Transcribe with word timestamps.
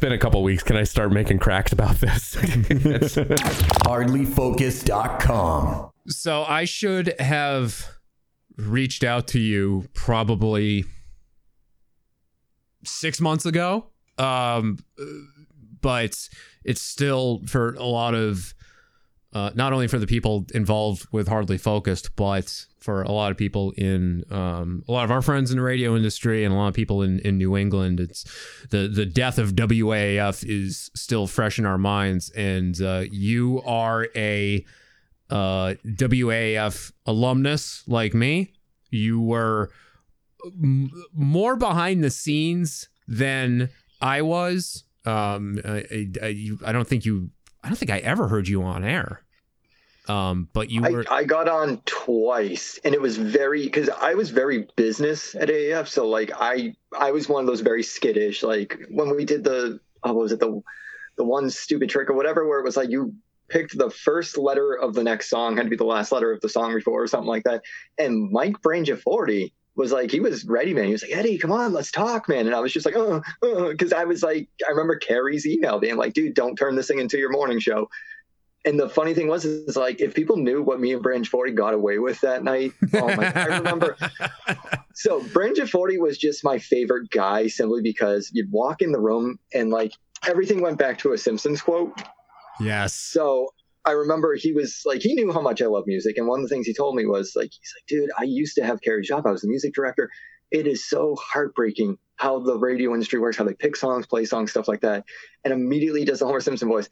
been 0.00 0.12
a 0.12 0.18
couple 0.18 0.42
weeks. 0.42 0.62
Can 0.62 0.76
I 0.76 0.84
start 0.84 1.12
making 1.12 1.38
cracks 1.38 1.72
about 1.72 1.96
this? 1.96 2.34
Hardlyfocused.com. 3.84 5.90
So 6.08 6.44
I 6.44 6.64
should 6.64 7.14
have 7.20 7.86
reached 8.56 9.04
out 9.04 9.28
to 9.28 9.38
you 9.38 9.88
probably 9.94 10.84
six 12.84 13.20
months 13.20 13.46
ago. 13.46 13.86
Um, 14.18 14.78
but 15.80 16.28
it's 16.64 16.82
still 16.82 17.42
for 17.46 17.74
a 17.74 17.84
lot 17.84 18.14
of, 18.14 18.54
uh, 19.32 19.50
not 19.54 19.72
only 19.72 19.86
for 19.86 19.98
the 19.98 20.06
people 20.06 20.46
involved 20.54 21.06
with 21.12 21.28
Hardly 21.28 21.58
Focused, 21.58 22.16
but 22.16 22.66
for 22.80 23.02
a 23.02 23.12
lot 23.12 23.30
of 23.30 23.36
people 23.36 23.72
in 23.76 24.24
um, 24.30 24.82
a 24.88 24.92
lot 24.92 25.04
of 25.04 25.10
our 25.10 25.22
friends 25.22 25.50
in 25.50 25.58
the 25.58 25.62
radio 25.62 25.94
industry 25.94 26.44
and 26.44 26.52
a 26.54 26.56
lot 26.56 26.68
of 26.68 26.74
people 26.74 27.02
in, 27.02 27.20
in 27.20 27.38
New 27.38 27.56
England. 27.56 28.00
It's 28.00 28.24
the 28.70 28.88
the 28.88 29.06
death 29.06 29.38
of 29.38 29.52
WAAF 29.52 30.44
is 30.48 30.90
still 30.94 31.26
fresh 31.26 31.58
in 31.58 31.66
our 31.66 31.78
minds, 31.78 32.30
and 32.30 32.80
uh, 32.80 33.04
you 33.10 33.62
are 33.64 34.08
a 34.16 34.64
uh, 35.30 35.74
WAAF 35.84 36.92
alumnus 37.06 37.84
like 37.86 38.14
me. 38.14 38.52
You 38.90 39.20
were 39.20 39.70
m- 40.44 40.90
more 41.12 41.54
behind 41.56 42.02
the 42.02 42.10
scenes 42.10 42.88
than 43.06 43.68
I 44.00 44.22
was. 44.22 44.84
Um, 45.04 45.60
I, 45.64 46.08
I, 46.22 46.26
you, 46.28 46.58
I 46.64 46.72
don't 46.72 46.86
think 46.88 47.04
you. 47.04 47.30
I 47.62 47.68
don't 47.68 47.76
think 47.76 47.90
I 47.90 47.98
ever 47.98 48.28
heard 48.28 48.48
you 48.48 48.62
on 48.62 48.84
air. 48.84 49.22
Um, 50.08 50.48
but 50.52 50.70
you 50.70 50.82
were. 50.82 51.04
I, 51.10 51.18
I 51.18 51.24
got 51.24 51.48
on 51.48 51.82
twice, 51.84 52.80
and 52.84 52.94
it 52.94 53.00
was 53.00 53.16
very 53.16 53.64
because 53.64 53.88
I 53.88 54.14
was 54.14 54.30
very 54.30 54.66
business 54.74 55.34
at 55.34 55.48
AAF. 55.48 55.88
So 55.88 56.08
like 56.08 56.32
I 56.34 56.74
I 56.98 57.12
was 57.12 57.28
one 57.28 57.42
of 57.42 57.46
those 57.46 57.60
very 57.60 57.82
skittish. 57.82 58.42
Like 58.42 58.78
when 58.90 59.14
we 59.14 59.24
did 59.24 59.44
the 59.44 59.78
oh, 60.02 60.12
what 60.12 60.22
was 60.22 60.32
it 60.32 60.40
the 60.40 60.62
the 61.16 61.24
one 61.24 61.50
stupid 61.50 61.90
trick 61.90 62.10
or 62.10 62.14
whatever, 62.14 62.48
where 62.48 62.58
it 62.58 62.64
was 62.64 62.76
like 62.76 62.90
you 62.90 63.14
picked 63.48 63.76
the 63.76 63.90
first 63.90 64.38
letter 64.38 64.74
of 64.74 64.94
the 64.94 65.04
next 65.04 65.28
song 65.28 65.56
had 65.56 65.64
to 65.64 65.70
be 65.70 65.76
the 65.76 65.84
last 65.84 66.12
letter 66.12 66.32
of 66.32 66.40
the 66.40 66.48
song 66.48 66.74
before 66.74 67.02
or 67.02 67.06
something 67.06 67.28
like 67.28 67.44
that. 67.44 67.62
And 67.98 68.30
Mike 68.30 68.60
Brangiaforti 68.62 69.52
was 69.76 69.92
like, 69.92 70.10
he 70.10 70.20
was 70.20 70.44
ready, 70.44 70.74
man. 70.74 70.86
He 70.86 70.92
was 70.92 71.02
like, 71.02 71.16
Eddie, 71.16 71.38
come 71.38 71.52
on, 71.52 71.72
let's 71.72 71.90
talk, 71.90 72.28
man. 72.28 72.46
And 72.46 72.54
I 72.54 72.60
was 72.60 72.72
just 72.72 72.84
like, 72.84 72.96
oh, 72.96 73.22
because 73.40 73.92
uh, 73.92 73.96
I 73.96 74.04
was 74.04 74.22
like, 74.22 74.48
I 74.66 74.70
remember 74.70 74.98
Carrie's 74.98 75.46
email 75.46 75.78
being 75.78 75.96
like, 75.96 76.12
dude, 76.12 76.34
don't 76.34 76.56
turn 76.56 76.76
this 76.76 76.88
thing 76.88 76.98
into 76.98 77.18
your 77.18 77.30
morning 77.30 77.60
show 77.60 77.88
and 78.64 78.78
the 78.78 78.88
funny 78.88 79.14
thing 79.14 79.28
was 79.28 79.44
is 79.44 79.76
like 79.76 80.00
if 80.00 80.14
people 80.14 80.36
knew 80.36 80.62
what 80.62 80.80
me 80.80 80.92
and 80.92 81.02
Brangiaforti 81.02 81.54
got 81.54 81.74
away 81.74 81.98
with 81.98 82.20
that 82.20 82.44
night, 82.44 82.72
oh 82.94 83.14
my 83.16 83.32
I 83.34 83.58
remember 83.58 83.96
so 84.94 85.20
Brangiaforti 85.22 85.98
was 85.98 86.18
just 86.18 86.44
my 86.44 86.58
favorite 86.58 87.10
guy 87.10 87.46
simply 87.46 87.82
because 87.82 88.30
you'd 88.32 88.50
walk 88.50 88.82
in 88.82 88.92
the 88.92 89.00
room 89.00 89.38
and 89.54 89.70
like 89.70 89.92
everything 90.26 90.60
went 90.60 90.78
back 90.78 90.98
to 90.98 91.12
a 91.12 91.18
Simpsons 91.18 91.62
quote. 91.62 92.00
Yes. 92.60 92.92
So 92.92 93.48
I 93.84 93.92
remember 93.92 94.34
he 94.34 94.52
was 94.52 94.82
like 94.84 95.00
he 95.02 95.14
knew 95.14 95.32
how 95.32 95.40
much 95.40 95.62
I 95.62 95.66
love 95.66 95.84
music. 95.86 96.18
And 96.18 96.26
one 96.26 96.40
of 96.40 96.48
the 96.48 96.54
things 96.54 96.66
he 96.66 96.74
told 96.74 96.94
me 96.94 97.06
was 97.06 97.32
like 97.34 97.50
he's 97.52 97.74
like, 97.76 97.86
dude, 97.86 98.10
I 98.18 98.24
used 98.24 98.56
to 98.56 98.64
have 98.64 98.80
Carrie 98.80 99.04
shop. 99.04 99.24
I 99.26 99.30
was 99.30 99.42
the 99.42 99.48
music 99.48 99.74
director. 99.74 100.10
It 100.50 100.66
is 100.66 100.88
so 100.88 101.16
heartbreaking 101.16 101.96
how 102.16 102.40
the 102.40 102.58
radio 102.58 102.92
industry 102.92 103.18
works, 103.20 103.36
how 103.36 103.44
they 103.44 103.54
pick 103.54 103.76
songs, 103.76 104.06
play 104.06 104.24
songs, 104.24 104.50
stuff 104.50 104.68
like 104.68 104.80
that. 104.80 105.04
And 105.44 105.54
immediately 105.54 106.04
does 106.04 106.18
the 106.18 106.26
Homer 106.26 106.40
Simpson 106.40 106.68
voice 106.68 106.88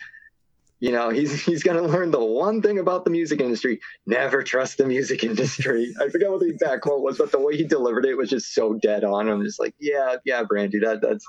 you 0.80 0.92
know 0.92 1.10
he's 1.10 1.42
he's 1.44 1.62
going 1.62 1.76
to 1.76 1.88
learn 1.88 2.10
the 2.10 2.24
one 2.24 2.62
thing 2.62 2.78
about 2.78 3.04
the 3.04 3.10
music 3.10 3.40
industry 3.40 3.80
never 4.06 4.42
trust 4.42 4.78
the 4.78 4.86
music 4.86 5.24
industry 5.30 5.94
i 6.00 6.08
forget 6.08 6.30
what 6.30 6.40
the 6.40 6.48
exact 6.48 6.82
quote 6.82 7.02
was 7.02 7.18
but 7.18 7.32
the 7.32 7.40
way 7.40 7.56
he 7.56 7.64
delivered 7.64 8.04
it 8.04 8.16
was 8.16 8.30
just 8.30 8.54
so 8.54 8.74
dead 8.74 9.04
on 9.04 9.28
i'm 9.28 9.44
just 9.44 9.60
like 9.60 9.74
yeah 9.78 10.16
yeah 10.24 10.42
brandy 10.42 10.78
that 10.78 11.00
that's 11.00 11.24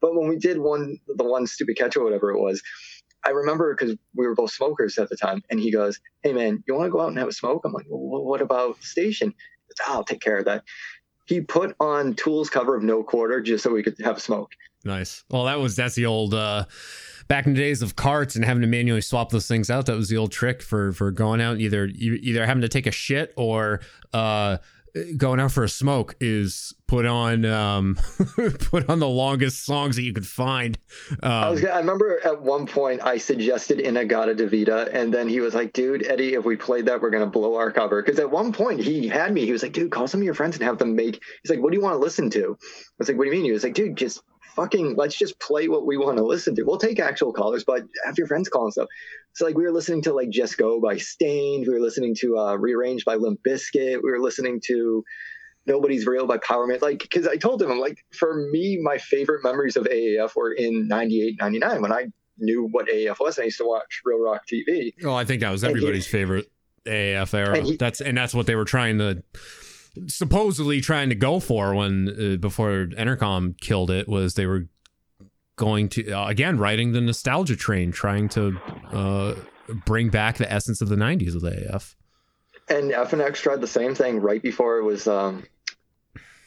but 0.00 0.14
when 0.14 0.28
we 0.28 0.36
did 0.36 0.58
one 0.58 0.98
the 1.16 1.24
one 1.24 1.46
stupid 1.46 1.76
catch 1.76 1.96
or 1.96 2.04
whatever 2.04 2.30
it 2.30 2.40
was 2.40 2.62
i 3.24 3.30
remember 3.30 3.74
because 3.74 3.96
we 4.14 4.26
were 4.26 4.34
both 4.34 4.50
smokers 4.50 4.98
at 4.98 5.08
the 5.08 5.16
time 5.16 5.42
and 5.50 5.60
he 5.60 5.70
goes 5.70 6.00
hey 6.22 6.32
man 6.32 6.62
you 6.66 6.74
want 6.74 6.86
to 6.86 6.90
go 6.90 7.00
out 7.00 7.08
and 7.08 7.18
have 7.18 7.28
a 7.28 7.32
smoke? 7.32 7.62
I'm 7.64 7.72
like 7.72 7.86
well, 7.88 8.24
what 8.24 8.40
about 8.40 8.82
station? 8.82 9.28
Goes, 9.28 9.86
i'll 9.86 10.04
take 10.04 10.20
care 10.20 10.38
of 10.38 10.44
that. 10.46 10.64
He 11.26 11.40
put 11.40 11.76
on 11.78 12.14
tools 12.14 12.50
cover 12.50 12.74
of 12.76 12.82
no 12.82 13.04
quarter 13.04 13.40
just 13.40 13.62
so 13.62 13.70
we 13.70 13.84
could 13.84 13.96
have 14.02 14.16
a 14.16 14.20
smoke. 14.20 14.52
Nice. 14.84 15.24
Well 15.30 15.44
that 15.44 15.60
was 15.60 15.76
that's 15.76 15.94
the 15.94 16.06
old 16.06 16.34
uh 16.34 16.66
back 17.30 17.46
in 17.46 17.54
the 17.54 17.60
days 17.60 17.80
of 17.80 17.94
carts 17.94 18.34
and 18.34 18.44
having 18.44 18.60
to 18.60 18.66
manually 18.66 19.00
swap 19.00 19.30
those 19.30 19.46
things 19.46 19.70
out, 19.70 19.86
that 19.86 19.94
was 19.94 20.08
the 20.08 20.16
old 20.16 20.32
trick 20.32 20.60
for 20.60 20.92
for 20.92 21.12
going 21.12 21.40
out 21.40 21.60
either 21.60 21.86
either 21.86 22.44
having 22.44 22.60
to 22.60 22.68
take 22.68 22.88
a 22.88 22.90
shit 22.90 23.32
or 23.36 23.80
uh, 24.12 24.58
going 25.16 25.40
out 25.40 25.52
for 25.52 25.64
a 25.64 25.68
smoke 25.68 26.16
is 26.20 26.74
put 26.86 27.06
on 27.06 27.44
um, 27.44 27.98
put 28.58 28.88
on 28.88 28.98
the 28.98 29.08
longest 29.08 29.64
songs 29.64 29.96
that 29.96 30.02
you 30.02 30.12
could 30.12 30.26
find. 30.26 30.78
Um, 31.22 31.30
I, 31.30 31.50
was, 31.50 31.64
I 31.64 31.78
remember 31.78 32.20
at 32.24 32.42
one 32.42 32.66
point 32.66 33.02
I 33.02 33.18
suggested 33.18 33.80
In-A-Gadda-Da-Vida, 33.80 34.90
and 34.92 35.12
then 35.12 35.28
he 35.28 35.40
was 35.40 35.54
like, 35.54 35.72
"Dude, 35.72 36.06
Eddie, 36.06 36.34
if 36.34 36.44
we 36.44 36.56
played 36.56 36.86
that, 36.86 37.00
we're 37.00 37.10
gonna 37.10 37.26
blow 37.26 37.56
our 37.56 37.70
cover." 37.70 38.02
Because 38.02 38.18
at 38.18 38.30
one 38.30 38.52
point 38.52 38.80
he 38.80 39.08
had 39.08 39.32
me. 39.32 39.46
He 39.46 39.52
was 39.52 39.62
like, 39.62 39.72
"Dude, 39.72 39.90
call 39.90 40.08
some 40.08 40.20
of 40.20 40.24
your 40.24 40.34
friends 40.34 40.56
and 40.56 40.64
have 40.64 40.78
them 40.78 40.96
make." 40.96 41.22
He's 41.42 41.50
like, 41.50 41.60
"What 41.60 41.72
do 41.72 41.78
you 41.78 41.82
want 41.82 41.94
to 41.94 41.98
listen 41.98 42.30
to?" 42.30 42.56
I 42.60 42.94
was 42.98 43.08
like, 43.08 43.16
"What 43.16 43.24
do 43.24 43.30
you 43.30 43.36
mean?" 43.36 43.44
He 43.44 43.52
was 43.52 43.64
like, 43.64 43.74
"Dude, 43.74 43.96
just 43.96 44.22
fucking 44.54 44.94
let's 44.96 45.16
just 45.16 45.38
play 45.40 45.68
what 45.68 45.86
we 45.86 45.96
want 45.96 46.18
to 46.18 46.24
listen 46.24 46.54
to. 46.56 46.62
We'll 46.62 46.78
take 46.78 46.98
actual 47.00 47.32
callers, 47.32 47.64
but 47.64 47.82
have 48.04 48.18
your 48.18 48.26
friends 48.26 48.48
call 48.48 48.64
and 48.64 48.72
stuff. 48.72 48.88
So 49.34 49.44
like 49.44 49.56
we 49.56 49.64
were 49.64 49.72
listening 49.72 50.02
to 50.02 50.12
like 50.12 50.30
Just 50.30 50.58
Go 50.58 50.80
by 50.80 50.96
Staind. 50.96 51.66
We 51.66 51.74
were 51.74 51.80
listening 51.80 52.14
to 52.20 52.38
uh, 52.38 52.56
Rearranged 52.56 53.04
by 53.04 53.16
Limp 53.16 53.40
Bizkit. 53.46 54.00
We 54.02 54.10
were 54.10 54.18
listening 54.18 54.60
to 54.66 55.04
Nobody's 55.66 56.06
Real 56.06 56.26
by 56.26 56.38
Power 56.38 56.66
Powerman. 56.66 56.82
Like 56.82 57.00
because 57.00 57.26
I 57.26 57.36
told 57.36 57.62
him 57.62 57.70
I'm 57.70 57.78
like 57.78 57.98
for 58.12 58.48
me 58.50 58.78
my 58.82 58.98
favorite 58.98 59.42
memories 59.44 59.76
of 59.76 59.84
AAF 59.84 60.34
were 60.34 60.52
in 60.52 60.88
98, 60.88 61.36
99 61.40 61.82
when 61.82 61.92
I 61.92 62.06
knew 62.38 62.68
what 62.70 62.88
AAF 62.88 63.20
was. 63.20 63.38
And 63.38 63.44
I 63.44 63.46
used 63.46 63.58
to 63.58 63.66
watch 63.66 64.00
Real 64.04 64.20
Rock 64.20 64.42
TV. 64.50 64.92
Well, 65.02 65.16
I 65.16 65.24
think 65.24 65.40
that 65.40 65.50
was 65.50 65.64
everybody's 65.64 66.06
he, 66.06 66.12
favorite 66.12 66.50
AAF 66.86 67.34
era. 67.34 67.58
And 67.58 67.66
he, 67.66 67.76
that's 67.76 68.00
and 68.00 68.16
that's 68.16 68.34
what 68.34 68.46
they 68.46 68.56
were 68.56 68.64
trying 68.64 68.98
to 68.98 69.22
supposedly 70.06 70.80
trying 70.80 71.08
to 71.08 71.14
go 71.14 71.40
for 71.40 71.74
when 71.74 72.08
uh, 72.08 72.36
before 72.36 72.86
Entercom 72.96 73.58
killed 73.60 73.90
it 73.90 74.08
was 74.08 74.34
they 74.34 74.46
were 74.46 74.68
going 75.56 75.88
to 75.90 76.10
uh, 76.12 76.26
again 76.26 76.58
riding 76.58 76.92
the 76.92 77.00
nostalgia 77.00 77.56
train, 77.56 77.92
trying 77.92 78.28
to 78.30 78.58
uh, 78.92 79.34
bring 79.86 80.08
back 80.08 80.38
the 80.38 80.50
essence 80.50 80.80
of 80.80 80.88
the 80.88 80.96
'90s 80.96 81.34
with 81.34 81.44
AF. 81.44 81.96
And 82.68 82.92
FNX 82.92 83.36
tried 83.36 83.60
the 83.60 83.66
same 83.66 83.94
thing 83.94 84.20
right 84.20 84.40
before 84.40 84.78
it 84.78 84.84
was 84.84 85.08
um, 85.08 85.44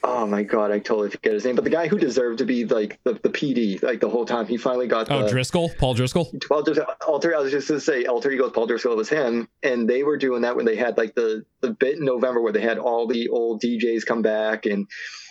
oh 0.03 0.28
my 0.28 0.44
god, 0.44 0.72
I 0.72 0.80
totally 0.80 1.09
forget 1.09 1.34
his 1.34 1.46
name, 1.46 1.56
but 1.56 1.64
the 1.64 1.69
guy 1.69 1.88
who 1.88 1.97
deserved 1.97 2.40
to 2.40 2.46
be 2.46 2.66
like 2.66 3.00
the, 3.03 3.14
the 3.14 3.30
PD 3.30 3.81
like 3.81 4.02
the 4.02 4.09
whole 4.09 4.25
time, 4.25 4.46
he 4.46 4.58
finally 4.58 4.88
got. 4.88 5.09
Oh, 5.09 5.24
the, 5.24 5.30
Driscoll, 5.30 5.69
Paul 5.78 5.94
Driscoll. 5.94 6.31
Paul 6.47 6.66
Alter. 7.08 7.36
I 7.36 7.40
was 7.40 7.52
just 7.52 7.68
gonna 7.68 7.80
say 7.80 8.06
Alter 8.06 8.31
Egos. 8.31 8.52
Paul 8.52 8.68
Driscoll 8.68 8.96
was 8.96 9.09
him, 9.09 9.47
and 9.64 9.90
they 9.90 10.03
were 10.03 10.18
doing 10.18 10.41
that 10.41 10.56
when 10.56 10.66
they 10.66 10.75
had 10.75 10.97
like 10.97 11.16
the 11.16 11.46
the 11.62 11.72
bit 11.72 11.97
in 11.97 12.06
November 12.06 12.41
where 12.41 12.53
they 12.53 12.62
had 12.62 12.78
all 12.78 13.08
the 13.08 13.30
old 13.30 13.62
DJs 13.62 14.06
come 14.06 14.22
back 14.22 14.66
and 14.66 14.88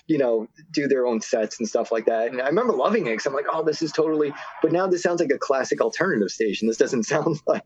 you 0.07 0.19
know 0.19 0.49
do 0.73 0.89
their 0.89 1.07
own 1.07 1.21
sets 1.21 1.59
and 1.61 1.69
stuff 1.69 1.93
like 1.93 2.07
that. 2.07 2.33
And 2.33 2.41
I 2.41 2.47
remember 2.47 2.73
loving 2.73 3.07
it 3.07 3.11
because 3.11 3.27
I'm 3.27 3.35
like, 3.35 3.47
oh, 3.53 3.63
this 3.63 3.83
is 3.83 3.93
totally. 3.93 4.33
But 4.63 4.73
now 4.73 4.87
this 4.87 5.03
sounds 5.03 5.21
like 5.21 5.31
a 5.31 5.39
classic 5.39 5.81
alternative 5.81 6.31
station. 6.31 6.67
This 6.67 6.79
doesn't 6.79 7.03
sound 7.05 7.39
like 7.47 7.65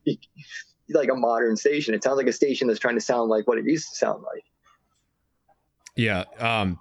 like 0.91 1.09
a 1.11 1.17
modern 1.17 1.57
station. 1.57 1.95
It 1.95 2.03
sounds 2.03 2.17
like 2.17 2.27
a 2.27 2.33
station 2.33 2.69
that's 2.69 2.81
trying 2.81 2.97
to 2.97 3.01
sound 3.01 3.29
like 3.31 3.47
what 3.47 3.59
it 3.59 3.65
used 3.65 3.89
to 3.91 3.97
sound 3.97 4.23
like. 4.23 4.45
Yeah. 5.97 6.25
Um, 6.39 6.79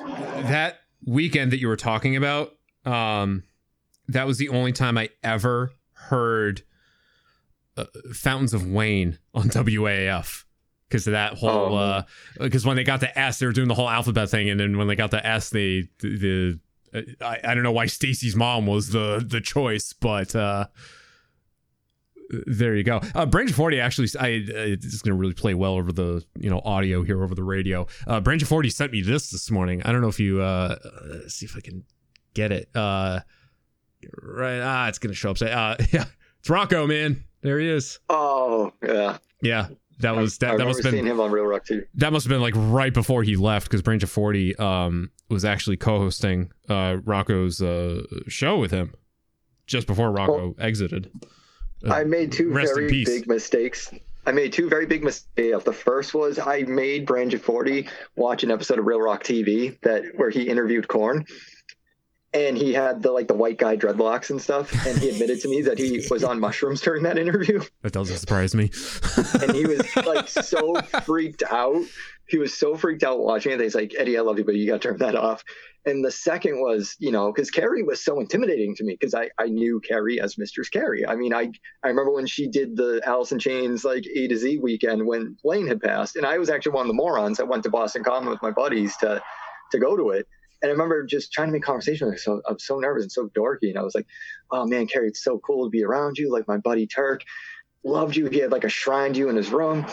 that 0.00 0.80
weekend 1.04 1.52
that 1.52 1.58
you 1.58 1.68
were 1.68 1.76
talking 1.76 2.16
about, 2.16 2.54
um, 2.84 3.44
that 4.08 4.26
was 4.26 4.38
the 4.38 4.50
only 4.50 4.72
time 4.72 4.96
I 4.98 5.10
ever 5.22 5.72
heard 5.92 6.62
uh, 7.76 7.84
Fountains 8.12 8.54
of 8.54 8.66
Wayne 8.66 9.18
on 9.34 9.44
WAF 9.50 10.44
because 10.88 11.06
of 11.06 11.12
that 11.12 11.34
whole 11.34 11.76
oh. 11.76 12.02
because 12.38 12.64
uh, 12.64 12.68
when 12.68 12.76
they 12.76 12.84
got 12.84 13.00
the 13.00 13.18
S, 13.18 13.38
they 13.38 13.46
were 13.46 13.52
doing 13.52 13.68
the 13.68 13.74
whole 13.74 13.88
alphabet 13.88 14.30
thing, 14.30 14.48
and 14.48 14.58
then 14.58 14.78
when 14.78 14.88
they 14.88 14.96
got 14.96 15.10
the 15.10 15.24
S, 15.24 15.50
they 15.50 15.88
the, 16.00 16.58
the 16.92 17.14
I, 17.20 17.40
I 17.44 17.54
don't 17.54 17.62
know 17.62 17.72
why 17.72 17.86
Stacy's 17.86 18.34
mom 18.34 18.66
was 18.66 18.90
the 18.90 19.24
the 19.26 19.40
choice, 19.40 19.92
but 19.92 20.34
uh, 20.34 20.66
there 22.46 22.74
you 22.74 22.84
go. 22.84 22.98
Uh, 23.14 23.26
Brangiaforti 23.26 23.80
actually, 23.80 24.08
I 24.18 24.42
it's 24.48 25.02
going 25.02 25.14
to 25.16 25.20
really 25.20 25.34
play 25.34 25.54
well 25.54 25.74
over 25.74 25.92
the 25.92 26.24
you 26.38 26.50
know 26.50 26.60
audio 26.64 27.02
here 27.02 27.22
over 27.22 27.34
the 27.34 27.44
radio. 27.44 27.86
Uh, 28.06 28.20
Brangiaforti 28.20 28.72
sent 28.72 28.92
me 28.92 29.02
this 29.02 29.30
this 29.30 29.50
morning. 29.50 29.82
I 29.84 29.92
don't 29.92 30.00
know 30.00 30.08
if 30.08 30.20
you 30.20 30.40
uh, 30.42 30.76
see 31.28 31.46
if 31.46 31.56
I 31.56 31.60
can 31.60 31.84
get 32.34 32.52
it. 32.52 32.68
Uh, 32.74 33.20
right, 34.22 34.60
ah, 34.60 34.88
it's 34.88 34.98
going 34.98 35.10
to 35.10 35.16
show 35.16 35.30
up. 35.30 35.40
Uh, 35.40 35.76
yeah, 35.92 36.04
it's 36.40 36.50
Rocco, 36.50 36.86
man. 36.86 37.24
There 37.40 37.58
he 37.58 37.68
is. 37.68 37.98
Oh 38.08 38.72
yeah, 38.82 39.18
yeah. 39.42 39.68
That 40.00 40.14
was 40.16 40.38
that. 40.38 40.52
I 40.52 40.56
that 40.58 40.66
must 40.66 40.82
have 40.84 40.92
been 40.92 41.06
him 41.06 41.20
on 41.20 41.30
Real 41.30 41.44
Rock 41.44 41.64
too. 41.64 41.84
That 41.94 42.12
must 42.12 42.24
have 42.24 42.30
been 42.30 42.40
like 42.40 42.54
right 42.56 42.94
before 42.94 43.22
he 43.22 43.36
left 43.36 43.68
because 43.68 43.82
Brangiaforti 43.82 44.58
um 44.60 45.10
was 45.28 45.44
actually 45.44 45.76
co-hosting 45.76 46.52
uh 46.68 46.98
Rocco's 47.04 47.60
uh 47.60 48.02
show 48.28 48.58
with 48.58 48.70
him 48.70 48.94
just 49.66 49.86
before 49.86 50.10
Rocco 50.10 50.36
well, 50.36 50.54
exited. 50.58 51.10
Uh, 51.86 51.92
I 51.92 52.04
made 52.04 52.32
two 52.32 52.52
very 52.52 52.88
big 53.04 53.26
mistakes. 53.28 53.90
I 54.26 54.32
made 54.32 54.52
two 54.52 54.68
very 54.68 54.86
big 54.86 55.02
mistakes. 55.04 55.64
The 55.64 55.72
first 55.72 56.12
was 56.14 56.38
I 56.38 56.62
made 56.62 57.06
Brangiaforti 57.06 57.88
watch 58.16 58.42
an 58.44 58.50
episode 58.50 58.78
of 58.78 58.86
Real 58.86 59.00
Rock 59.00 59.22
TV 59.24 59.80
that 59.82 60.04
where 60.16 60.28
he 60.30 60.42
interviewed 60.48 60.86
Korn, 60.88 61.24
and 62.34 62.56
he 62.58 62.74
had 62.74 63.02
the 63.02 63.10
like 63.10 63.26
the 63.28 63.34
white 63.34 63.56
guy 63.58 63.76
dreadlocks 63.76 64.28
and 64.30 64.40
stuff 64.40 64.70
and 64.86 64.98
he 64.98 65.08
admitted 65.08 65.40
to 65.40 65.48
me 65.48 65.62
that 65.62 65.78
he 65.78 66.04
was 66.10 66.22
on 66.24 66.38
mushrooms 66.38 66.80
during 66.82 67.02
that 67.04 67.16
interview 67.16 67.60
That 67.82 67.92
doesn't 67.94 68.18
surprise 68.18 68.54
me. 68.54 68.70
and 69.40 69.52
he 69.52 69.64
was 69.66 69.80
like 69.96 70.28
so 70.28 70.74
freaked 71.04 71.42
out 71.50 71.82
he 72.28 72.38
was 72.38 72.54
so 72.54 72.76
freaked 72.76 73.02
out 73.02 73.18
watching 73.18 73.52
it 73.52 73.60
he's 73.60 73.74
like 73.74 73.94
eddie 73.98 74.16
i 74.18 74.20
love 74.20 74.38
you 74.38 74.44
but 74.44 74.54
you 74.54 74.66
gotta 74.66 74.78
turn 74.78 74.98
that 74.98 75.16
off 75.16 75.44
and 75.86 76.04
the 76.04 76.10
second 76.10 76.60
was 76.60 76.94
you 76.98 77.10
know 77.10 77.32
because 77.32 77.50
carrie 77.50 77.82
was 77.82 78.04
so 78.04 78.20
intimidating 78.20 78.74
to 78.74 78.84
me 78.84 78.96
because 78.98 79.14
I, 79.14 79.30
I 79.38 79.46
knew 79.46 79.80
carrie 79.80 80.20
as 80.20 80.38
mistress 80.38 80.68
carrie 80.68 81.06
i 81.06 81.16
mean 81.16 81.34
i 81.34 81.50
i 81.82 81.88
remember 81.88 82.12
when 82.12 82.26
she 82.26 82.48
did 82.48 82.76
the 82.76 83.00
alice 83.04 83.32
in 83.32 83.38
chains 83.38 83.84
like 83.84 84.04
a 84.14 84.28
to 84.28 84.36
z 84.36 84.58
weekend 84.58 85.06
when 85.06 85.36
blaine 85.42 85.66
had 85.66 85.80
passed 85.80 86.16
and 86.16 86.26
i 86.26 86.38
was 86.38 86.50
actually 86.50 86.72
one 86.72 86.82
of 86.82 86.88
the 86.88 86.94
morons 86.94 87.38
that 87.38 87.48
went 87.48 87.62
to 87.64 87.70
boston 87.70 88.04
common 88.04 88.28
with 88.28 88.42
my 88.42 88.50
buddies 88.50 88.96
to 88.98 89.22
to 89.70 89.78
go 89.78 89.96
to 89.96 90.10
it 90.10 90.26
and 90.62 90.70
I 90.70 90.72
remember 90.72 91.04
just 91.04 91.32
trying 91.32 91.48
to 91.48 91.52
make 91.52 91.62
conversation 91.62 92.08
with 92.08 92.14
her. 92.14 92.18
So 92.18 92.42
I'm 92.48 92.58
so 92.58 92.78
nervous 92.78 93.04
and 93.04 93.12
so 93.12 93.28
dorky. 93.28 93.70
And 93.70 93.78
I 93.78 93.82
was 93.82 93.94
like, 93.94 94.06
oh 94.50 94.66
man, 94.66 94.86
Carrie, 94.86 95.08
it's 95.08 95.22
so 95.22 95.38
cool 95.38 95.66
to 95.66 95.70
be 95.70 95.84
around 95.84 96.18
you. 96.18 96.32
Like 96.32 96.48
my 96.48 96.56
buddy 96.56 96.86
Turk 96.86 97.22
loved 97.84 98.16
you. 98.16 98.26
He 98.26 98.38
had 98.38 98.50
like 98.50 98.64
a 98.64 98.68
shrine 98.68 99.12
to 99.12 99.18
you 99.18 99.28
in 99.28 99.36
his 99.36 99.50
room. 99.50 99.86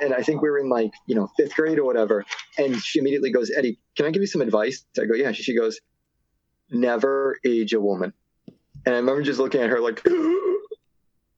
And 0.00 0.12
I 0.12 0.22
think 0.22 0.42
we 0.42 0.50
were 0.50 0.58
in 0.58 0.68
like, 0.68 0.92
you 1.06 1.14
know, 1.14 1.28
fifth 1.36 1.54
grade 1.54 1.78
or 1.78 1.84
whatever. 1.84 2.24
And 2.58 2.82
she 2.82 2.98
immediately 2.98 3.30
goes, 3.30 3.50
Eddie, 3.56 3.78
can 3.96 4.06
I 4.06 4.10
give 4.10 4.22
you 4.22 4.26
some 4.26 4.40
advice? 4.40 4.84
I 5.00 5.04
go, 5.04 5.14
yeah. 5.14 5.32
She 5.32 5.56
goes, 5.56 5.80
never 6.70 7.38
age 7.44 7.72
a 7.72 7.80
woman. 7.80 8.12
And 8.86 8.94
I 8.94 8.98
remember 8.98 9.22
just 9.22 9.38
looking 9.38 9.60
at 9.60 9.70
her 9.70 9.80
like, 9.80 10.06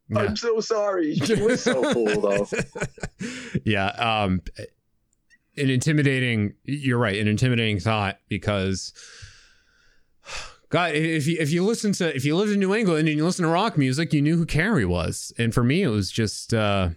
Yeah. 0.08 0.20
I'm 0.20 0.36
so 0.36 0.60
sorry. 0.60 1.16
She 1.16 1.34
was 1.34 1.62
so 1.62 1.92
cool 1.92 2.20
though. 2.20 2.46
yeah. 3.64 3.86
Um, 3.86 4.40
an 5.56 5.70
intimidating. 5.70 6.54
You're 6.64 6.98
right. 6.98 7.18
An 7.18 7.28
intimidating 7.28 7.80
thought 7.80 8.18
because. 8.28 8.92
God, 10.68 10.96
if 10.96 11.28
you 11.28 11.36
if 11.38 11.52
you 11.52 11.64
listen 11.64 11.92
to 11.92 12.14
if 12.14 12.24
you 12.24 12.36
lived 12.36 12.50
in 12.50 12.58
New 12.58 12.74
England 12.74 13.08
and 13.08 13.16
you 13.16 13.24
listen 13.24 13.44
to 13.44 13.50
rock 13.50 13.78
music, 13.78 14.12
you 14.12 14.20
knew 14.20 14.36
who 14.36 14.44
Carrie 14.44 14.84
was, 14.84 15.32
and 15.38 15.54
for 15.54 15.62
me, 15.62 15.82
it 15.82 15.88
was 15.88 16.10
just, 16.10 16.52
uh, 16.52 16.88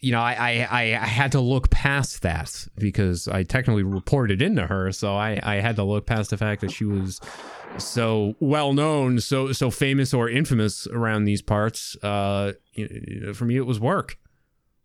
you 0.00 0.12
know, 0.12 0.20
I, 0.20 0.66
I 0.70 0.80
I 1.00 1.06
had 1.06 1.32
to 1.32 1.40
look 1.40 1.70
past 1.70 2.22
that 2.22 2.66
because 2.78 3.28
I 3.28 3.42
technically 3.42 3.82
reported 3.82 4.40
into 4.40 4.66
her, 4.66 4.92
so 4.92 5.14
I 5.14 5.38
I 5.42 5.56
had 5.56 5.76
to 5.76 5.84
look 5.84 6.06
past 6.06 6.30
the 6.30 6.36
fact 6.38 6.62
that 6.62 6.70
she 6.70 6.84
was 6.84 7.20
so 7.78 8.34
well 8.40 8.72
known, 8.72 9.20
so 9.20 9.52
so 9.52 9.70
famous 9.70 10.14
or 10.14 10.28
infamous 10.28 10.86
around 10.86 11.24
these 11.24 11.42
parts. 11.42 11.96
Uh, 12.02 12.52
for 13.34 13.44
me, 13.44 13.56
it 13.56 13.66
was 13.66 13.78
work. 13.78 14.16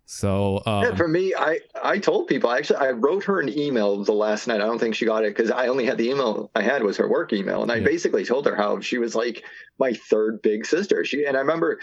So 0.07 0.61
um, 0.67 0.83
Yeah, 0.83 0.95
for 0.95 1.07
me, 1.07 1.33
I 1.33 1.61
I 1.81 1.97
told 1.97 2.27
people 2.27 2.51
actually 2.51 2.77
I 2.77 2.91
wrote 2.91 3.23
her 3.23 3.39
an 3.39 3.49
email 3.57 4.03
the 4.03 4.11
last 4.11 4.47
night. 4.47 4.61
I 4.61 4.65
don't 4.65 4.77
think 4.79 4.95
she 4.95 5.05
got 5.05 5.23
it 5.23 5.35
because 5.35 5.49
I 5.49 5.67
only 5.67 5.85
had 5.85 5.97
the 5.97 6.09
email 6.09 6.51
I 6.55 6.61
had 6.61 6.83
was 6.83 6.97
her 6.97 7.07
work 7.09 7.33
email, 7.33 7.63
and 7.63 7.71
I 7.71 7.77
Yeah. 7.77 7.85
basically 7.85 8.23
told 8.25 8.45
her 8.45 8.55
how 8.55 8.81
she 8.81 8.97
was 8.99 9.15
like 9.15 9.43
my 9.79 9.93
third 9.93 10.41
big 10.43 10.65
sister. 10.65 11.03
She 11.05 11.25
and 11.25 11.35
I 11.35 11.39
remember 11.39 11.79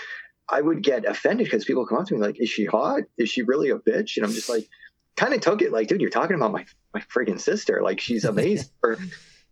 I 0.48 0.60
would 0.60 0.82
get 0.82 1.04
offended 1.04 1.46
because 1.46 1.64
people 1.64 1.86
come 1.86 1.98
up 1.98 2.06
to 2.06 2.14
me 2.14 2.20
like, 2.20 2.40
"Is 2.40 2.50
she 2.50 2.64
hot? 2.64 3.02
Is 3.18 3.30
she 3.30 3.42
really 3.42 3.70
a 3.70 3.78
bitch?" 3.78 4.16
And 4.16 4.26
I'm 4.26 4.32
just 4.32 4.48
like, 4.48 4.68
kind 5.16 5.34
of 5.34 5.40
took 5.40 5.62
it 5.62 5.72
like, 5.72 5.88
dude, 5.88 6.00
you're 6.00 6.10
talking 6.10 6.36
about 6.36 6.52
my 6.52 6.64
my 6.94 7.00
friggin' 7.00 7.40
sister. 7.40 7.80
Like 7.82 8.00
she's 8.00 8.24
amazing. 8.32 8.70
or 8.82 8.98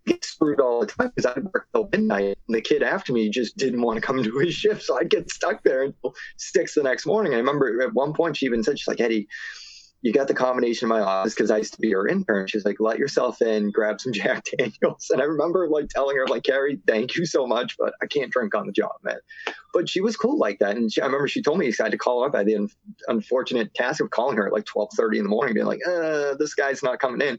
get 0.06 0.24
screwed 0.24 0.60
all 0.60 0.80
the 0.80 0.86
time 0.86 1.12
because 1.14 1.26
I'd 1.26 1.44
work 1.44 1.68
till 1.72 1.88
midnight, 1.92 2.38
and 2.48 2.56
the 2.56 2.60
kid 2.60 2.82
after 2.82 3.12
me 3.12 3.28
just 3.28 3.56
didn't 3.56 3.82
want 3.82 3.96
to 3.96 4.06
come 4.06 4.22
to 4.24 4.38
his 4.38 4.54
shift, 4.54 4.82
so 4.82 4.98
I'd 4.98 5.10
get 5.10 5.30
stuck 5.30 5.62
there 5.62 5.82
until 5.82 6.14
six 6.36 6.74
the 6.74 6.82
next 6.82 7.06
morning. 7.06 7.34
I 7.34 7.36
remember 7.36 7.82
at 7.82 7.94
one 7.94 8.12
point 8.12 8.36
she 8.36 8.46
even 8.46 8.62
said, 8.62 8.78
"She's 8.78 8.88
like 8.88 9.00
Eddie." 9.00 9.28
You 10.02 10.12
got 10.12 10.28
the 10.28 10.34
combination 10.34 10.86
in 10.86 10.88
my 10.88 11.00
office 11.00 11.34
because 11.34 11.50
I 11.50 11.58
used 11.58 11.74
to 11.74 11.80
be 11.80 11.92
her 11.92 12.08
intern. 12.08 12.46
She's 12.46 12.64
like, 12.64 12.80
let 12.80 12.98
yourself 12.98 13.42
in, 13.42 13.70
grab 13.70 14.00
some 14.00 14.12
Jack 14.14 14.44
Daniels. 14.56 15.10
And 15.10 15.20
I 15.20 15.24
remember 15.24 15.68
like 15.68 15.88
telling 15.88 16.16
her, 16.16 16.26
like, 16.26 16.42
Carrie, 16.42 16.80
thank 16.86 17.16
you 17.16 17.26
so 17.26 17.46
much, 17.46 17.76
but 17.78 17.92
I 18.02 18.06
can't 18.06 18.30
drink 18.30 18.54
on 18.54 18.66
the 18.66 18.72
job, 18.72 18.92
man. 19.02 19.18
But 19.72 19.88
she 19.88 20.00
was 20.00 20.16
cool 20.16 20.38
like 20.38 20.58
that. 20.60 20.76
And 20.76 20.92
she, 20.92 21.00
I 21.00 21.06
remember 21.06 21.28
she 21.28 21.42
told 21.42 21.58
me 21.58 21.68
I 21.68 21.82
had 21.82 21.92
to 21.92 21.98
call 21.98 22.22
her 22.22 22.28
up. 22.28 22.34
I 22.34 22.38
had 22.38 22.46
the 22.46 22.56
un- 22.56 22.70
unfortunate 23.08 23.74
task 23.74 24.00
of 24.02 24.10
calling 24.10 24.36
her 24.36 24.46
at 24.46 24.52
like 24.52 24.66
1230 24.66 25.18
in 25.18 25.24
the 25.24 25.30
morning, 25.30 25.54
being 25.54 25.66
like, 25.66 25.80
uh, 25.86 26.34
this 26.38 26.54
guy's 26.54 26.82
not 26.82 26.98
coming 26.98 27.26
in. 27.26 27.38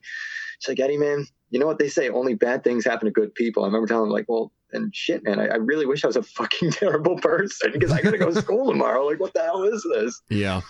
She's 0.59 0.69
like, 0.69 0.79
Eddie, 0.79 0.97
man, 0.97 1.25
you 1.49 1.59
know 1.59 1.65
what 1.65 1.79
they 1.79 1.89
say? 1.89 2.09
Only 2.09 2.35
bad 2.35 2.63
things 2.63 2.85
happen 2.85 3.05
to 3.05 3.11
good 3.11 3.33
people. 3.33 3.63
I 3.63 3.67
remember 3.67 3.87
telling 3.87 4.09
her, 4.09 4.13
like, 4.13 4.29
well, 4.29 4.51
and 4.71 4.95
shit, 4.95 5.23
man, 5.23 5.39
I, 5.39 5.47
I 5.47 5.55
really 5.55 5.85
wish 5.85 6.03
I 6.03 6.07
was 6.07 6.15
a 6.15 6.23
fucking 6.37 6.71
terrible 6.71 7.17
person 7.17 7.71
because 7.73 7.91
I 7.91 8.01
got 8.01 8.11
to 8.11 8.17
go 8.17 8.31
to 8.31 8.41
school 8.41 8.71
tomorrow. 8.71 9.05
Like, 9.05 9.19
what 9.19 9.33
the 9.33 9.41
hell 9.41 9.63
is 9.63 9.85
this? 9.93 10.21
Yeah. 10.29 10.61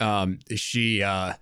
Um, 0.00 0.38
she, 0.54 1.02
uh, 1.02 1.34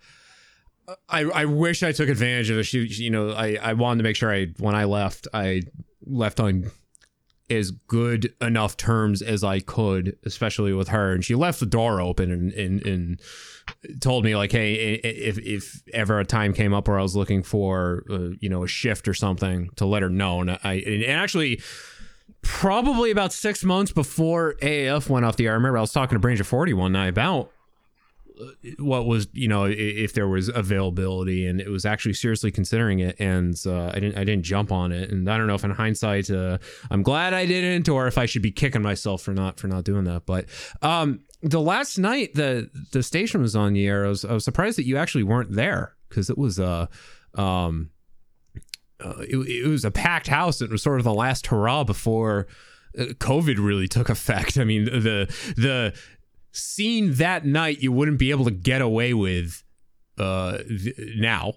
I, 1.09 1.21
I 1.25 1.45
wish 1.47 1.83
I 1.83 1.93
took 1.93 2.09
advantage 2.09 2.51
of 2.51 2.59
it. 2.59 2.65
She, 2.65 2.89
she- 2.89 3.05
you 3.05 3.11
know, 3.11 3.31
I, 3.31 3.59
I 3.61 3.73
wanted 3.75 3.99
to 3.99 4.03
make 4.05 4.17
sure 4.17 4.33
I, 4.33 4.47
when 4.59 4.75
I 4.75 4.85
left, 4.85 5.27
I 5.35 5.63
left 6.05 6.39
on 6.41 6.71
as 7.49 7.71
good 7.71 8.35
enough 8.41 8.77
terms 8.77 9.23
as 9.23 9.45
I 9.45 9.61
could, 9.61 10.17
especially 10.25 10.73
with 10.73 10.89
her. 10.89 11.13
And 11.13 11.25
she 11.25 11.35
left 11.37 11.61
the 11.61 11.67
door 11.67 12.01
open 12.01 12.31
and, 12.33 12.53
and, 12.53 12.85
and 12.85 13.21
told 14.01 14.25
me 14.25 14.35
like, 14.35 14.51
Hey, 14.53 14.95
if, 14.95 15.39
if 15.39 15.83
ever 15.95 16.19
a 16.19 16.25
time 16.25 16.53
came 16.53 16.75
up 16.75 16.89
where 16.89 16.99
I 16.99 17.03
was 17.03 17.15
looking 17.15 17.45
for, 17.45 18.03
uh, 18.11 18.31
you 18.41 18.49
know, 18.49 18.65
a 18.65 18.69
shift 18.69 19.07
or 19.07 19.15
something 19.15 19.71
to 19.77 19.87
let 19.87 20.03
her 20.03 20.11
know. 20.11 20.41
And 20.41 20.51
I, 20.65 20.83
and 20.87 21.05
actually, 21.05 21.61
probably 22.43 23.11
about 23.13 23.33
six 23.33 23.63
months 23.65 23.93
before 23.93 24.55
AAF 24.63 25.09
went 25.09 25.25
off 25.25 25.37
the 25.37 25.47
air, 25.47 25.53
I 25.53 25.55
remember 25.55 25.79
I 25.79 25.83
was 25.83 25.93
talking 25.93 26.21
to 26.21 26.27
Brangiaforti 26.27 26.75
one 26.75 26.93
night 26.93 27.09
about 27.09 27.53
what 28.79 29.07
was 29.07 29.29
you 29.33 29.49
know 29.49 29.65
if 29.65 30.13
there 30.13 30.29
was 30.29 30.49
availability 30.49 31.47
and 31.47 31.61
it 31.61 31.69
was 31.69 31.87
actually 31.87 32.13
seriously 32.13 32.51
considering 32.51 32.99
it 32.99 33.17
and 33.19 33.57
uh, 33.67 33.91
I 33.95 34.01
didn't 34.01 34.19
I 34.19 34.25
didn't 34.25 34.45
jump 34.45 34.71
on 34.71 34.93
it 34.93 35.11
and 35.11 35.31
I 35.31 35.39
don't 35.39 35.47
know 35.47 35.55
if 35.55 35.65
in 35.65 35.71
hindsight 35.71 36.31
uh, 36.31 36.59
I'm 36.91 37.03
glad 37.03 37.33
I 37.33 37.47
didn't 37.47 37.89
or 37.89 38.07
if 38.07 38.19
I 38.19 38.27
should 38.27 38.43
be 38.43 38.53
kicking 38.53 38.83
myself 38.83 39.23
for 39.23 39.33
not 39.33 39.59
for 39.59 39.69
not 39.69 39.85
doing 39.85 40.05
that 40.05 40.27
but 40.27 40.47
um 40.83 41.21
the 41.43 41.61
last 41.61 41.99
night 41.99 42.35
the 42.35 42.69
the 42.93 43.03
station 43.03 43.41
was 43.41 43.57
on 43.57 43.73
the 43.73 43.87
air 43.87 44.05
I 44.05 44.09
was, 44.09 44.25
I 44.25 44.33
was 44.33 44.45
surprised 44.45 44.77
that 44.79 44.87
you 44.87 44.99
actually 44.99 45.25
weren't 45.25 45.53
there 45.53 45.95
because 46.09 46.29
it 46.29 46.37
was 46.37 46.61
uh 46.61 46.87
um 47.35 47.91
uh, 49.05 49.15
it, 49.21 49.37
it 49.37 49.69
was 49.69 49.85
a 49.85 49.91
packed 49.91 50.27
house. 50.27 50.63
It 50.63 50.71
was 50.71 50.83
sort 50.83 50.99
of 50.99 51.05
the 51.05 51.13
last 51.13 51.49
hurrah 51.49 51.85
before 51.85 52.47
uh, 52.99 53.05
COVID 53.05 53.59
really 53.59 53.89
took 53.89 54.09
effect. 54.09 54.59
I 54.59 54.65
mean, 54.65 54.87
the 54.87 55.27
the 55.57 55.95
scene 56.57 57.15
that 57.15 57.45
night 57.45 57.81
you 57.81 57.93
wouldn't 57.93 58.19
be 58.19 58.31
able 58.31 58.45
to 58.47 58.51
get 58.51 58.81
away 58.81 59.15
with 59.15 59.63
uh, 60.19 60.59
th- 60.59 60.97
now. 61.17 61.55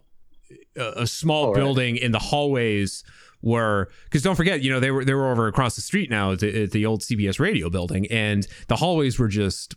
A, 0.78 1.02
a 1.04 1.08
small 1.08 1.46
Oh, 1.46 1.48
right. 1.50 1.56
building 1.56 1.98
in 1.98 2.12
the 2.12 2.20
hallways 2.20 3.04
were 3.42 3.90
because 4.06 4.22
don't 4.22 4.36
forget, 4.36 4.62
you 4.62 4.72
know, 4.72 4.80
they 4.80 4.92
were 4.92 5.06
they 5.06 5.14
were 5.14 5.32
over 5.32 5.48
across 5.48 5.76
the 5.76 5.82
street 5.82 6.10
now 6.10 6.32
at 6.34 6.40
the, 6.40 6.64
at 6.64 6.72
the 6.72 6.86
old 6.86 7.02
CBS 7.02 7.40
radio 7.40 7.70
building, 7.70 8.06
and 8.12 8.48
the 8.68 8.76
hallways 8.78 9.18
were 9.20 9.28
just 9.28 9.76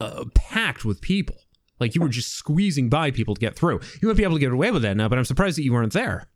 uh, 0.00 0.24
packed 0.34 0.84
with 0.84 1.00
people. 1.00 1.36
Like 1.80 1.94
you 1.94 2.00
were 2.00 2.08
just 2.08 2.32
squeezing 2.32 2.88
by 2.88 3.10
people 3.10 3.34
to 3.34 3.40
get 3.40 3.56
through. 3.56 3.80
You 4.00 4.08
might 4.08 4.16
be 4.16 4.22
able 4.24 4.34
to 4.36 4.40
get 4.40 4.52
away 4.52 4.70
with 4.70 4.82
that 4.82 4.96
now, 4.96 5.08
but 5.08 5.18
I'm 5.18 5.24
surprised 5.24 5.58
that 5.58 5.64
you 5.64 5.72
weren't 5.72 5.92
there. 5.92 6.26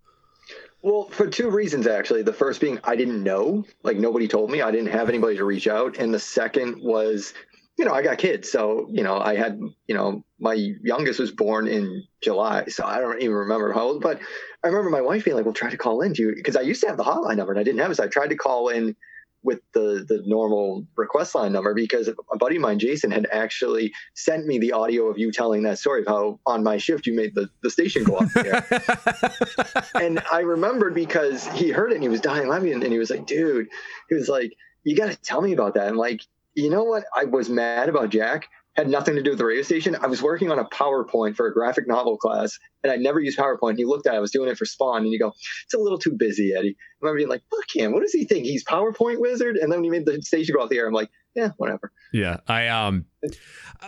Well, 0.82 1.08
for 1.10 1.26
two 1.26 1.50
reasons, 1.50 1.86
actually. 1.88 2.22
The 2.22 2.32
first 2.32 2.60
being 2.60 2.78
I 2.84 2.94
didn't 2.96 3.22
know, 3.22 3.64
like 3.82 3.96
nobody 3.96 4.28
told 4.28 4.50
me. 4.50 4.62
I 4.62 4.70
didn't 4.70 4.88
have 4.92 5.08
anybody 5.08 5.36
to 5.36 5.44
reach 5.44 5.66
out. 5.66 5.96
And 5.96 6.12
the 6.14 6.20
second 6.20 6.80
was, 6.82 7.34
you 7.78 7.84
know, 7.84 7.92
I 7.92 8.02
got 8.02 8.18
kids. 8.18 8.50
So, 8.50 8.88
you 8.90 9.04
know, 9.04 9.18
I 9.18 9.36
had, 9.36 9.60
you 9.86 9.94
know, 9.94 10.24
my 10.40 10.54
youngest 10.54 11.20
was 11.20 11.30
born 11.30 11.68
in 11.68 12.02
July. 12.20 12.64
So 12.66 12.84
I 12.84 13.00
don't 13.00 13.22
even 13.22 13.34
remember 13.34 13.72
how 13.72 13.82
old, 13.82 14.02
but 14.02 14.20
I 14.64 14.66
remember 14.66 14.90
my 14.90 15.00
wife 15.00 15.24
being 15.24 15.36
like, 15.36 15.46
well, 15.46 15.54
try 15.54 15.70
to 15.70 15.76
call 15.76 16.02
in 16.02 16.12
to 16.14 16.22
you. 16.22 16.34
Because 16.34 16.56
I 16.56 16.62
used 16.62 16.80
to 16.82 16.88
have 16.88 16.96
the 16.96 17.04
hotline 17.04 17.36
number 17.36 17.52
and 17.52 17.60
I 17.60 17.62
didn't 17.62 17.80
have 17.80 17.92
it. 17.92 17.94
So 17.94 18.04
I 18.04 18.08
tried 18.08 18.30
to 18.30 18.36
call 18.36 18.68
in 18.68 18.96
with 19.44 19.60
the 19.72 20.04
the 20.08 20.20
normal 20.26 20.84
request 20.96 21.32
line 21.36 21.52
number 21.52 21.72
because 21.72 22.08
a 22.08 22.36
buddy 22.38 22.56
of 22.56 22.62
mine, 22.62 22.80
Jason, 22.80 23.12
had 23.12 23.28
actually 23.30 23.92
sent 24.14 24.44
me 24.46 24.58
the 24.58 24.72
audio 24.72 25.06
of 25.06 25.16
you 25.16 25.30
telling 25.30 25.62
that 25.62 25.78
story 25.78 26.00
of 26.00 26.08
how 26.08 26.40
on 26.44 26.64
my 26.64 26.76
shift 26.76 27.06
you 27.06 27.14
made 27.14 27.36
the, 27.36 27.48
the 27.62 27.70
station 27.70 28.02
go 28.02 28.16
off 28.16 28.32
the 28.34 29.84
air 29.94 30.02
and 30.02 30.20
I 30.30 30.40
remembered 30.40 30.92
because 30.92 31.46
he 31.46 31.70
heard 31.70 31.92
it 31.92 31.94
and 31.94 32.02
he 32.02 32.08
was 32.08 32.20
dying 32.20 32.48
laughing 32.48 32.72
and 32.72 32.82
he 32.82 32.98
was 32.98 33.10
like, 33.10 33.26
dude, 33.26 33.68
he 34.08 34.16
was 34.16 34.28
like, 34.28 34.52
you 34.82 34.96
got 34.96 35.10
to 35.10 35.16
tell 35.16 35.40
me 35.40 35.52
about 35.52 35.74
that. 35.74 35.86
I'm 35.86 35.96
like, 35.96 36.22
you 36.58 36.70
know 36.70 36.82
what? 36.82 37.04
I 37.14 37.24
was 37.24 37.48
mad 37.48 37.88
about 37.88 38.10
Jack. 38.10 38.48
Had 38.74 38.88
nothing 38.88 39.16
to 39.16 39.22
do 39.22 39.30
with 39.30 39.38
the 39.38 39.44
radio 39.44 39.62
station. 39.62 39.96
I 40.00 40.06
was 40.06 40.22
working 40.22 40.52
on 40.52 40.58
a 40.58 40.64
PowerPoint 40.64 41.34
for 41.34 41.46
a 41.46 41.52
graphic 41.52 41.88
novel 41.88 42.16
class, 42.16 42.58
and 42.84 42.92
I 42.92 42.96
never 42.96 43.18
used 43.18 43.38
PowerPoint. 43.38 43.76
He 43.76 43.84
looked 43.84 44.06
at 44.06 44.14
it. 44.14 44.16
I 44.16 44.20
was 44.20 44.30
doing 44.30 44.48
it 44.48 44.56
for 44.56 44.66
Spawn, 44.66 45.02
and 45.02 45.12
you 45.12 45.18
go, 45.18 45.32
"It's 45.64 45.74
a 45.74 45.78
little 45.78 45.98
too 45.98 46.12
busy, 46.16 46.54
Eddie." 46.56 46.76
I 46.78 46.84
remember 47.00 47.18
being 47.18 47.28
like, 47.28 47.42
"Fuck 47.50 47.64
him! 47.74 47.92
What 47.92 48.02
does 48.02 48.12
he 48.12 48.24
think? 48.24 48.44
He's 48.44 48.64
PowerPoint 48.64 49.18
wizard?" 49.18 49.56
And 49.56 49.72
then 49.72 49.78
when 49.78 49.84
he 49.84 49.90
made 49.90 50.06
the 50.06 50.22
station 50.22 50.54
go 50.54 50.62
off 50.62 50.68
the 50.68 50.78
air, 50.78 50.86
I'm 50.86 50.92
like, 50.92 51.10
"Yeah, 51.34 51.50
whatever." 51.56 51.92
Yeah, 52.12 52.38
I 52.46 52.68
um, 52.68 53.06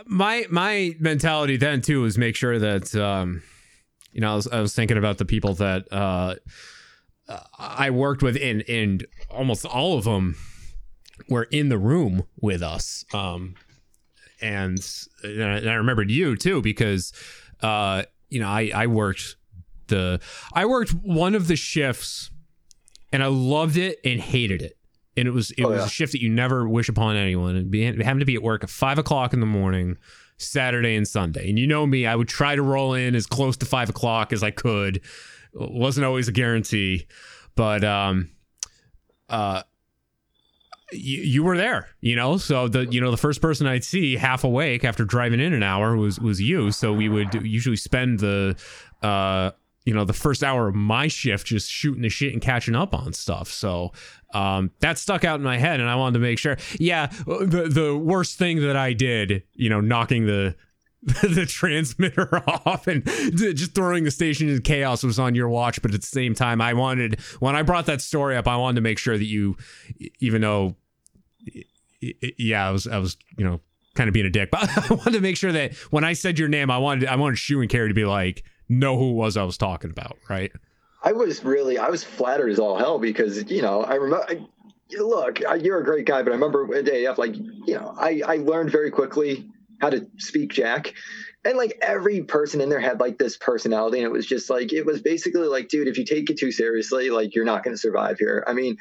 my 0.07 0.47
my 0.51 0.97
mentality 0.99 1.57
then 1.57 1.83
too 1.83 2.03
was 2.03 2.19
make 2.19 2.35
sure 2.35 2.59
that 2.59 2.93
um, 2.97 3.43
you 4.13 4.21
know, 4.21 4.33
I 4.33 4.35
was 4.35 4.49
I 4.49 4.61
was 4.61 4.75
thinking 4.75 4.97
about 4.97 5.19
the 5.19 5.25
people 5.25 5.55
that 5.55 5.87
uh, 5.93 6.35
I 7.59 7.91
worked 7.91 8.23
with, 8.25 8.37
and 8.37 8.63
and 8.69 9.07
almost 9.31 9.65
all 9.65 9.97
of 9.97 10.05
them 10.05 10.37
were 11.29 11.45
in 11.45 11.69
the 11.69 11.79
room 11.79 12.25
with 12.41 12.63
us. 12.63 13.05
Um, 13.13 13.55
and 14.41 14.79
and 15.23 15.43
I, 15.45 15.57
and 15.59 15.71
I 15.71 15.75
remembered 15.75 16.11
you 16.11 16.37
too 16.37 16.63
because 16.63 17.13
uh, 17.63 18.05
you 18.31 18.41
know, 18.41 18.49
I 18.49 18.71
I 18.75 18.87
worked 18.87 19.37
the 19.89 20.21
I 20.53 20.65
worked 20.67 20.93
one 20.93 21.35
of 21.35 21.47
the 21.49 21.57
shifts 21.57 22.31
and 23.13 23.23
I 23.23 23.27
loved 23.27 23.77
it 23.77 23.99
and 24.05 24.21
hated 24.21 24.63
it. 24.63 24.77
And 25.17 25.27
it 25.29 25.33
was 25.33 25.51
it 25.53 25.65
Oh, 25.65 25.71
was 25.71 25.81
yeah. 25.81 25.87
a 25.87 25.89
shift 25.89 26.13
that 26.13 26.23
you 26.23 26.31
never 26.31 26.69
wish 26.69 26.89
upon 26.89 27.17
anyone. 27.17 27.57
And 27.57 27.71
be, 27.71 27.83
having 27.85 28.21
to 28.21 28.25
be 28.25 28.37
at 28.37 28.43
work 28.43 28.63
at 28.65 28.71
five 28.71 28.99
o'clock 28.99 29.35
in 29.35 29.41
the 29.41 29.47
morning, 29.47 29.99
Saturday 30.39 30.95
and 30.95 31.07
Sunday. 31.07 31.51
And 31.51 31.59
you 31.59 31.67
know 31.67 31.87
me, 31.87 32.07
I 32.07 32.15
would 32.15 32.29
try 32.29 32.55
to 32.55 32.63
roll 32.63 32.95
in 32.95 33.15
as 33.15 33.27
close 33.27 33.57
to 33.59 33.67
five 33.67 33.91
o'clock 33.91 34.33
as 34.33 34.43
I 34.43 34.53
could. 34.53 35.01
wasn't 35.53 36.07
always 36.07 36.29
a 36.29 36.33
guarantee, 36.33 37.07
but 37.57 37.83
um, 37.85 38.31
uh, 39.29 39.63
you, 40.93 41.43
were 41.43 41.57
there, 41.57 41.89
you 42.01 42.17
know. 42.17 42.37
So 42.37 42.69
the 42.69 42.87
you 42.87 43.01
know 43.01 43.11
the 43.11 43.17
first 43.17 43.41
person 43.41 43.67
I'd 43.67 43.85
see 43.85 44.17
half 44.17 44.45
awake 44.45 44.85
after 44.85 45.05
driving 45.05 45.41
in 45.41 45.53
an 45.53 45.63
hour 45.63 45.97
was 45.97 46.19
was 46.21 46.41
you. 46.41 46.71
So 46.73 46.93
we 46.93 47.09
would 47.09 47.35
usually 47.35 47.77
spend 47.77 48.21
the 48.21 48.57
uh 49.03 49.53
you 49.85 49.95
know 49.95 50.05
the 50.05 50.13
first 50.13 50.43
hour 50.45 50.69
of 50.69 50.75
my 50.75 51.09
shift 51.09 51.47
just 51.47 51.71
shooting 51.71 52.03
the 52.03 52.09
shit 52.09 52.33
and 52.33 52.43
catching 52.43 52.75
up 52.75 52.95
on 52.95 53.13
stuff. 53.13 53.51
So 53.51 53.93
um 54.35 54.71
that 54.81 54.99
stuck 54.99 55.25
out 55.25 55.41
in 55.41 55.45
my 55.45 55.59
head, 55.59 55.81
and 55.81 55.89
I 55.89 55.97
wanted 55.97 56.15
to 56.15 56.21
make 56.21 56.39
sure. 56.39 56.57
Yeah, 56.79 57.07
the 57.07 57.69
the 57.71 57.97
worst 57.97 58.39
thing 58.39 58.61
that 58.61 58.77
I 58.77 58.93
did, 58.93 59.43
you 59.55 59.71
know, 59.71 59.81
knocking 59.81 60.27
the 60.27 60.55
the 61.23 61.47
transmitter 61.49 62.43
off 62.67 62.87
and 62.87 63.07
just 63.07 63.75
throwing 63.75 64.05
the 64.05 64.11
station 64.11 64.49
into 64.49 64.61
chaos 64.61 65.03
was 65.03 65.19
on 65.19 65.35
your 65.35 65.49
watch 65.49 65.81
but 65.81 65.95
at 65.95 66.01
the 66.03 66.07
same 66.07 66.35
time 66.35 66.61
i 66.61 66.75
wanted 66.75 67.19
when 67.39 67.57
i 67.57 67.63
brought 67.63 67.87
that 67.87 68.03
story 68.03 68.37
up 68.37 68.47
i 68.47 68.55
wanted 68.55 68.75
to 68.75 68.83
make 68.83 68.99
sure 68.99 69.17
that 69.17 69.25
you 69.25 69.57
even 70.19 70.43
though 70.43 70.77
yeah 72.39 72.69
i 72.69 72.71
was 72.71 72.87
i 72.87 72.99
was 72.99 73.17
you 73.39 73.45
know 73.45 73.61
kind 73.95 74.09
of 74.09 74.15
being 74.15 74.27
a 74.27 74.31
dick 74.31 74.51
but 74.51 74.69
i 74.91 74.95
wanted 74.95 75.13
to 75.13 75.21
make 75.21 75.39
sure 75.39 75.53
that 75.53 75.75
when 75.91 76.05
i 76.05 76.13
said 76.13 76.39
your 76.39 76.49
name 76.49 76.71
i 76.71 76.77
wanted 76.77 77.09
i 77.09 77.17
wanted 77.17 77.39
Shu 77.39 77.63
and 77.63 77.71
carrie 77.71 77.89
to 77.89 77.95
be 77.95 78.05
like 78.05 78.45
know 78.69 78.99
who 78.99 79.11
it 79.11 79.15
was 79.15 79.39
i 79.39 79.43
was 79.43 79.57
talking 79.57 79.91
about 79.91 80.19
right? 80.29 80.53
I 81.03 81.13
was 81.13 81.45
really, 81.45 81.79
I 81.79 81.89
was 81.89 82.05
flattered 82.05 82.51
as 82.51 82.59
all 82.59 82.77
hell 82.77 82.99
because, 82.99 83.51
you 83.51 83.63
know, 83.63 83.83
I 83.83 83.95
remember, 83.95 84.27
I, 84.29 84.47
look, 84.99 85.41
you're 85.63 85.79
a 85.79 85.85
great 85.85 86.05
guy, 86.05 86.23
but 86.23 86.31
I 86.31 86.35
remember 86.35 86.75
at 86.77 86.87
AF, 86.89 87.17
like, 87.17 87.35
you 87.37 87.75
know, 87.75 87.95
I, 87.99 88.21
I 88.27 88.37
learned 88.37 88.71
very 88.71 88.91
quickly 88.91 89.49
how 89.81 89.91
to 89.91 90.07
speak 90.19 90.53
Jack. 90.53 90.95
And 91.45 91.57
like 91.57 91.79
every 91.81 92.23
person 92.23 92.61
in 92.61 92.69
there 92.69 92.81
had 92.81 93.01
like 93.01 93.19
this 93.19 93.37
personality. 93.37 93.99
And 93.99 94.07
it 94.07 94.13
was 94.13 94.27
just 94.27 94.51
like, 94.51 94.73
it 94.73 94.85
was 94.85 95.01
basically 95.01 95.49
like, 95.49 95.69
dude, 95.69 95.89
if 95.89 95.97
you 95.97 96.05
take 96.05 96.29
it 96.29 96.39
too 96.39 96.53
seriously, 96.53 97.11
like 97.11 97.35
you're 97.35 97.47
not 97.47 97.65
going 97.65 97.75
to 97.75 97.81
survive 97.81 98.19
here. 98.19 98.45
I 98.47 98.53
mean, 98.53 98.77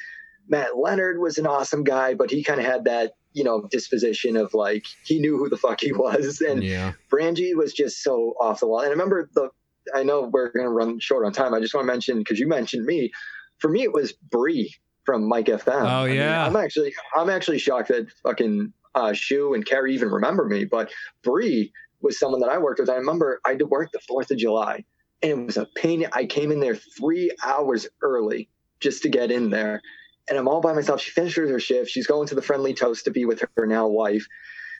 Matt 0.49 0.77
Leonard 0.77 1.19
was 1.19 1.37
an 1.37 1.47
awesome 1.47 1.83
guy, 1.83 2.15
but 2.15 2.31
he 2.31 2.43
kind 2.43 2.59
of 2.59 2.65
had 2.65 2.85
that, 2.85 3.13
you 3.33 3.43
know, 3.43 3.67
disposition 3.71 4.35
of 4.35 4.53
like, 4.53 4.85
he 5.05 5.19
knew 5.19 5.37
who 5.37 5.47
the 5.47 5.57
fuck 5.57 5.79
he 5.79 5.93
was. 5.93 6.41
And 6.49 6.63
yeah 6.63 6.93
Brangie 7.11 7.55
was 7.55 7.73
just 7.73 8.03
so 8.03 8.35
off 8.41 8.59
the 8.59 8.67
wall. 8.67 8.79
And 8.79 8.87
I 8.87 8.91
remember 8.91 9.29
the, 9.33 9.49
I 9.93 10.03
know 10.03 10.29
we're 10.31 10.51
going 10.51 10.65
to 10.65 10.71
run 10.71 10.99
short 10.99 11.25
on 11.25 11.31
time. 11.31 11.53
I 11.53 11.59
just 11.59 11.73
want 11.73 11.85
to 11.85 11.91
mention, 11.91 12.17
because 12.17 12.39
you 12.39 12.47
mentioned 12.47 12.85
me, 12.85 13.11
for 13.59 13.69
me, 13.69 13.83
it 13.83 13.93
was 13.93 14.13
Bree 14.13 14.75
from 15.05 15.27
Mike 15.27 15.45
FM. 15.45 15.81
Oh, 15.81 15.85
I 15.85 16.07
mean, 16.07 16.15
yeah. 16.15 16.45
I'm 16.45 16.55
actually, 16.55 16.93
I'm 17.15 17.29
actually 17.29 17.59
shocked 17.59 17.87
that 17.87 18.07
fucking 18.23 18.73
uh, 18.95 19.13
Shu 19.13 19.53
and 19.53 19.65
Carrie 19.65 19.93
even 19.93 20.09
remember 20.09 20.45
me, 20.45 20.65
but 20.65 20.91
Bree 21.23 21.71
was 22.01 22.19
someone 22.19 22.41
that 22.41 22.49
I 22.49 22.57
worked 22.57 22.79
with. 22.79 22.89
I 22.89 22.95
remember 22.95 23.39
I 23.45 23.55
did 23.55 23.69
work 23.69 23.91
the 23.91 23.99
4th 23.99 24.31
of 24.31 24.37
July 24.37 24.85
and 25.21 25.31
it 25.31 25.45
was 25.45 25.57
a 25.57 25.67
pain. 25.75 26.05
I 26.13 26.25
came 26.25 26.51
in 26.51 26.59
there 26.59 26.75
three 26.75 27.31
hours 27.43 27.87
early 28.01 28.49
just 28.79 29.03
to 29.03 29.09
get 29.09 29.31
in 29.31 29.49
there. 29.49 29.81
And 30.29 30.37
I'm 30.37 30.47
all 30.47 30.61
by 30.61 30.73
myself. 30.73 31.01
She 31.01 31.11
finishes 31.11 31.49
her 31.49 31.59
shift. 31.59 31.89
She's 31.89 32.07
going 32.07 32.27
to 32.27 32.35
the 32.35 32.41
friendly 32.41 32.73
toast 32.73 33.05
to 33.05 33.11
be 33.11 33.25
with 33.25 33.43
her 33.57 33.65
now 33.65 33.87
wife. 33.87 34.25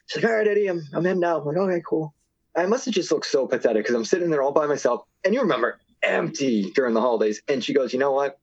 She's 0.06 0.22
like, 0.22 0.30
all 0.30 0.38
right, 0.38 0.48
Eddie, 0.48 0.68
I'm, 0.68 0.82
I'm 0.94 1.06
in 1.06 1.20
now. 1.20 1.40
I'm 1.40 1.46
like, 1.46 1.56
okay, 1.56 1.82
cool. 1.86 2.14
I 2.56 2.66
must 2.66 2.84
have 2.86 2.94
just 2.94 3.12
looked 3.12 3.26
so 3.26 3.46
pathetic 3.46 3.84
because 3.84 3.94
I'm 3.94 4.04
sitting 4.04 4.30
there 4.30 4.42
all 4.42 4.52
by 4.52 4.66
myself. 4.66 5.02
And 5.24 5.34
you 5.34 5.42
remember, 5.42 5.78
empty 6.02 6.70
during 6.74 6.94
the 6.94 7.00
holidays. 7.00 7.42
And 7.48 7.62
she 7.62 7.74
goes, 7.74 7.92
you 7.92 7.98
know 7.98 8.12
what? 8.12 8.39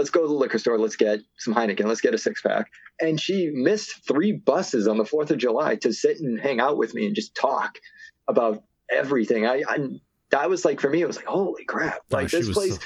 Let's 0.00 0.08
go 0.10 0.22
to 0.22 0.28
the 0.28 0.32
liquor 0.34 0.58
store. 0.58 0.78
Let's 0.78 0.96
get 0.96 1.20
some 1.36 1.54
Heineken. 1.54 1.84
Let's 1.84 2.00
get 2.00 2.14
a 2.14 2.18
six 2.18 2.40
pack. 2.40 2.70
And 3.00 3.20
she 3.20 3.50
missed 3.52 4.06
three 4.08 4.32
buses 4.32 4.88
on 4.88 4.96
the 4.96 5.04
4th 5.04 5.30
of 5.30 5.36
July 5.36 5.76
to 5.76 5.92
sit 5.92 6.20
and 6.20 6.40
hang 6.40 6.58
out 6.58 6.78
with 6.78 6.94
me 6.94 7.04
and 7.04 7.14
just 7.14 7.34
talk 7.34 7.78
about 8.26 8.62
everything. 8.90 9.46
I, 9.46 9.62
I 9.68 9.78
that 10.30 10.48
was 10.48 10.64
like, 10.64 10.80
for 10.80 10.88
me, 10.88 11.02
it 11.02 11.06
was 11.06 11.16
like, 11.16 11.26
holy 11.26 11.66
crap. 11.66 11.98
Oh, 12.10 12.16
Like 12.16 12.30
she 12.30 12.38
this 12.38 12.50
place. 12.50 12.76
so- 12.76 12.80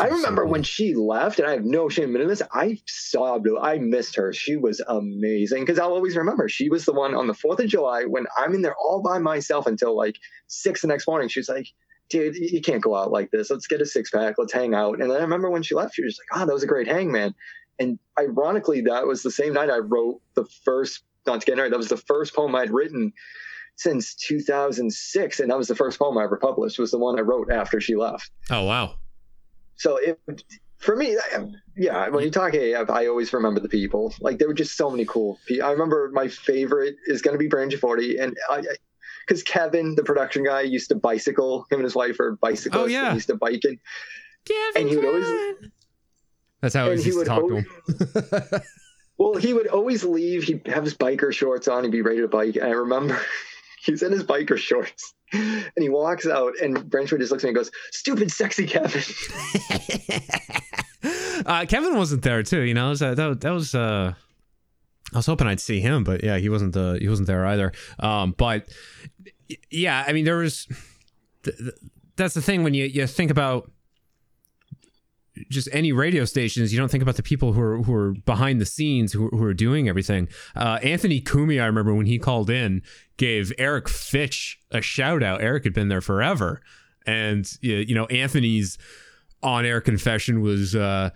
I 0.00 0.04
was 0.08 0.20
so 0.22 0.28
remember 0.28 0.46
when 0.46 0.62
she 0.62 0.94
left, 0.94 1.40
and 1.40 1.48
I 1.48 1.52
have 1.52 1.64
no 1.64 1.88
shame 1.88 2.14
in 2.14 2.28
this. 2.28 2.40
I 2.52 2.78
sobbed. 2.86 3.48
I 3.60 3.78
missed 3.78 4.14
her. 4.14 4.32
She 4.32 4.56
was 4.56 4.80
amazing 4.86 5.62
because 5.64 5.78
I'll 5.80 5.92
always 5.92 6.16
remember. 6.16 6.48
She 6.48 6.68
was 6.70 6.84
the 6.84 6.92
one 6.92 7.16
on 7.16 7.26
the 7.26 7.34
Fourth 7.34 7.58
of 7.58 7.66
July 7.66 8.04
when 8.04 8.26
I'm 8.38 8.54
in 8.54 8.62
there 8.62 8.76
all 8.76 9.02
by 9.02 9.18
myself 9.18 9.66
until 9.66 9.96
like 9.96 10.14
six 10.46 10.82
the 10.82 10.86
next 10.86 11.08
morning. 11.08 11.28
She 11.28 11.40
was 11.40 11.48
like, 11.48 11.66
"Dude, 12.08 12.36
you 12.36 12.60
can't 12.60 12.82
go 12.82 12.96
out 12.96 13.10
like 13.10 13.30
this. 13.30 13.50
Let's 13.50 13.66
get 13.66 13.80
a 13.80 13.86
six 13.86 14.10
pack. 14.10 14.36
Let's 14.38 14.52
hang 14.52 14.74
out." 14.74 15.00
And 15.00 15.10
then 15.10 15.18
I 15.18 15.22
remember 15.22 15.50
when 15.50 15.62
she 15.62 15.74
left, 15.74 15.94
she 15.94 16.04
was 16.04 16.18
like, 16.18 16.40
"Oh, 16.40 16.46
that 16.46 16.52
was 16.52 16.62
a 16.62 16.66
great 16.66 16.88
hang, 16.88 17.12
man." 17.12 17.34
And 17.78 17.98
ironically, 18.18 18.80
that 18.82 19.06
was 19.06 19.22
the 19.22 19.30
same 19.30 19.52
night 19.52 19.70
I 19.70 19.78
wrote 19.78 20.20
the 20.34 20.44
first. 20.64 21.04
Not 21.26 21.40
to 21.40 21.46
get 21.46 21.56
married. 21.56 21.72
That 21.72 21.78
was 21.78 21.88
the 21.88 21.96
first 21.96 22.34
poem 22.34 22.54
I'd 22.54 22.70
written 22.70 23.12
since 23.76 24.14
2006, 24.14 25.40
and 25.40 25.50
that 25.50 25.58
was 25.58 25.68
the 25.68 25.74
first 25.74 25.98
poem 25.98 26.18
I 26.18 26.24
ever 26.24 26.36
published. 26.36 26.78
Was 26.78 26.90
the 26.90 26.98
one 26.98 27.18
I 27.18 27.22
wrote 27.22 27.50
after 27.50 27.80
she 27.80 27.96
left 27.96 28.30
oh 28.50 28.64
wow 28.64 28.94
so 29.76 29.96
it 29.96 30.20
for 30.78 30.96
me 30.96 31.16
yeah 31.76 32.08
when 32.08 32.24
you 32.24 32.30
talk 32.30 32.54
AF, 32.54 32.90
i 32.90 33.06
always 33.06 33.32
remember 33.32 33.60
the 33.60 33.68
people 33.68 34.14
like 34.20 34.38
there 34.38 34.48
were 34.48 34.54
just 34.54 34.76
so 34.76 34.90
many 34.90 35.04
cool 35.04 35.38
people 35.46 35.66
i 35.66 35.70
remember 35.70 36.10
my 36.12 36.28
favorite 36.28 36.96
is 37.06 37.22
going 37.22 37.34
to 37.34 37.38
be 37.38 37.48
Brangiaforti 37.48 38.20
and 38.20 38.36
i 38.50 38.62
because 39.28 39.42
kevin 39.42 39.94
the 39.94 40.02
production 40.02 40.42
guy 40.42 40.62
used 40.62 40.88
to 40.88 40.94
bicycle 40.94 41.66
him 41.70 41.80
and 41.80 41.84
his 41.84 41.94
wife 41.94 42.18
are 42.20 42.36
bicyclists 42.36 42.84
Oh, 42.84 42.86
yeah. 42.86 43.12
used 43.12 43.26
to 43.28 43.36
bike 43.36 43.60
and, 43.64 43.78
and 44.74 44.88
he 44.88 44.96
would 44.96 45.04
always 45.04 45.26
that's 46.62 46.74
how 46.74 46.86
I 46.86 46.92
and 46.92 46.94
used 46.94 47.04
he 47.04 47.10
to 47.12 47.16
would 47.18 47.26
talk 47.26 47.42
always, 47.42 47.64
to 47.64 48.48
him 48.54 48.60
well 49.18 49.34
he 49.36 49.52
would 49.52 49.66
always 49.68 50.02
leave 50.04 50.44
he'd 50.44 50.66
have 50.66 50.84
his 50.84 50.94
biker 50.94 51.32
shorts 51.32 51.68
on 51.68 51.84
he'd 51.84 51.92
be 51.92 52.02
ready 52.02 52.20
to 52.20 52.28
bike 52.28 52.56
and 52.56 52.64
i 52.64 52.70
remember 52.70 53.20
he's 53.84 54.02
in 54.02 54.12
his 54.12 54.24
biker 54.24 54.56
shorts 54.56 55.12
and 55.32 55.70
he 55.76 55.90
walks 55.90 56.26
out 56.26 56.54
and 56.62 56.88
Branchwood 56.90 57.20
just 57.20 57.30
looks 57.30 57.44
at 57.44 57.48
me 57.48 57.50
and 57.50 57.56
goes 57.56 57.70
stupid 57.92 58.30
sexy 58.30 58.66
kevin 58.66 59.02
uh, 61.46 61.64
Kevin 61.66 61.96
wasn't 61.96 62.22
there 62.22 62.42
too. 62.42 62.60
You 62.60 62.74
know, 62.74 62.86
that 62.86 62.90
was, 62.90 63.02
uh, 63.02 63.14
that, 63.14 63.40
that 63.42 63.50
was 63.50 63.74
uh, 63.74 64.14
I 65.12 65.18
was 65.18 65.26
hoping 65.26 65.46
I'd 65.46 65.60
see 65.60 65.80
him, 65.80 66.04
but 66.04 66.22
yeah, 66.22 66.38
he 66.38 66.48
wasn't. 66.48 66.76
Uh, 66.76 66.94
he 66.94 67.08
wasn't 67.08 67.28
there 67.28 67.46
either. 67.46 67.72
Um, 67.98 68.34
but 68.36 68.68
yeah, 69.70 70.04
I 70.06 70.12
mean, 70.12 70.24
there 70.24 70.38
was. 70.38 70.66
Th- 71.44 71.56
th- 71.56 71.74
that's 72.16 72.34
the 72.34 72.42
thing 72.42 72.62
when 72.62 72.74
you 72.74 72.84
you 72.84 73.06
think 73.06 73.30
about 73.30 73.70
just 75.50 75.68
any 75.72 75.92
radio 75.92 76.24
stations, 76.24 76.72
you 76.72 76.78
don't 76.78 76.90
think 76.90 77.02
about 77.02 77.16
the 77.16 77.22
people 77.22 77.52
who 77.52 77.60
are 77.60 77.82
who 77.82 77.94
are 77.94 78.12
behind 78.26 78.60
the 78.60 78.66
scenes, 78.66 79.12
who, 79.12 79.28
who 79.28 79.42
are 79.44 79.54
doing 79.54 79.88
everything. 79.88 80.28
Uh, 80.56 80.78
Anthony 80.82 81.20
Kumi, 81.20 81.60
I 81.60 81.66
remember 81.66 81.94
when 81.94 82.06
he 82.06 82.18
called 82.18 82.50
in, 82.50 82.82
gave 83.16 83.52
Eric 83.58 83.88
Fitch 83.88 84.60
a 84.70 84.80
shout 84.80 85.22
out. 85.22 85.40
Eric 85.40 85.64
had 85.64 85.72
been 85.72 85.88
there 85.88 86.00
forever, 86.00 86.60
and 87.06 87.50
you 87.60 87.94
know 87.94 88.06
Anthony's 88.06 88.78
on 89.42 89.64
air 89.64 89.80
confession 89.80 90.40
was 90.40 90.74
uh, 90.74 91.10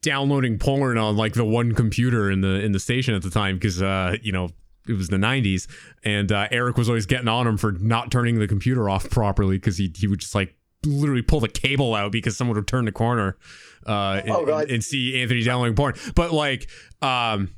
downloading 0.00 0.58
porn 0.58 0.98
on 0.98 1.16
like 1.16 1.34
the 1.34 1.44
one 1.44 1.72
computer 1.72 2.30
in 2.30 2.40
the 2.42 2.60
in 2.62 2.72
the 2.72 2.80
station 2.80 3.14
at 3.14 3.22
the 3.22 3.30
time 3.30 3.56
because 3.56 3.80
uh, 3.80 4.16
you 4.22 4.32
know 4.32 4.50
it 4.88 4.94
was 4.94 5.08
the 5.08 5.16
90s 5.16 5.68
and 6.04 6.32
uh, 6.32 6.48
Eric 6.50 6.76
was 6.76 6.88
always 6.88 7.06
getting 7.06 7.28
on 7.28 7.46
him 7.46 7.56
for 7.56 7.72
not 7.72 8.10
turning 8.10 8.38
the 8.38 8.48
computer 8.48 8.90
off 8.90 9.08
properly 9.08 9.56
because 9.56 9.78
he 9.78 9.92
he 9.96 10.06
would 10.06 10.18
just 10.20 10.34
like 10.34 10.54
literally 10.84 11.22
pull 11.22 11.40
the 11.40 11.48
cable 11.48 11.94
out 11.94 12.10
because 12.12 12.36
someone 12.36 12.56
would 12.56 12.66
turn 12.66 12.84
the 12.84 12.92
corner 12.92 13.36
uh, 13.86 14.20
and, 14.24 14.30
Oh, 14.30 14.58
and, 14.58 14.70
and 14.70 14.84
see 14.84 15.20
Anthony 15.22 15.42
downloading 15.42 15.76
porn. 15.76 15.94
But 16.14 16.32
like 16.32 16.68
um 17.00 17.50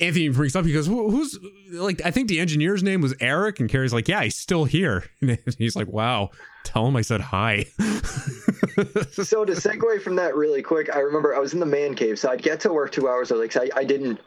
Anthony 0.00 0.28
brings 0.30 0.56
up, 0.56 0.64
he 0.64 0.72
goes, 0.72 0.86
Who's 0.86 1.38
like, 1.70 2.00
I 2.04 2.10
think 2.10 2.28
the 2.28 2.40
engineer's 2.40 2.82
name 2.82 3.00
was 3.00 3.14
Eric. 3.20 3.60
And 3.60 3.68
Carrie's 3.68 3.92
like, 3.92 4.08
Yeah, 4.08 4.22
he's 4.22 4.36
still 4.36 4.64
here. 4.64 5.04
And 5.20 5.38
he's 5.58 5.76
like, 5.76 5.88
Wow, 5.88 6.30
tell 6.64 6.86
him 6.86 6.96
I 6.96 7.02
said 7.02 7.20
hi. 7.20 7.66
so 7.78 9.44
to 9.44 9.52
segue 9.52 10.02
from 10.02 10.16
that 10.16 10.34
really 10.34 10.62
quick, 10.62 10.94
I 10.94 11.00
remember 11.00 11.34
I 11.34 11.38
was 11.38 11.52
in 11.54 11.60
the 11.60 11.66
man 11.66 11.94
cave, 11.94 12.18
so 12.18 12.30
I'd 12.30 12.42
get 12.42 12.60
to 12.60 12.72
work 12.72 12.92
two 12.92 13.08
hours 13.08 13.30
early. 13.30 13.48
'cause 13.48 13.68
I, 13.74 13.80
I 13.80 13.84
didn't, 13.84 14.20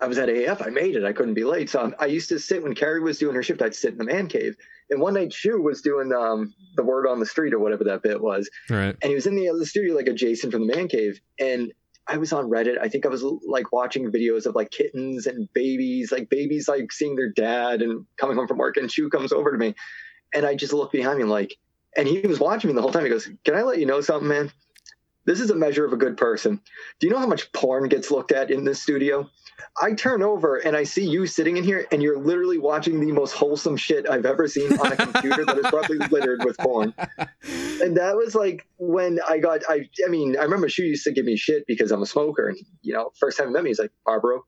I 0.00 0.06
was 0.06 0.18
at 0.18 0.28
AF, 0.28 0.60
I 0.62 0.70
made 0.70 0.96
it, 0.96 1.04
I 1.04 1.12
couldn't 1.12 1.34
be 1.34 1.44
late. 1.44 1.70
So 1.70 1.80
I'm- 1.80 1.94
I 1.98 2.06
used 2.06 2.28
to 2.30 2.38
sit 2.38 2.62
when 2.62 2.74
Carrie 2.74 3.00
was 3.00 3.18
doing 3.18 3.34
her 3.34 3.42
shift, 3.42 3.62
I'd 3.62 3.74
sit 3.74 3.92
in 3.92 3.98
the 3.98 4.04
man 4.04 4.26
cave. 4.28 4.56
And 4.90 5.00
one 5.00 5.14
night, 5.14 5.32
Shu 5.32 5.60
was 5.62 5.80
doing 5.80 6.12
um, 6.12 6.52
the 6.76 6.82
word 6.82 7.06
on 7.06 7.18
the 7.20 7.26
street 7.26 7.54
or 7.54 7.58
whatever 7.58 7.84
that 7.84 8.02
bit 8.02 8.20
was, 8.20 8.50
right. 8.68 8.94
and 9.00 9.08
he 9.08 9.14
was 9.14 9.26
in 9.26 9.36
the 9.36 9.48
other 9.48 9.64
studio 9.64 9.94
like 9.94 10.06
adjacent 10.08 10.52
from 10.52 10.66
the 10.66 10.74
man 10.76 10.86
cave, 10.88 11.18
and 11.40 11.72
I 12.06 12.16
was 12.16 12.32
on 12.32 12.50
Reddit. 12.50 12.78
I 12.80 12.88
think 12.88 13.06
I 13.06 13.08
was 13.08 13.22
like 13.22 13.72
watching 13.72 14.10
videos 14.10 14.46
of 14.46 14.54
like 14.54 14.70
kittens 14.70 15.26
and 15.26 15.52
babies, 15.52 16.10
like 16.10 16.28
babies 16.28 16.68
like 16.68 16.90
seeing 16.92 17.16
their 17.16 17.30
dad 17.30 17.80
and 17.80 18.06
coming 18.16 18.36
home 18.36 18.48
from 18.48 18.58
work. 18.58 18.76
And 18.76 18.90
Shu 18.90 19.08
comes 19.08 19.32
over 19.32 19.52
to 19.52 19.58
me, 19.58 19.74
and 20.34 20.44
I 20.44 20.54
just 20.54 20.72
look 20.72 20.92
behind 20.92 21.18
me 21.18 21.24
like, 21.24 21.56
and 21.96 22.08
he 22.08 22.20
was 22.20 22.40
watching 22.40 22.68
me 22.68 22.74
the 22.74 22.82
whole 22.82 22.92
time. 22.92 23.04
He 23.04 23.10
goes, 23.10 23.28
"Can 23.44 23.54
I 23.54 23.62
let 23.62 23.78
you 23.78 23.86
know 23.86 24.00
something, 24.00 24.28
man? 24.28 24.50
This 25.24 25.40
is 25.40 25.50
a 25.50 25.54
measure 25.54 25.84
of 25.84 25.92
a 25.92 25.96
good 25.96 26.16
person. 26.16 26.60
Do 26.98 27.06
you 27.06 27.12
know 27.12 27.18
how 27.18 27.26
much 27.26 27.52
porn 27.52 27.88
gets 27.88 28.10
looked 28.10 28.32
at 28.32 28.50
in 28.50 28.64
this 28.64 28.82
studio? 28.82 29.28
I 29.80 29.94
turn 29.94 30.22
over 30.22 30.56
and 30.56 30.76
I 30.76 30.84
see 30.84 31.08
you 31.08 31.26
sitting 31.26 31.56
in 31.56 31.64
here, 31.64 31.86
and 31.92 32.02
you're 32.02 32.18
literally 32.18 32.58
watching 32.58 33.00
the 33.00 33.12
most 33.12 33.32
wholesome 33.32 33.76
shit 33.76 34.08
I've 34.08 34.26
ever 34.26 34.48
seen 34.48 34.72
on 34.78 34.92
a 34.92 34.96
computer 34.96 35.44
that 35.44 35.58
is 35.58 35.66
probably 35.68 35.98
littered 36.10 36.44
with 36.44 36.58
porn. 36.58 36.94
And 37.82 37.96
that 37.96 38.16
was 38.16 38.34
like 38.34 38.66
when 38.78 39.20
I 39.28 39.38
got, 39.38 39.62
I, 39.68 39.88
I 40.06 40.10
mean, 40.10 40.36
I 40.36 40.42
remember 40.42 40.68
she 40.68 40.82
used 40.82 41.04
to 41.04 41.12
give 41.12 41.24
me 41.24 41.36
shit 41.36 41.66
because 41.66 41.90
I'm 41.92 42.02
a 42.02 42.06
smoker, 42.06 42.48
and 42.48 42.58
you 42.82 42.92
know, 42.92 43.10
first 43.18 43.38
time 43.38 43.48
he 43.48 43.52
met 43.52 43.62
me, 43.62 43.70
he's 43.70 43.78
like, 43.78 43.92
Barbaro. 44.04 44.44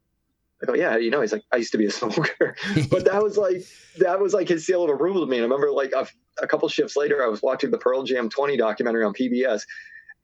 I 0.63 0.67
go, 0.67 0.75
yeah, 0.75 0.97
you 0.97 1.11
know, 1.11 1.21
he's 1.21 1.33
like, 1.33 1.43
I 1.53 1.57
used 1.57 1.73
to 1.73 1.79
be 1.79 1.87
a 1.87 1.91
smoker, 1.91 2.57
but 2.91 3.05
that 3.07 3.23
was 3.23 3.37
like, 3.37 3.65
that 3.99 4.21
was 4.21 4.33
like 4.33 4.49
his 4.49 4.65
seal 4.65 4.85
of 4.85 4.91
approval 4.91 5.25
to 5.25 5.31
me. 5.31 5.37
And 5.37 5.43
I 5.43 5.47
remember 5.47 5.73
like 5.73 5.93
a, 5.93 6.07
a 6.43 6.47
couple 6.47 6.69
shifts 6.69 6.97
later, 6.97 7.23
I 7.23 7.29
was 7.29 7.43
watching 7.43 7.71
the 7.71 7.79
Pearl 7.79 8.05
Jam 8.05 8.29
20 8.29 8.57
documentary 8.57 9.05
on 9.05 9.13
PBS, 9.13 9.63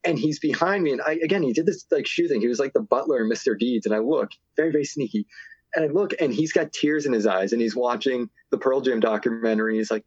and 0.03 0.17
he's 0.17 0.39
behind 0.39 0.83
me. 0.83 0.91
And 0.91 1.01
I, 1.01 1.13
again, 1.23 1.43
he 1.43 1.53
did 1.53 1.65
this 1.65 1.85
like 1.91 2.07
shoe 2.07 2.27
thing. 2.27 2.41
He 2.41 2.47
was 2.47 2.59
like 2.59 2.73
the 2.73 2.81
butler 2.81 3.23
in 3.23 3.29
Mr. 3.29 3.57
Deeds. 3.57 3.85
And 3.85 3.93
I 3.93 3.99
look 3.99 4.31
very, 4.55 4.71
very 4.71 4.85
sneaky. 4.85 5.27
And 5.75 5.85
I 5.85 5.87
look 5.87 6.13
and 6.19 6.33
he's 6.33 6.51
got 6.51 6.73
tears 6.73 7.05
in 7.05 7.13
his 7.13 7.25
eyes 7.25 7.53
and 7.53 7.61
he's 7.61 7.75
watching 7.75 8.29
the 8.49 8.57
Pearl 8.57 8.81
Jam 8.81 8.99
documentary. 8.99 9.77
He's 9.77 9.91
like, 9.91 10.03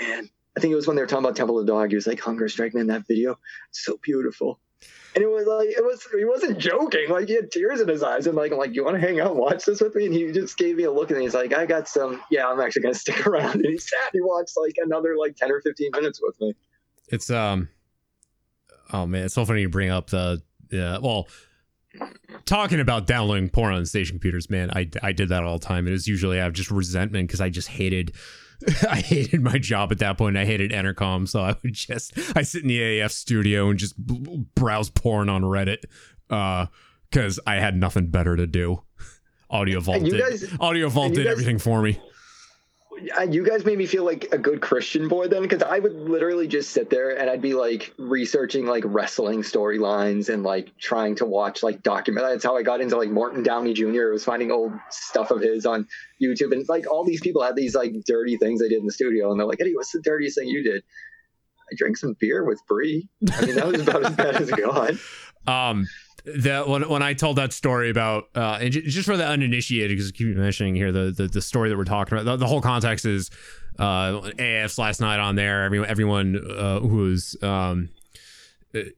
man, 0.00 0.28
I 0.56 0.60
think 0.60 0.72
it 0.72 0.76
was 0.76 0.86
when 0.86 0.96
they 0.96 1.02
were 1.02 1.06
talking 1.06 1.24
about 1.24 1.36
Temple 1.36 1.58
of 1.58 1.66
the 1.66 1.72
Dog. 1.72 1.90
He 1.90 1.94
was 1.94 2.06
like, 2.06 2.20
Hunger 2.20 2.48
Strike, 2.48 2.74
man, 2.74 2.88
that 2.88 3.06
video, 3.06 3.38
so 3.70 3.98
beautiful. 4.02 4.60
And 5.14 5.22
it 5.22 5.30
was 5.30 5.46
like, 5.46 5.68
it 5.68 5.84
was, 5.84 6.06
he 6.16 6.24
wasn't 6.24 6.58
joking. 6.58 7.08
Like 7.08 7.28
he 7.28 7.34
had 7.34 7.50
tears 7.50 7.80
in 7.80 7.88
his 7.88 8.02
eyes. 8.02 8.26
And 8.26 8.34
like, 8.34 8.50
I'm 8.50 8.58
like, 8.58 8.74
you 8.74 8.84
want 8.84 9.00
to 9.00 9.00
hang 9.00 9.20
out 9.20 9.30
and 9.30 9.38
watch 9.38 9.64
this 9.64 9.80
with 9.80 9.94
me? 9.94 10.06
And 10.06 10.14
he 10.14 10.32
just 10.32 10.58
gave 10.58 10.76
me 10.76 10.84
a 10.84 10.92
look 10.92 11.10
and 11.10 11.20
he's 11.20 11.34
like, 11.34 11.54
I 11.54 11.66
got 11.66 11.86
some, 11.86 12.20
yeah, 12.30 12.48
I'm 12.48 12.60
actually 12.60 12.82
going 12.82 12.94
to 12.94 13.00
stick 13.00 13.26
around. 13.26 13.56
And 13.56 13.66
he 13.66 13.78
sat, 13.78 14.10
he 14.12 14.20
watched 14.20 14.54
like 14.56 14.74
another 14.82 15.16
like 15.16 15.36
10 15.36 15.52
or 15.52 15.60
15 15.60 15.90
minutes 15.92 16.20
with 16.20 16.40
me. 16.40 16.54
It's, 17.08 17.30
um, 17.30 17.68
oh 18.92 19.06
man, 19.06 19.24
it's 19.24 19.34
so 19.34 19.44
funny 19.44 19.62
you 19.62 19.68
bring 19.68 19.90
up 19.90 20.10
the 20.10 20.42
yeah. 20.70 20.98
Well, 20.98 21.28
talking 22.44 22.80
about 22.80 23.06
downloading 23.06 23.48
porn 23.48 23.74
on 23.74 23.86
station 23.86 24.14
computers, 24.14 24.50
man, 24.50 24.70
I 24.70 24.88
I 25.02 25.12
did 25.12 25.28
that 25.30 25.44
all 25.44 25.58
the 25.58 25.64
time. 25.64 25.86
It 25.86 25.92
was 25.92 26.06
usually 26.06 26.40
I 26.40 26.44
have 26.44 26.52
just 26.52 26.70
resentment 26.70 27.28
because 27.28 27.40
I 27.40 27.50
just 27.50 27.68
hated. 27.68 28.12
I 28.88 28.96
hated 28.96 29.42
my 29.42 29.58
job 29.58 29.92
at 29.92 29.98
that 29.98 30.16
point. 30.16 30.36
I 30.36 30.44
hated 30.44 30.70
Entercom, 30.70 31.28
so 31.28 31.40
I 31.42 31.56
would 31.62 31.74
just 31.74 32.12
I 32.36 32.42
sit 32.42 32.62
in 32.62 32.68
the 32.68 32.80
AAF 32.80 33.10
studio 33.10 33.68
and 33.68 33.78
just 33.78 33.96
browse 33.96 34.90
porn 34.90 35.28
on 35.28 35.42
Reddit 35.42 35.84
because 36.28 37.38
uh, 37.38 37.42
I 37.46 37.56
had 37.56 37.76
nothing 37.76 38.08
better 38.08 38.36
to 38.36 38.46
do. 38.46 38.82
Audio 39.50 39.78
Vault 39.80 40.02
did, 40.02 40.18
guys, 40.18 40.56
Audio 40.58 40.88
Vault 40.88 41.14
did 41.14 41.24
guys, 41.24 41.32
everything 41.32 41.58
for 41.58 41.82
me 41.82 42.00
you 43.30 43.44
guys 43.44 43.64
made 43.64 43.78
me 43.78 43.86
feel 43.86 44.04
like 44.04 44.28
a 44.32 44.38
good 44.38 44.60
Christian 44.60 45.08
boy 45.08 45.28
then, 45.28 45.42
because 45.42 45.62
I 45.62 45.78
would 45.78 45.94
literally 45.94 46.48
just 46.48 46.70
sit 46.70 46.90
there 46.90 47.18
and 47.18 47.28
I'd 47.28 47.42
be 47.42 47.54
like 47.54 47.92
researching 47.98 48.66
like 48.66 48.84
wrestling 48.86 49.42
storylines 49.42 50.28
and 50.28 50.42
like 50.42 50.76
trying 50.78 51.16
to 51.16 51.26
watch 51.26 51.62
like 51.62 51.82
document. 51.82 52.26
That's 52.26 52.44
how 52.44 52.56
I 52.56 52.62
got 52.62 52.80
into 52.80 52.96
like 52.96 53.10
Morton 53.10 53.42
Downey 53.42 53.74
Jr. 53.74 54.10
Was 54.10 54.24
finding 54.24 54.50
old 54.50 54.72
stuff 54.90 55.30
of 55.30 55.40
his 55.40 55.66
on 55.66 55.86
YouTube, 56.20 56.52
and 56.52 56.68
like 56.68 56.90
all 56.90 57.04
these 57.04 57.20
people 57.20 57.42
had 57.42 57.56
these 57.56 57.74
like 57.74 57.94
dirty 58.06 58.36
things 58.36 58.60
they 58.60 58.68
did 58.68 58.80
in 58.80 58.86
the 58.86 58.92
studio, 58.92 59.30
and 59.30 59.38
they're 59.38 59.46
like, 59.46 59.60
"Eddie, 59.60 59.74
what's 59.74 59.92
the 59.92 60.00
dirtiest 60.00 60.38
thing 60.38 60.48
you 60.48 60.62
did?" 60.62 60.82
I 61.70 61.74
drank 61.76 61.96
some 61.96 62.14
beer 62.18 62.44
with 62.44 62.60
Brie. 62.68 63.08
I 63.32 63.46
mean, 63.46 63.54
that 63.56 63.66
was 63.66 63.80
about 63.80 64.04
as 64.04 64.16
bad 64.16 64.36
as 64.36 64.50
got. 64.50 64.92
Um, 65.46 65.86
the 66.24 66.64
when 66.66 66.88
when 66.88 67.02
I 67.02 67.12
told 67.12 67.36
that 67.36 67.52
story 67.52 67.90
about 67.90 68.28
uh, 68.34 68.58
and 68.60 68.72
just 68.72 69.06
for 69.06 69.16
the 69.16 69.26
uninitiated, 69.26 69.90
because 69.96 70.10
I 70.10 70.12
keep 70.12 70.34
mentioning 70.36 70.74
here 70.74 70.90
the, 70.90 71.10
the, 71.10 71.28
the 71.28 71.42
story 71.42 71.68
that 71.68 71.76
we're 71.76 71.84
talking 71.84 72.14
about, 72.16 72.24
the, 72.24 72.36
the 72.36 72.46
whole 72.46 72.62
context 72.62 73.04
is 73.04 73.30
uh, 73.78 74.30
AF's 74.38 74.78
last 74.78 75.00
night 75.00 75.20
on 75.20 75.36
there. 75.36 75.64
Everyone 75.64 75.88
everyone 75.88 76.50
uh, 76.50 76.80
who 76.80 76.96
was 76.96 77.36
um, 77.42 77.90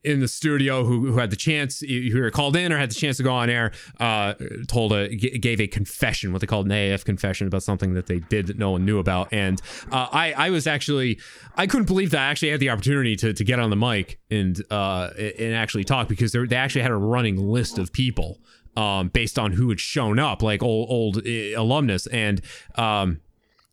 in 0.05 0.21
the 0.21 0.29
studio 0.29 0.85
who, 0.85 1.07
who 1.13 1.19
had 1.19 1.31
the 1.31 1.37
chance 1.37 1.81
who 1.81 2.21
were 2.21 2.31
called 2.31 2.57
in 2.57 2.73
or 2.73 2.79
had 2.79 2.91
the 2.91 2.95
chance 2.95 3.17
to 3.17 3.23
go 3.23 3.33
on 3.33 3.51
air 3.51 3.73
uh, 4.01 4.35
told 4.69 4.93
a 4.93 5.15
gave 5.15 5.61
a 5.61 5.67
confession 5.67 6.33
what 6.33 6.41
they 6.41 6.47
called 6.47 6.67
an 6.67 6.73
AF 6.73 7.05
confession 7.05 7.47
about 7.47 7.63
something 7.63 7.95
that 7.95 8.07
they 8.07 8.21
did 8.21 8.47
that 8.47 8.59
no 8.59 8.71
one 8.71 8.85
knew 8.85 8.99
about. 8.99 9.33
And 9.33 9.61
uh, 9.93 10.09
I 10.13 10.33
I 10.33 10.51
was 10.51 10.67
actually 10.67 11.21
I 11.57 11.67
couldn't 11.67 11.87
believe 11.87 12.11
that 12.11 12.21
I 12.21 12.31
actually 12.31 12.51
had 12.51 12.61
the 12.61 12.71
opportunity 12.71 13.17
to, 13.17 13.33
to 13.33 13.45
get 13.45 13.59
on 13.59 13.71
the 13.71 13.77
mic 13.77 14.21
and 14.31 14.61
uh, 14.71 15.11
and 15.17 15.55
actually 15.55 15.85
talk 15.85 16.09
because 16.09 16.33
they 16.33 16.57
actually 16.57 16.83
had 16.83 16.91
a 16.91 16.97
running 16.97 17.37
list 17.37 17.79
of 17.79 17.93
people 17.93 18.41
um, 18.77 19.09
based 19.09 19.39
on 19.39 19.53
who 19.53 19.69
had 19.69 19.81
shown 19.81 20.19
up 20.19 20.43
like 20.43 20.63
old 20.63 20.91
old 20.91 21.19
uh, 21.19 21.61
alumnus. 21.61 22.07
And 22.07 22.41
um, 22.77 23.21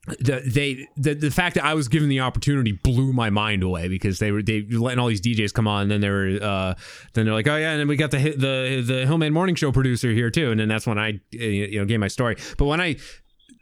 the 0.05 0.41
they 0.45 0.87
the, 0.97 1.13
the 1.13 1.31
fact 1.31 1.55
that 1.55 1.63
I 1.63 1.73
was 1.73 1.87
given 1.87 2.09
the 2.09 2.19
opportunity 2.19 2.73
blew 2.73 3.13
my 3.13 3.29
mind 3.29 3.63
away 3.63 3.87
because 3.87 4.19
they 4.19 4.31
were 4.31 4.43
they 4.43 4.63
letting 4.63 4.99
all 4.99 5.07
these 5.07 5.21
DJs 5.21 5.53
come 5.53 5.67
on. 5.67 5.83
And 5.83 5.91
then 5.91 6.01
they 6.01 6.09
were 6.09 6.39
uh 6.41 6.73
then 7.13 7.25
they're 7.25 7.33
like 7.33 7.47
oh 7.47 7.55
yeah. 7.55 7.71
And 7.71 7.79
then 7.79 7.87
we 7.87 7.95
got 7.95 8.11
the 8.11 8.17
the 8.17 8.83
the 8.85 9.05
Hillman 9.05 9.31
Morning 9.31 9.55
Show 9.55 9.71
producer 9.71 10.11
here 10.11 10.29
too. 10.29 10.51
And 10.51 10.59
then 10.59 10.67
that's 10.67 10.85
when 10.85 10.99
I 10.99 11.21
you 11.31 11.79
know 11.79 11.85
gave 11.85 12.01
my 12.01 12.09
story. 12.09 12.35
But 12.57 12.65
when 12.65 12.81
I 12.81 12.97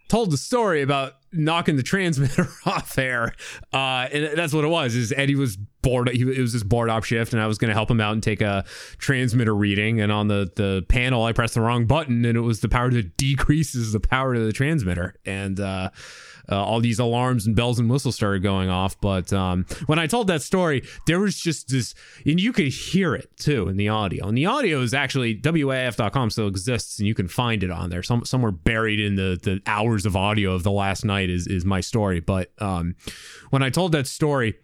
told 0.08 0.30
the 0.30 0.36
story 0.36 0.82
about 0.82 1.14
knocking 1.32 1.76
the 1.76 1.82
transmitter 1.82 2.46
off 2.66 2.98
air 2.98 3.32
uh 3.72 4.06
and 4.12 4.36
that's 4.36 4.52
what 4.52 4.62
it 4.62 4.68
was 4.68 4.94
is 4.94 5.10
Eddie 5.16 5.34
was 5.34 5.56
bored 5.56 6.10
he 6.10 6.20
it 6.20 6.38
was 6.38 6.52
this 6.52 6.62
board 6.62 6.90
op 6.90 7.04
shift 7.04 7.32
and 7.32 7.40
I 7.40 7.46
was 7.46 7.56
going 7.56 7.70
to 7.70 7.74
help 7.74 7.90
him 7.90 7.98
out 7.98 8.12
and 8.12 8.22
take 8.22 8.42
a 8.42 8.64
transmitter 8.98 9.54
reading. 9.54 10.00
And 10.00 10.10
on 10.10 10.26
the 10.26 10.50
the 10.56 10.84
panel 10.88 11.22
I 11.22 11.32
pressed 11.32 11.54
the 11.54 11.60
wrong 11.60 11.86
button 11.86 12.24
and 12.24 12.36
it 12.36 12.40
was 12.40 12.60
the 12.60 12.68
power 12.68 12.90
that 12.90 13.16
decreases 13.16 13.92
the 13.92 14.00
power 14.00 14.34
to 14.34 14.40
the 14.40 14.52
transmitter. 14.52 15.14
And 15.24 15.60
uh 15.60 15.90
uh, 16.50 16.62
all 16.62 16.80
these 16.80 16.98
alarms 16.98 17.46
and 17.46 17.54
bells 17.54 17.78
and 17.78 17.88
whistles 17.90 18.14
started 18.14 18.42
going 18.42 18.68
off. 18.68 19.00
But 19.00 19.32
um, 19.32 19.66
when 19.86 19.98
I 19.98 20.06
told 20.06 20.26
that 20.26 20.42
story, 20.42 20.82
there 21.06 21.20
was 21.20 21.38
just 21.38 21.68
this, 21.68 21.94
and 22.26 22.40
you 22.40 22.52
could 22.52 22.68
hear 22.68 23.14
it 23.14 23.36
too 23.36 23.68
in 23.68 23.76
the 23.76 23.88
audio. 23.88 24.26
And 24.26 24.36
the 24.36 24.46
audio 24.46 24.80
is 24.80 24.94
actually 24.94 25.36
WAF.com 25.40 26.30
still 26.30 26.48
exists, 26.48 26.98
and 26.98 27.06
you 27.06 27.14
can 27.14 27.28
find 27.28 27.62
it 27.62 27.70
on 27.70 27.90
there. 27.90 28.02
Some, 28.02 28.24
somewhere 28.24 28.52
buried 28.52 29.00
in 29.00 29.16
the, 29.16 29.38
the 29.42 29.60
hours 29.66 30.06
of 30.06 30.16
audio 30.16 30.52
of 30.52 30.62
the 30.62 30.72
last 30.72 31.04
night 31.04 31.30
is, 31.30 31.46
is 31.46 31.64
my 31.64 31.80
story. 31.80 32.20
But 32.20 32.52
um, 32.58 32.96
when 33.50 33.62
I 33.62 33.70
told 33.70 33.92
that 33.92 34.06
story, 34.06 34.54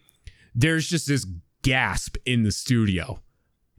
there's 0.55 0.87
just 0.87 1.07
this 1.07 1.25
gasp 1.61 2.17
in 2.25 2.43
the 2.43 2.51
studio 2.51 3.19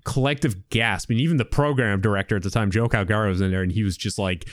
collective 0.04 0.68
gasp 0.70 1.10
and 1.10 1.20
even 1.20 1.36
the 1.36 1.44
program 1.44 2.00
director 2.00 2.36
at 2.36 2.42
the 2.42 2.50
time 2.50 2.70
joe 2.70 2.88
calgaro 2.88 3.28
was 3.28 3.40
in 3.40 3.50
there 3.50 3.62
and 3.62 3.72
he 3.72 3.82
was 3.82 3.96
just 3.96 4.18
like 4.18 4.48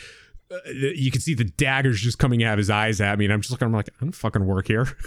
Uh, 0.50 0.58
you 0.72 1.12
can 1.12 1.20
see 1.20 1.34
the 1.34 1.44
daggers 1.44 2.00
just 2.00 2.20
coming 2.20 2.42
out 2.44 2.54
of 2.54 2.58
his 2.58 2.70
eyes 2.70 3.02
at 3.02 3.20
me, 3.20 3.26
and 3.26 3.34
I'm 3.34 3.42
just 3.42 3.52
looking. 3.52 3.66
I'm 3.66 3.74
like, 3.74 3.90
I 3.90 4.06
don't 4.06 4.14
fucking 4.14 4.46
work 4.46 4.68
here. 4.68 4.88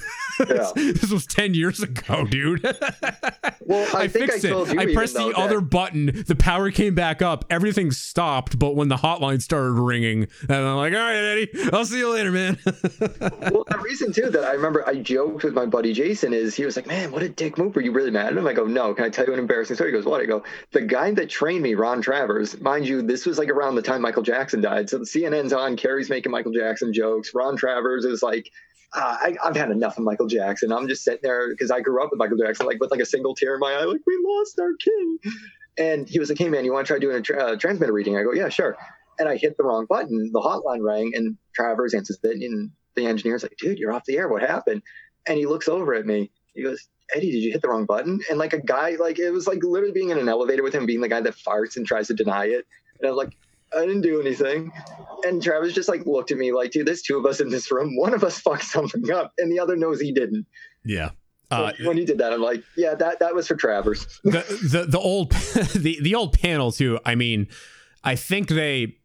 Yeah. 0.48 0.70
this 0.74 1.10
was 1.10 1.26
ten 1.26 1.52
years 1.52 1.82
ago, 1.82 2.24
dude. 2.24 2.62
well, 2.62 3.86
I, 3.94 4.04
I 4.04 4.08
fixed 4.08 4.42
I 4.42 4.48
it. 4.48 4.78
I 4.78 4.94
pressed 4.94 5.12
the 5.12 5.26
that. 5.26 5.34
other 5.34 5.60
button. 5.60 6.24
The 6.26 6.34
power 6.34 6.70
came 6.70 6.94
back 6.94 7.20
up. 7.20 7.44
Everything 7.50 7.90
stopped. 7.90 8.58
But 8.58 8.74
when 8.74 8.88
the 8.88 8.96
hotline 8.96 9.42
started 9.42 9.72
ringing, 9.72 10.28
and 10.48 10.52
I'm 10.52 10.76
like, 10.76 10.94
all 10.94 10.98
right, 10.98 11.14
Eddie, 11.14 11.50
I'll 11.74 11.84
see 11.84 11.98
you 11.98 12.10
later, 12.10 12.32
man. 12.32 12.58
well, 13.20 13.64
the 13.68 13.78
reason 13.82 14.14
too 14.14 14.30
that 14.30 14.44
I 14.44 14.52
remember 14.52 14.88
I 14.88 14.94
joked 14.94 15.44
with 15.44 15.52
my 15.52 15.66
buddy 15.66 15.92
Jason 15.92 16.32
is 16.32 16.54
he 16.54 16.64
was 16.64 16.74
like, 16.74 16.86
man, 16.86 17.12
what 17.12 17.22
a 17.22 17.28
dick 17.28 17.58
move. 17.58 17.76
Are 17.76 17.82
you 17.82 17.92
really 17.92 18.10
mad 18.10 18.28
at 18.28 18.38
him? 18.38 18.46
I 18.46 18.54
go, 18.54 18.64
no. 18.64 18.94
Can 18.94 19.04
I 19.04 19.10
tell 19.10 19.26
you 19.26 19.34
an 19.34 19.38
embarrassing 19.38 19.76
story? 19.76 19.90
He 19.90 19.96
goes, 19.98 20.06
what? 20.06 20.22
I 20.22 20.24
go, 20.24 20.42
the 20.72 20.80
guy 20.80 21.10
that 21.10 21.28
trained 21.28 21.62
me, 21.62 21.74
Ron 21.74 22.00
Travers, 22.00 22.58
mind 22.62 22.88
you, 22.88 23.02
this 23.02 23.26
was 23.26 23.36
like 23.36 23.50
around 23.50 23.74
the 23.74 23.82
time 23.82 24.00
Michael 24.00 24.22
Jackson 24.22 24.62
died. 24.62 24.88
So 24.88 24.96
the 24.96 25.04
CNN 25.04 25.29
CNN's 25.30 25.52
on. 25.52 25.76
Carrie's 25.76 26.10
making 26.10 26.32
Michael 26.32 26.52
Jackson 26.52 26.92
jokes. 26.92 27.32
Ron 27.34 27.56
Travers 27.56 28.04
is 28.04 28.22
like, 28.22 28.50
uh, 28.92 29.16
I, 29.22 29.36
have 29.42 29.56
had 29.56 29.70
enough 29.70 29.98
of 29.98 30.04
Michael 30.04 30.26
Jackson. 30.26 30.72
I'm 30.72 30.88
just 30.88 31.04
sitting 31.04 31.20
there 31.22 31.48
because 31.50 31.70
I 31.70 31.80
grew 31.80 32.02
up 32.02 32.10
with 32.10 32.18
Michael 32.18 32.38
Jackson, 32.38 32.66
like 32.66 32.80
with 32.80 32.90
like 32.90 33.00
a 33.00 33.06
single 33.06 33.34
tear 33.34 33.54
in 33.54 33.60
my 33.60 33.72
eye, 33.72 33.84
like 33.84 34.00
we 34.06 34.18
lost 34.24 34.58
our 34.58 34.72
king. 34.74 35.18
And 35.78 36.08
he 36.08 36.18
was 36.18 36.28
like, 36.28 36.38
"Hey 36.38 36.48
man, 36.48 36.64
you 36.64 36.72
want 36.72 36.86
to 36.86 36.92
try 36.92 36.98
doing 36.98 37.16
a 37.16 37.22
tra- 37.22 37.52
uh, 37.52 37.56
transmitter 37.56 37.92
reading?" 37.92 38.16
I 38.16 38.24
go, 38.24 38.32
"Yeah, 38.32 38.48
sure." 38.48 38.76
And 39.18 39.28
I 39.28 39.36
hit 39.36 39.56
the 39.56 39.62
wrong 39.62 39.86
button. 39.86 40.30
The 40.32 40.40
hotline 40.40 40.84
rang, 40.84 41.12
and 41.14 41.36
Travers 41.54 41.94
answers 41.94 42.18
it, 42.24 42.42
and 42.42 42.72
the 42.96 43.06
engineer's 43.06 43.44
like, 43.44 43.56
"Dude, 43.58 43.78
you're 43.78 43.92
off 43.92 44.04
the 44.06 44.18
air. 44.18 44.28
What 44.28 44.42
happened?" 44.42 44.82
And 45.26 45.38
he 45.38 45.46
looks 45.46 45.68
over 45.68 45.94
at 45.94 46.04
me. 46.04 46.32
He 46.54 46.64
goes, 46.64 46.88
Eddie, 47.14 47.30
did 47.30 47.38
you 47.38 47.52
hit 47.52 47.62
the 47.62 47.68
wrong 47.68 47.84
button? 47.84 48.20
And 48.28 48.38
like 48.38 48.52
a 48.52 48.60
guy, 48.60 48.96
like 48.98 49.18
it 49.18 49.30
was 49.30 49.46
like 49.46 49.62
literally 49.62 49.92
being 49.92 50.10
in 50.10 50.18
an 50.18 50.28
elevator 50.28 50.62
with 50.62 50.74
him, 50.74 50.86
being 50.86 51.00
the 51.00 51.08
guy 51.08 51.20
that 51.20 51.34
farts 51.36 51.76
and 51.76 51.86
tries 51.86 52.08
to 52.08 52.14
deny 52.14 52.46
it. 52.46 52.66
And 52.98 53.06
I 53.06 53.10
was 53.10 53.16
like, 53.16 53.36
I 53.76 53.80
didn't 53.80 54.02
do 54.02 54.20
anything. 54.20 54.72
And 55.24 55.42
Travers 55.42 55.74
just 55.74 55.88
like 55.88 56.06
looked 56.06 56.30
at 56.30 56.38
me 56.38 56.52
like, 56.52 56.72
dude, 56.72 56.86
there's 56.86 57.02
two 57.02 57.18
of 57.18 57.26
us 57.26 57.40
in 57.40 57.50
this 57.50 57.70
room. 57.70 57.96
One 57.96 58.14
of 58.14 58.24
us 58.24 58.38
fucked 58.40 58.64
something 58.64 59.10
up, 59.10 59.32
and 59.38 59.50
the 59.50 59.60
other 59.60 59.76
knows 59.76 60.00
he 60.00 60.12
didn't. 60.12 60.46
Yeah. 60.84 61.10
Uh, 61.50 61.72
when 61.84 61.96
he 61.96 62.04
did 62.04 62.18
that, 62.18 62.32
I'm 62.32 62.40
like, 62.40 62.62
yeah, 62.76 62.94
that 62.94 63.18
that 63.18 63.34
was 63.34 63.48
for 63.48 63.56
Travers. 63.56 64.06
the, 64.24 64.44
the 64.62 64.86
the 64.86 64.98
old 64.98 65.30
the 65.74 65.98
the 66.00 66.14
old 66.14 66.38
panel 66.38 66.70
too. 66.70 66.98
I 67.04 67.16
mean, 67.16 67.48
I 68.04 68.14
think 68.14 68.48
they 68.48 68.96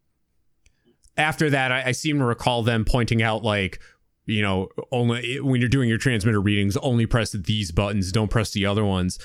after 1.17 1.49
that, 1.49 1.71
I, 1.71 1.85
I 1.87 1.91
seem 1.91 2.19
to 2.19 2.25
recall 2.25 2.61
them 2.61 2.85
pointing 2.85 3.23
out 3.23 3.43
like 3.43 3.79
you 4.25 4.41
know 4.41 4.69
only 4.91 5.39
when 5.39 5.59
you're 5.61 5.69
doing 5.69 5.89
your 5.89 5.97
transmitter 5.97 6.41
readings 6.41 6.77
only 6.77 7.05
press 7.05 7.31
these 7.31 7.71
buttons 7.71 8.11
don't 8.11 8.29
press 8.29 8.51
the 8.51 8.65
other 8.65 8.83
ones 8.83 9.19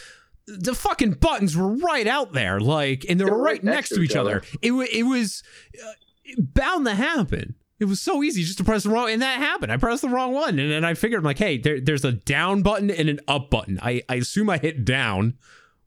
the 0.59 0.75
fucking 0.75 1.13
buttons 1.13 1.57
were 1.57 1.77
right 1.77 2.07
out 2.07 2.33
there, 2.33 2.61
like, 2.61 3.05
and 3.09 3.21
they 3.21 3.25
were 3.25 3.37
right, 3.37 3.53
right 3.53 3.65
next, 3.65 3.91
next, 3.91 3.95
to 3.97 4.03
each 4.03 4.17
other. 4.17 4.39
other. 4.39 4.47
It 4.63 4.73
it 4.73 5.03
was 5.05 5.43
uh, 5.83 5.93
bound 6.39 6.87
to 6.87 6.95
happen. 6.95 7.55
It 7.79 7.87
was 7.87 8.01
so 8.01 8.23
easy 8.23 8.43
just 8.43 8.59
to 8.59 8.65
press 8.65 8.83
the 8.83 8.91
wrong, 8.91 9.11
and 9.11 9.23
that 9.23 9.39
happened. 9.39 9.73
I 9.73 9.79
pressed 9.79 10.03
the 10.03 10.11
wrong 10.11 10.33
one, 10.33 10.59
and 10.59 10.71
then 10.71 10.85
I 10.85 10.93
figured, 10.95 11.19
I'm 11.21 11.25
like, 11.25 11.39
hey, 11.39 11.57
there, 11.57 11.81
there's 11.81 12.05
a 12.05 12.13
down 12.13 12.63
button 12.63 12.91
and 12.91 13.09
an 13.09 13.21
up 13.27 13.49
button. 13.49 13.79
I, 13.83 14.03
I 14.07 14.17
assume 14.17 14.51
I 14.51 14.59
hit 14.59 14.85
down. 14.85 15.39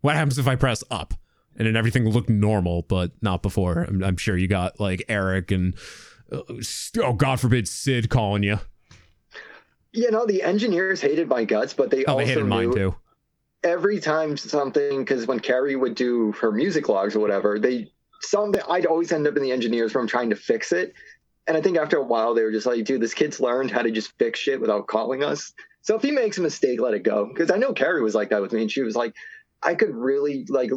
What 0.01 0.15
happens 0.15 0.39
if 0.39 0.47
I 0.47 0.55
press 0.55 0.83
up? 0.89 1.13
and 1.55 1.67
then 1.67 1.75
everything 1.75 2.09
looked 2.09 2.29
normal, 2.29 2.83
but 2.83 3.11
not 3.21 3.41
before. 3.41 3.83
I'm, 3.83 4.03
I'm 4.03 4.17
sure 4.17 4.37
you 4.37 4.47
got 4.47 4.79
like 4.79 5.03
Eric 5.07 5.51
and 5.51 5.75
uh, 6.31 6.41
oh 6.97 7.13
God 7.13 7.39
forbid 7.39 7.67
Sid 7.67 8.09
calling 8.09 8.43
you. 8.43 8.59
You 9.91 10.09
know, 10.09 10.25
the 10.25 10.41
engineers 10.41 11.01
hated 11.01 11.27
my 11.27 11.43
guts, 11.43 11.73
but 11.73 11.91
they 11.91 12.03
Oh, 12.05 12.13
also 12.13 12.25
they 12.25 12.31
hated 12.31 12.45
mine 12.45 12.69
knew 12.69 12.75
too. 12.75 12.95
Every 13.63 13.99
time 13.99 14.37
something 14.37 14.99
because 14.99 15.25
when 15.25 15.39
Carrie 15.39 15.75
would 15.75 15.95
do 15.95 16.31
her 16.33 16.51
music 16.51 16.89
logs 16.89 17.15
or 17.15 17.19
whatever, 17.19 17.59
they 17.59 17.91
something 18.21 18.61
I'd 18.69 18.85
always 18.85 19.11
end 19.11 19.27
up 19.27 19.35
in 19.37 19.43
the 19.43 19.51
engineers 19.51 19.95
room 19.95 20.07
trying 20.07 20.29
to 20.31 20.35
fix 20.35 20.71
it. 20.71 20.93
And 21.47 21.57
I 21.57 21.61
think 21.61 21.77
after 21.77 21.97
a 21.97 22.03
while 22.03 22.33
they 22.33 22.43
were 22.43 22.51
just 22.51 22.65
like, 22.65 22.85
dude, 22.85 23.01
this 23.01 23.13
kid's 23.13 23.39
learned 23.39 23.71
how 23.71 23.81
to 23.81 23.91
just 23.91 24.17
fix 24.17 24.39
shit 24.39 24.61
without 24.61 24.87
calling 24.87 25.23
us. 25.23 25.53
So 25.81 25.95
if 25.95 26.01
he 26.01 26.11
makes 26.11 26.37
a 26.37 26.41
mistake, 26.41 26.79
let 26.79 26.93
it 26.93 27.03
go. 27.03 27.27
Because 27.27 27.51
I 27.51 27.57
know 27.57 27.73
Carrie 27.73 28.01
was 28.01 28.15
like 28.15 28.29
that 28.29 28.41
with 28.41 28.53
me, 28.53 28.61
and 28.61 28.71
she 28.71 28.81
was 28.81 28.95
like, 28.95 29.13
I 29.61 29.75
could 29.75 29.93
really 29.93 30.45
like 30.47 30.71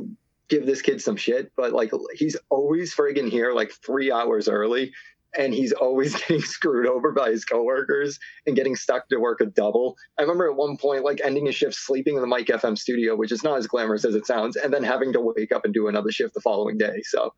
give 0.48 0.66
this 0.66 0.82
kid 0.82 1.00
some 1.00 1.16
shit, 1.16 1.52
but 1.56 1.72
like 1.72 1.92
he's 2.14 2.36
always 2.50 2.94
friggin' 2.94 3.30
here 3.30 3.52
like 3.52 3.72
three 3.84 4.12
hours 4.12 4.48
early. 4.48 4.92
And 5.38 5.52
he's 5.52 5.72
always 5.72 6.14
getting 6.20 6.40
screwed 6.40 6.86
over 6.86 7.12
by 7.12 7.30
his 7.30 7.44
coworkers 7.44 8.18
and 8.46 8.56
getting 8.56 8.76
stuck 8.76 9.08
to 9.08 9.18
work 9.18 9.40
a 9.40 9.46
double. 9.46 9.96
I 10.18 10.22
remember 10.22 10.50
at 10.50 10.56
one 10.56 10.76
point, 10.76 11.04
like 11.04 11.20
ending 11.24 11.48
a 11.48 11.52
shift 11.52 11.74
sleeping 11.74 12.14
in 12.14 12.20
the 12.20 12.26
Mike 12.26 12.46
FM 12.46 12.78
studio, 12.78 13.16
which 13.16 13.32
is 13.32 13.42
not 13.42 13.58
as 13.58 13.66
glamorous 13.66 14.04
as 14.04 14.14
it 14.14 14.26
sounds, 14.26 14.56
and 14.56 14.72
then 14.72 14.82
having 14.82 15.12
to 15.12 15.20
wake 15.20 15.52
up 15.52 15.64
and 15.64 15.74
do 15.74 15.88
another 15.88 16.10
shift 16.10 16.34
the 16.34 16.40
following 16.40 16.78
day. 16.78 17.02
So, 17.02 17.32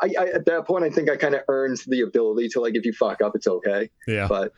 I, 0.00 0.14
I 0.18 0.24
at 0.26 0.46
that 0.46 0.66
point, 0.66 0.84
I 0.84 0.90
think 0.90 1.10
I 1.10 1.16
kind 1.16 1.34
of 1.34 1.42
earned 1.48 1.78
the 1.86 2.00
ability 2.00 2.48
to 2.50 2.60
like, 2.60 2.74
if 2.74 2.84
you 2.84 2.92
fuck 2.92 3.20
up, 3.20 3.34
it's 3.34 3.46
okay. 3.46 3.90
Yeah. 4.06 4.26
But 4.28 4.52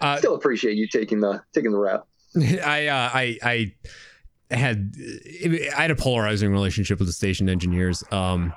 Uh, 0.00 0.16
still 0.16 0.34
appreciate 0.34 0.76
you 0.76 0.88
taking 0.88 1.20
the 1.20 1.42
taking 1.52 1.72
the 1.72 1.78
rap. 1.78 2.06
I 2.36 2.86
uh, 2.86 3.10
I 3.12 3.38
I 3.42 4.54
had 4.54 4.94
I 5.76 5.82
had 5.82 5.90
a 5.90 5.96
polarizing 5.96 6.50
relationship 6.52 6.98
with 6.98 7.08
the 7.08 7.12
station 7.12 7.48
engineers. 7.48 8.02
Um, 8.10 8.52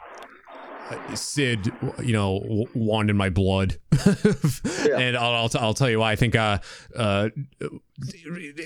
Sid, 1.15 1.71
you 2.03 2.13
know, 2.13 2.39
w- 2.39 3.09
in 3.09 3.17
my 3.17 3.29
blood, 3.29 3.77
and 4.05 5.17
I'll, 5.17 5.33
I'll, 5.33 5.49
t- 5.49 5.59
I'll 5.59 5.73
tell 5.73 5.89
you 5.89 5.99
why. 5.99 6.11
I 6.11 6.15
think, 6.15 6.35
uh, 6.35 6.59
uh, 6.95 7.29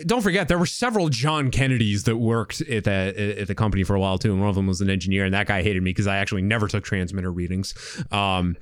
don't 0.06 0.22
forget 0.22 0.48
there 0.48 0.58
were 0.58 0.66
several 0.66 1.10
John 1.10 1.52
Kennedys 1.52 2.04
that 2.04 2.18
worked 2.18 2.62
at 2.62 2.86
the 2.86 3.36
at 3.40 3.48
the 3.48 3.56
company 3.56 3.84
for 3.84 3.96
a 3.96 4.00
while 4.00 4.18
too, 4.18 4.32
and 4.32 4.40
one 4.40 4.50
of 4.50 4.56
them 4.56 4.68
was 4.68 4.82
an 4.82 4.90
engineer, 4.90 5.26
and 5.26 5.34
that 5.34 5.48
guy 5.48 5.62
hated 5.62 5.84
me 5.84 5.92
because 5.92 6.08
I 6.08 6.18
actually 6.18 6.42
never 6.42 6.68
took 6.68 6.84
transmitter 6.84 7.32
readings. 7.32 7.74
Um, 8.12 8.58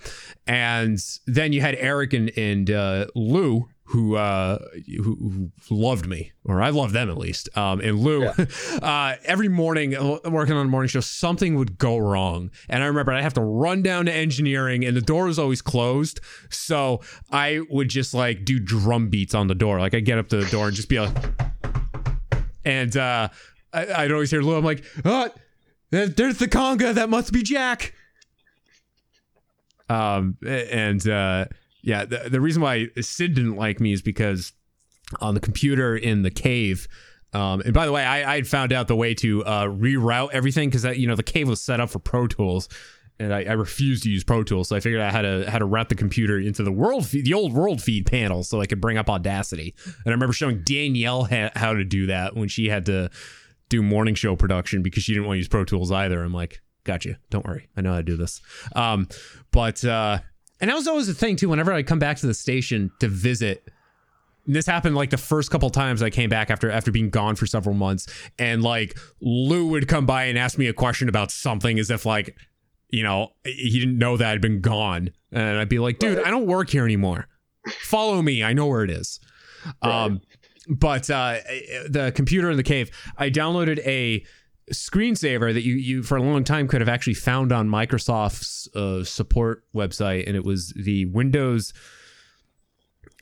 and 0.47 0.99
then 1.25 1.53
you 1.53 1.61
had 1.61 1.75
Eric 1.75 2.13
and 2.13 2.31
and 2.37 2.69
uh, 2.69 3.07
Lou, 3.15 3.69
who 3.87 4.15
uh 4.15 4.57
who, 4.87 5.15
who 5.15 5.51
loved 5.69 6.07
me 6.07 6.31
or 6.43 6.61
I 6.61 6.69
loved 6.69 6.93
them 6.93 7.09
at 7.09 7.17
least. 7.17 7.49
Um 7.55 7.79
and 7.81 7.99
Lou 7.99 8.25
uh 8.81 9.15
every 9.23 9.47
morning 9.47 9.95
uh, 9.95 10.19
working 10.25 10.55
on 10.55 10.65
the 10.65 10.71
morning 10.71 10.89
show 10.89 11.01
something 11.01 11.55
would 11.55 11.77
go 11.77 11.97
wrong. 11.97 12.49
And 12.67 12.83
I 12.83 12.87
remember 12.87 13.13
I'd 13.13 13.23
have 13.23 13.35
to 13.35 13.41
run 13.41 13.83
down 13.83 14.05
to 14.05 14.13
engineering 14.13 14.83
and 14.83 14.97
the 14.97 15.01
door 15.01 15.25
was 15.25 15.37
always 15.37 15.61
closed. 15.61 16.19
So 16.49 17.01
I 17.31 17.61
would 17.69 17.89
just 17.89 18.13
like 18.13 18.43
do 18.43 18.59
drum 18.59 19.09
beats 19.09 19.35
on 19.35 19.47
the 19.47 19.55
door. 19.55 19.79
Like 19.79 19.93
I'd 19.93 20.05
get 20.05 20.17
up 20.17 20.29
to 20.29 20.37
the 20.37 20.49
door 20.49 20.67
and 20.67 20.75
just 20.75 20.89
be 20.89 20.99
like 20.99 21.15
and 22.63 22.95
uh 22.97 23.29
I, 23.71 24.03
I'd 24.03 24.11
always 24.11 24.31
hear 24.31 24.41
Lou 24.41 24.57
I'm 24.57 24.65
like 24.65 24.83
oh 25.03 25.29
there's 25.91 26.39
the 26.39 26.47
conga 26.47 26.95
that 26.95 27.09
must 27.09 27.31
be 27.31 27.43
Jack. 27.43 27.93
Um 29.87 30.37
and 30.43 31.07
uh 31.07 31.45
yeah 31.85 32.03
the, 32.03 32.27
the 32.29 32.41
reason 32.41 32.61
why 32.61 32.87
sid 32.99 33.33
didn't 33.33 33.55
like 33.55 33.79
me 33.79 33.93
is 33.93 34.01
because 34.01 34.51
on 35.21 35.33
the 35.33 35.39
computer 35.39 35.95
in 35.95 36.23
the 36.23 36.31
cave 36.31 36.87
um, 37.35 37.61
and 37.61 37.73
by 37.73 37.85
the 37.85 37.91
way, 37.91 38.03
I 38.03 38.31
I 38.31 38.35
had 38.35 38.47
found 38.47 38.71
out 38.71 38.87
the 38.87 38.95
way 38.95 39.13
to 39.15 39.43
uh, 39.43 39.65
reroute 39.65 40.29
everything 40.31 40.69
because 40.69 40.85
you 40.97 41.05
know 41.05 41.15
the 41.15 41.23
cave 41.23 41.49
was 41.49 41.61
set 41.61 41.81
up 41.81 41.89
for 41.89 41.99
Pro 41.99 42.27
Tools, 42.27 42.69
and 43.19 43.33
I, 43.33 43.43
I 43.43 43.51
refused 43.53 44.03
to 44.03 44.09
use 44.09 44.23
Pro 44.23 44.43
Tools, 44.43 44.69
so 44.69 44.75
I 44.75 44.79
figured 44.79 45.01
out 45.01 45.11
how 45.11 45.21
to 45.21 45.49
how 45.49 45.59
to 45.59 45.65
route 45.65 45.89
the 45.89 45.95
computer 45.95 46.39
into 46.39 46.63
the 46.63 46.71
world 46.71 47.05
feed, 47.05 47.25
the 47.25 47.33
old 47.33 47.51
world 47.51 47.81
feed 47.81 48.05
panel, 48.05 48.43
so 48.43 48.61
I 48.61 48.65
could 48.65 48.79
bring 48.79 48.97
up 48.97 49.09
Audacity. 49.09 49.75
And 49.85 50.07
I 50.07 50.11
remember 50.11 50.31
showing 50.31 50.61
Danielle 50.63 51.25
ha- 51.25 51.51
how 51.55 51.73
to 51.73 51.83
do 51.83 52.05
that 52.07 52.37
when 52.37 52.47
she 52.47 52.69
had 52.69 52.85
to 52.85 53.09
do 53.67 53.81
morning 53.81 54.15
show 54.15 54.37
production 54.37 54.81
because 54.81 55.03
she 55.03 55.13
didn't 55.13 55.25
want 55.25 55.35
to 55.35 55.39
use 55.39 55.49
Pro 55.49 55.65
Tools 55.65 55.91
either. 55.91 56.23
I'm 56.23 56.33
like, 56.33 56.61
got 56.85 57.03
you. 57.03 57.17
Don't 57.31 57.45
worry, 57.45 57.67
I 57.75 57.81
know 57.81 57.91
how 57.91 57.97
to 57.97 58.03
do 58.03 58.15
this. 58.15 58.39
Um, 58.77 59.09
but 59.51 59.83
uh, 59.83 60.19
and 60.59 60.69
that 60.69 60.75
was 60.75 60.87
always 60.87 61.07
the 61.07 61.13
thing 61.13 61.35
too. 61.35 61.49
Whenever 61.49 61.73
I 61.73 61.83
come 61.83 61.99
back 61.99 62.17
to 62.17 62.27
the 62.27 62.33
station 62.33 62.91
to 62.99 63.07
visit 63.07 63.67
this 64.47 64.65
happened 64.65 64.95
like 64.95 65.09
the 65.09 65.17
first 65.17 65.49
couple 65.49 65.69
times 65.69 66.01
I 66.01 66.09
came 66.09 66.29
back 66.29 66.49
after 66.49 66.69
after 66.69 66.91
being 66.91 67.09
gone 67.09 67.35
for 67.35 67.45
several 67.45 67.75
months, 67.75 68.07
and 68.37 68.61
like 68.61 68.97
Lou 69.21 69.67
would 69.69 69.87
come 69.87 70.05
by 70.05 70.25
and 70.25 70.37
ask 70.37 70.57
me 70.57 70.67
a 70.67 70.73
question 70.73 71.09
about 71.09 71.31
something 71.31 71.79
as 71.79 71.89
if 71.89 72.05
like, 72.05 72.37
you 72.89 73.03
know, 73.03 73.29
he 73.43 73.79
didn't 73.79 73.97
know 73.97 74.17
that 74.17 74.27
I'd 74.27 74.41
been 74.41 74.61
gone, 74.61 75.11
and 75.31 75.57
I'd 75.57 75.69
be 75.69 75.79
like, 75.79 75.99
dude, 75.99 76.19
I 76.19 76.29
don't 76.29 76.45
work 76.45 76.69
here 76.69 76.85
anymore. 76.85 77.27
Follow 77.67 78.21
me, 78.21 78.43
I 78.43 78.53
know 78.53 78.67
where 78.67 78.83
it 78.83 78.91
is. 78.91 79.19
Um, 79.81 80.21
but 80.67 81.09
uh, 81.09 81.37
the 81.89 82.11
computer 82.15 82.51
in 82.51 82.57
the 82.57 82.63
cave, 82.63 82.91
I 83.17 83.31
downloaded 83.31 83.79
a 83.79 84.23
screensaver 84.71 85.53
that 85.53 85.63
you 85.63 85.75
you 85.75 86.03
for 86.03 86.17
a 86.17 86.21
long 86.21 86.43
time 86.43 86.67
could 86.67 86.81
have 86.81 86.89
actually 86.89 87.13
found 87.13 87.51
on 87.51 87.69
Microsoft's 87.69 88.67
uh, 88.75 89.03
support 89.03 89.63
website, 89.75 90.25
and 90.27 90.35
it 90.35 90.43
was 90.43 90.73
the 90.75 91.05
Windows. 91.05 91.73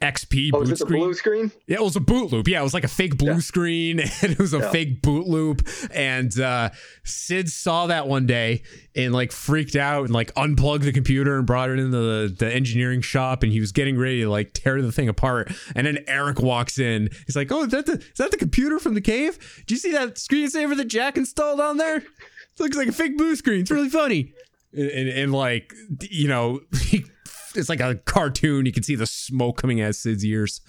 XP 0.03 0.49
Oh, 0.53 0.59
boot 0.59 0.63
is 0.63 0.69
it 0.69 0.71
the 0.73 0.77
screen. 0.85 1.01
blue 1.03 1.13
screen? 1.13 1.51
Yeah, 1.67 1.77
it 1.77 1.83
was 1.83 1.95
a 1.95 1.99
boot 2.01 2.31
loop. 2.31 2.47
Yeah, 2.47 2.59
it 2.59 2.63
was 2.63 2.73
like 2.73 2.83
a 2.83 2.87
fake 2.89 3.17
blue 3.17 3.31
Yeah. 3.33 3.39
screen 3.39 3.99
and 4.21 4.31
it 4.31 4.37
was 4.37 4.53
a 4.53 4.57
Yeah. 4.59 4.69
fake 4.71 5.01
boot 5.01 5.25
loop. 5.27 5.67
And 5.93 6.37
uh, 6.39 6.71
Sid 7.05 7.49
saw 7.49 7.87
that 7.87 8.07
one 8.07 8.25
day 8.25 8.63
and 8.95 9.13
like 9.13 9.31
freaked 9.31 9.75
out 9.75 10.03
and 10.05 10.13
like 10.13 10.31
unplugged 10.35 10.83
the 10.83 10.91
computer 10.91 11.37
and 11.37 11.47
brought 11.47 11.69
it 11.69 11.79
into 11.79 11.97
the, 11.97 12.35
the 12.37 12.53
engineering 12.53 13.01
shop 13.01 13.43
and 13.43 13.51
he 13.51 13.59
was 13.59 13.71
getting 13.71 13.97
ready 13.97 14.21
to 14.21 14.29
like 14.29 14.53
tear 14.53 14.81
the 14.81 14.91
thing 14.91 15.07
apart. 15.09 15.51
And 15.75 15.87
then 15.87 15.99
Eric 16.07 16.39
walks 16.41 16.77
in. 16.79 17.09
He's 17.25 17.35
like, 17.35 17.51
Oh, 17.51 17.63
is 17.63 17.69
that 17.71 17.85
the 17.85 17.93
is 17.93 18.17
that 18.17 18.31
the 18.31 18.37
computer 18.37 18.79
from 18.79 18.93
the 18.95 19.01
cave? 19.01 19.63
Do 19.65 19.73
you 19.73 19.79
see 19.79 19.93
that 19.93 20.15
screensaver 20.15 20.75
that 20.77 20.85
Jack 20.89 21.17
installed 21.17 21.59
on 21.61 21.77
there? 21.77 21.97
It 21.97 22.59
looks 22.59 22.77
like 22.77 22.87
a 22.89 22.91
fake 22.91 23.17
blue 23.17 23.35
screen. 23.35 23.61
It's 23.61 23.71
really 23.71 23.89
funny. 23.89 24.33
And, 24.73 24.87
and, 24.89 25.09
and 25.09 25.31
like, 25.33 25.73
you 26.01 26.27
know, 26.27 26.59
it's 27.55 27.69
like 27.69 27.79
a 27.79 27.95
cartoon. 27.95 28.65
You 28.65 28.71
can 28.71 28.83
see 28.83 28.95
the 28.95 29.05
smoke 29.07 29.57
coming 29.57 29.81
out 29.81 29.89
of 29.89 29.95
Sid's 29.95 30.25
ears 30.25 30.61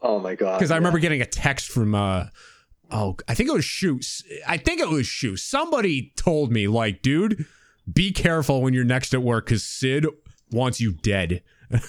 Oh 0.00 0.18
my 0.18 0.34
god! 0.34 0.58
because 0.58 0.70
I 0.70 0.74
yeah. 0.74 0.78
remember 0.78 0.98
getting 0.98 1.22
a 1.22 1.26
text 1.26 1.68
from 1.68 1.94
uh 1.94 2.26
oh 2.90 3.16
I 3.28 3.34
think 3.34 3.48
it 3.48 3.52
was 3.52 3.64
Shoes. 3.64 4.22
I 4.46 4.56
think 4.56 4.80
it 4.80 4.88
was 4.88 5.06
Shoes. 5.06 5.42
Somebody 5.42 6.12
told 6.16 6.50
me 6.52 6.66
like, 6.68 7.02
dude, 7.02 7.46
be 7.92 8.12
careful 8.12 8.62
when 8.62 8.74
you're 8.74 8.84
next 8.84 9.14
at 9.14 9.22
work 9.22 9.46
because 9.46 9.62
Sid 9.64 10.06
wants 10.50 10.80
you 10.80 10.92
dead. 10.92 11.42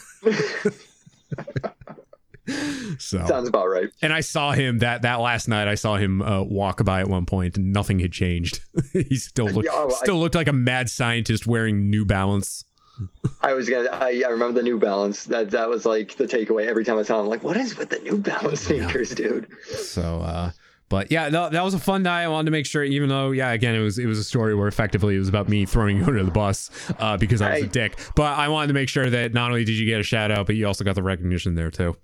so 2.99 3.25
Sounds 3.25 3.47
about 3.47 3.67
right. 3.67 3.89
and 4.01 4.11
I 4.13 4.19
saw 4.19 4.51
him 4.51 4.79
that 4.79 5.01
that 5.03 5.19
last 5.21 5.47
night. 5.47 5.67
I 5.67 5.75
saw 5.75 5.95
him 5.95 6.21
uh, 6.21 6.41
walk 6.43 6.83
by 6.83 6.99
at 6.99 7.07
one 7.07 7.25
point, 7.25 7.57
and 7.57 7.71
nothing 7.71 7.99
had 7.99 8.11
changed. 8.11 8.59
he 8.93 9.15
still 9.15 9.45
looked 9.47 9.67
Yeah, 9.71 9.85
I- 9.89 9.89
still 10.03 10.19
looked 10.19 10.35
like 10.35 10.47
a 10.47 10.53
mad 10.53 10.89
scientist 10.89 11.47
wearing 11.47 11.89
New 11.89 12.05
Balance. 12.05 12.65
I 13.41 13.53
was 13.53 13.69
gonna. 13.69 13.89
I, 13.89 14.23
I 14.25 14.29
remember 14.29 14.59
the 14.59 14.63
New 14.63 14.79
Balance. 14.79 15.25
That 15.25 15.51
that 15.51 15.69
was 15.69 15.85
like 15.85 16.15
the 16.15 16.25
takeaway 16.25 16.67
every 16.67 16.85
time 16.85 16.97
I 16.97 17.03
saw 17.03 17.19
him. 17.21 17.27
Like, 17.27 17.43
what 17.43 17.57
is 17.57 17.77
with 17.77 17.89
the 17.89 17.99
New 17.99 18.17
Balance 18.17 18.61
sneakers, 18.61 19.13
dude? 19.15 19.47
So, 19.65 20.19
uh, 20.21 20.51
but 20.89 21.11
yeah, 21.11 21.29
no, 21.29 21.49
that 21.49 21.63
was 21.63 21.73
a 21.73 21.79
fun 21.79 22.03
night. 22.03 22.23
I 22.23 22.27
wanted 22.27 22.45
to 22.45 22.51
make 22.51 22.65
sure, 22.65 22.83
even 22.83 23.09
though, 23.09 23.31
yeah, 23.31 23.51
again, 23.51 23.73
it 23.75 23.79
was 23.79 23.97
it 23.97 24.05
was 24.05 24.19
a 24.19 24.23
story 24.23 24.53
where 24.53 24.67
effectively 24.67 25.15
it 25.15 25.19
was 25.19 25.29
about 25.29 25.49
me 25.49 25.65
throwing 25.65 25.97
you 25.97 26.03
under 26.07 26.23
the 26.23 26.31
bus 26.31 26.69
uh, 26.99 27.17
because 27.17 27.41
I 27.41 27.53
was 27.53 27.61
a 27.63 27.65
I- 27.65 27.67
dick. 27.69 27.97
But 28.15 28.37
I 28.37 28.47
wanted 28.49 28.67
to 28.67 28.73
make 28.73 28.89
sure 28.89 29.09
that 29.09 29.33
not 29.33 29.49
only 29.49 29.65
did 29.65 29.73
you 29.77 29.85
get 29.85 29.99
a 29.99 30.03
shout 30.03 30.31
out, 30.31 30.45
but 30.45 30.55
you 30.55 30.67
also 30.67 30.83
got 30.83 30.95
the 30.95 31.03
recognition 31.03 31.55
there 31.55 31.71
too. 31.71 31.95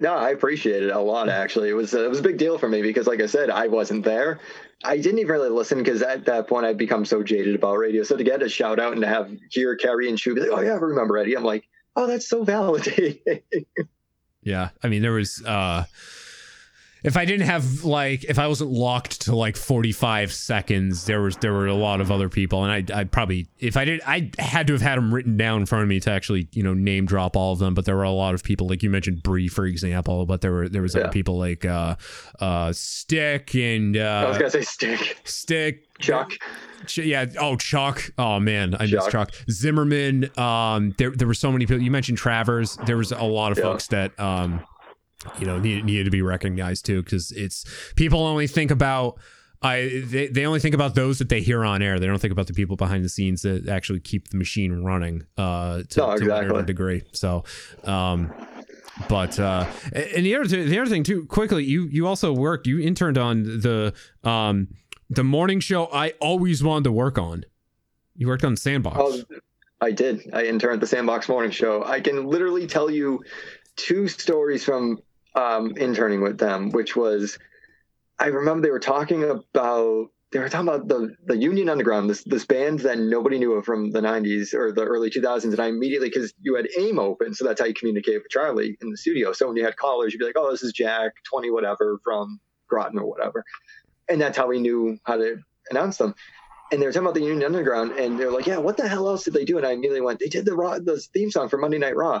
No, 0.00 0.14
I 0.14 0.30
appreciate 0.30 0.82
it 0.82 0.90
a 0.90 0.98
lot. 0.98 1.28
Actually, 1.28 1.70
it 1.70 1.74
was 1.74 1.94
it 1.94 2.10
was 2.10 2.18
a 2.18 2.22
big 2.22 2.36
deal 2.38 2.58
for 2.58 2.68
me 2.68 2.82
because, 2.82 3.06
like 3.06 3.20
I 3.20 3.26
said, 3.26 3.50
I 3.50 3.68
wasn't 3.68 4.04
there. 4.04 4.40
I 4.82 4.96
didn't 4.96 5.18
even 5.18 5.32
really 5.32 5.50
listen 5.50 5.78
because 5.78 6.02
at 6.02 6.24
that 6.26 6.48
point 6.48 6.64
I'd 6.66 6.78
become 6.78 7.04
so 7.04 7.22
jaded 7.22 7.54
about 7.54 7.76
radio. 7.76 8.02
So 8.02 8.16
to 8.16 8.24
get 8.24 8.42
a 8.42 8.48
shout 8.48 8.80
out 8.80 8.92
and 8.92 9.02
to 9.02 9.08
have 9.08 9.30
hear 9.50 9.76
Carrie 9.76 10.08
and 10.08 10.18
Shu 10.18 10.34
be 10.34 10.40
like, 10.40 10.50
"Oh 10.52 10.60
yeah, 10.60 10.72
I 10.72 10.76
remember 10.76 11.18
Eddie," 11.18 11.36
I'm 11.36 11.44
like, 11.44 11.68
"Oh, 11.96 12.06
that's 12.06 12.28
so 12.28 12.44
validating." 12.44 13.42
Yeah, 14.42 14.70
I 14.82 14.88
mean, 14.88 15.02
there 15.02 15.12
was. 15.12 15.44
uh 15.44 15.84
if 17.02 17.16
I 17.16 17.24
didn't 17.24 17.46
have 17.46 17.84
like 17.84 18.24
if 18.24 18.38
I 18.38 18.46
wasn't 18.46 18.70
locked 18.70 19.22
to 19.22 19.34
like 19.34 19.56
45 19.56 20.32
seconds, 20.32 21.06
there 21.06 21.22
was 21.22 21.36
there 21.36 21.52
were 21.52 21.66
a 21.66 21.74
lot 21.74 22.00
of 22.00 22.10
other 22.10 22.28
people, 22.28 22.64
and 22.64 22.92
I 22.92 23.00
I 23.00 23.04
probably 23.04 23.48
if 23.58 23.76
I 23.76 23.84
did 23.84 24.00
I 24.06 24.30
had 24.38 24.66
to 24.66 24.72
have 24.74 24.82
had 24.82 24.98
them 24.98 25.12
written 25.14 25.36
down 25.36 25.60
in 25.60 25.66
front 25.66 25.82
of 25.82 25.88
me 25.88 26.00
to 26.00 26.10
actually 26.10 26.48
you 26.52 26.62
know 26.62 26.74
name 26.74 27.06
drop 27.06 27.36
all 27.36 27.52
of 27.52 27.58
them. 27.58 27.74
But 27.74 27.84
there 27.84 27.96
were 27.96 28.02
a 28.02 28.10
lot 28.10 28.34
of 28.34 28.42
people 28.42 28.68
like 28.68 28.82
you 28.82 28.90
mentioned 28.90 29.22
Bree 29.22 29.48
for 29.48 29.66
example, 29.66 30.26
but 30.26 30.40
there 30.40 30.52
were 30.52 30.68
there 30.68 30.82
was 30.82 30.94
other 30.96 31.08
people 31.08 31.38
like 31.38 31.64
uh 31.64 31.96
uh 32.40 32.72
Stick 32.72 33.54
and 33.54 33.96
uh, 33.96 34.24
I 34.26 34.28
was 34.28 34.38
gonna 34.38 34.50
say 34.50 34.62
stick, 34.62 35.16
Stick 35.24 35.86
Chuck. 36.00 36.32
Ch- 36.86 36.98
yeah. 36.98 37.26
Oh, 37.38 37.56
Chuck. 37.56 38.10
Oh 38.16 38.40
man, 38.40 38.74
I 38.74 38.82
miss 38.82 38.90
Chuck. 38.90 39.10
Chuck. 39.10 39.32
Zimmerman. 39.50 40.30
Um, 40.38 40.94
there 40.98 41.10
there 41.10 41.28
were 41.28 41.34
so 41.34 41.52
many 41.52 41.66
people. 41.66 41.82
You 41.82 41.90
mentioned 41.90 42.16
Travers. 42.18 42.76
There 42.86 42.96
was 42.96 43.12
a 43.12 43.22
lot 43.22 43.52
of 43.52 43.58
Yeah. 43.58 43.64
folks 43.64 43.86
that 43.88 44.18
um, 44.18 44.64
you 45.38 45.46
know, 45.46 45.58
needed 45.58 45.84
needed 45.84 46.04
to 46.04 46.10
be 46.10 46.22
recognized 46.22 46.86
too, 46.86 47.02
because 47.02 47.30
it's 47.32 47.64
people 47.96 48.20
only 48.20 48.46
think 48.46 48.70
about 48.70 49.18
I 49.62 50.02
they, 50.06 50.28
they 50.28 50.46
only 50.46 50.60
think 50.60 50.74
about 50.74 50.94
those 50.94 51.18
that 51.18 51.28
they 51.28 51.40
hear 51.40 51.64
on 51.64 51.82
air. 51.82 51.98
They 52.00 52.06
don't 52.06 52.18
think 52.18 52.32
about 52.32 52.46
the 52.46 52.54
people 52.54 52.76
behind 52.76 53.04
the 53.04 53.08
scenes 53.10 53.42
that 53.42 53.68
actually 53.68 54.00
keep 54.00 54.28
the 54.28 54.38
machine 54.38 54.82
running 54.82 55.24
uh, 55.36 55.82
to, 55.90 56.00
No, 56.00 56.06
to 56.06 56.12
exactly. 56.12 56.46
whatever 56.48 56.62
degree. 56.62 57.02
So, 57.12 57.44
um, 57.84 58.32
but 59.08 59.38
uh, 59.38 59.66
and 59.92 60.24
the 60.24 60.34
other 60.34 60.46
the 60.46 60.78
other 60.78 60.88
thing 60.88 61.02
too, 61.02 61.26
quickly, 61.26 61.64
you 61.64 61.88
you 61.90 62.06
also 62.06 62.32
worked. 62.32 62.66
You 62.66 62.80
interned 62.80 63.18
on 63.18 63.42
the 63.42 63.92
um 64.24 64.68
the 65.10 65.24
morning 65.24 65.60
show. 65.60 65.88
I 65.92 66.14
always 66.20 66.62
wanted 66.62 66.84
to 66.84 66.92
work 66.92 67.18
on. 67.18 67.44
You 68.14 68.28
worked 68.28 68.44
on 68.44 68.56
Sandbox. 68.56 68.96
Oh, 68.98 69.22
I 69.80 69.90
did. 69.90 70.30
I 70.32 70.44
interned 70.44 70.74
at 70.74 70.80
the 70.80 70.86
Sandbox 70.86 71.28
Morning 71.28 71.50
Show. 71.50 71.84
I 71.84 72.00
can 72.00 72.26
literally 72.26 72.66
tell 72.66 72.90
you 72.90 73.24
two 73.76 74.08
stories 74.08 74.64
from 74.64 75.00
um, 75.34 75.76
interning 75.76 76.20
with 76.20 76.38
them, 76.38 76.70
which 76.70 76.96
was 76.96 77.38
I 78.18 78.26
remember 78.26 78.62
they 78.62 78.70
were 78.70 78.80
talking 78.80 79.24
about 79.24 80.08
they 80.32 80.38
were 80.38 80.48
talking 80.48 80.68
about 80.68 80.88
the 80.88 81.14
the 81.24 81.36
Union 81.36 81.68
Underground, 81.68 82.08
this 82.08 82.22
this 82.24 82.44
band 82.44 82.80
that 82.80 82.98
nobody 82.98 83.38
knew 83.38 83.54
of 83.54 83.64
from 83.64 83.90
the 83.90 84.00
'90s 84.00 84.54
or 84.54 84.72
the 84.72 84.84
early 84.84 85.10
2000s, 85.10 85.44
and 85.44 85.60
I 85.60 85.66
immediately 85.66 86.08
because 86.08 86.32
you 86.40 86.54
had 86.54 86.68
AIM 86.78 86.98
open, 86.98 87.34
so 87.34 87.44
that's 87.44 87.60
how 87.60 87.66
you 87.66 87.74
communicate 87.74 88.16
with 88.22 88.30
Charlie 88.30 88.76
in 88.80 88.90
the 88.90 88.96
studio. 88.96 89.32
So 89.32 89.48
when 89.48 89.56
you 89.56 89.64
had 89.64 89.76
callers, 89.76 90.12
you'd 90.12 90.20
be 90.20 90.26
like, 90.26 90.38
"Oh, 90.38 90.50
this 90.50 90.62
is 90.62 90.72
Jack, 90.72 91.12
20 91.30 91.50
whatever 91.50 92.00
from 92.04 92.40
Groton 92.68 92.98
or 92.98 93.06
whatever," 93.06 93.44
and 94.08 94.20
that's 94.20 94.36
how 94.36 94.46
we 94.46 94.60
knew 94.60 94.98
how 95.04 95.16
to 95.16 95.38
announce 95.70 95.98
them 95.98 96.14
and 96.72 96.80
they 96.80 96.86
were 96.86 96.92
talking 96.92 97.06
about 97.06 97.14
the 97.14 97.20
Union 97.22 97.44
Underground, 97.44 97.92
and 97.92 98.18
they're 98.18 98.30
like, 98.30 98.46
"Yeah, 98.46 98.58
what 98.58 98.76
the 98.76 98.88
hell 98.88 99.08
else 99.08 99.24
did 99.24 99.34
they 99.34 99.44
do?" 99.44 99.58
And 99.58 99.66
I 99.66 99.72
immediately 99.72 100.00
went, 100.00 100.20
"They 100.20 100.28
did 100.28 100.44
the 100.44 100.54
Raw, 100.54 100.78
the 100.78 100.98
theme 101.12 101.30
song 101.30 101.48
for 101.48 101.58
Monday 101.58 101.78
Night 101.78 101.96
Raw." 101.96 102.20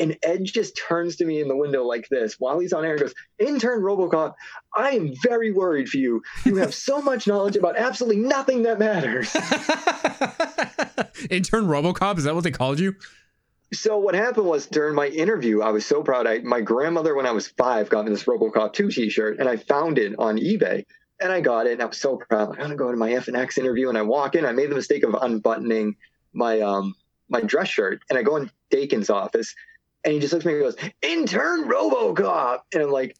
And 0.00 0.16
Ed 0.22 0.44
just 0.44 0.76
turns 0.76 1.16
to 1.16 1.24
me 1.24 1.40
in 1.40 1.48
the 1.48 1.56
window 1.56 1.84
like 1.84 2.08
this 2.08 2.36
while 2.38 2.58
he's 2.58 2.72
on 2.72 2.84
air 2.84 2.92
and 2.92 3.00
goes, 3.00 3.14
"Intern 3.38 3.82
RoboCop, 3.82 4.34
I 4.74 4.90
am 4.90 5.12
very 5.22 5.52
worried 5.52 5.88
for 5.88 5.98
you. 5.98 6.22
You 6.44 6.56
have 6.56 6.74
so 6.74 7.00
much 7.02 7.26
knowledge 7.26 7.56
about 7.56 7.76
absolutely 7.76 8.22
nothing 8.22 8.62
that 8.62 8.78
matters." 8.78 9.34
Intern 11.30 11.66
RoboCop 11.66 12.18
is 12.18 12.24
that 12.24 12.34
what 12.34 12.44
they 12.44 12.50
called 12.50 12.80
you? 12.80 12.96
So 13.72 13.96
what 13.96 14.14
happened 14.14 14.46
was 14.46 14.66
during 14.66 14.94
my 14.94 15.06
interview, 15.06 15.62
I 15.62 15.70
was 15.70 15.86
so 15.86 16.02
proud. 16.02 16.26
I 16.26 16.38
my 16.40 16.60
grandmother, 16.60 17.14
when 17.14 17.26
I 17.26 17.32
was 17.32 17.48
five, 17.48 17.88
got 17.88 18.04
me 18.04 18.10
this 18.10 18.24
RoboCop 18.24 18.72
two 18.74 18.90
T-shirt, 18.90 19.38
and 19.38 19.48
I 19.48 19.56
found 19.56 19.98
it 19.98 20.14
on 20.18 20.38
eBay, 20.38 20.84
and 21.20 21.32
I 21.32 21.40
got 21.40 21.66
it, 21.66 21.72
and 21.72 21.82
I 21.82 21.86
was 21.86 21.98
so 21.98 22.16
proud. 22.16 22.50
I'm 22.50 22.62
gonna 22.62 22.76
go 22.76 22.90
to 22.90 22.96
my 22.96 23.10
FNX 23.10 23.56
interview, 23.56 23.88
and 23.88 23.96
I 23.96 24.02
walk 24.02 24.34
in. 24.34 24.44
I 24.44 24.52
made 24.52 24.70
the 24.70 24.74
mistake 24.74 25.04
of 25.04 25.14
unbuttoning 25.14 25.96
my 26.34 26.60
um 26.60 26.94
my 27.30 27.40
dress 27.40 27.68
shirt, 27.68 28.02
and 28.10 28.18
I 28.18 28.22
go 28.22 28.36
in 28.36 28.50
Dakin's 28.70 29.08
office, 29.08 29.54
and 30.04 30.14
he 30.14 30.20
just 30.20 30.32
looks 30.32 30.44
at 30.44 30.48
me 30.48 30.54
and 30.54 30.62
goes, 30.62 30.76
"Intern 31.02 31.68
RoboCop," 31.68 32.60
and 32.74 32.82
I'm 32.82 32.90
like. 32.90 33.16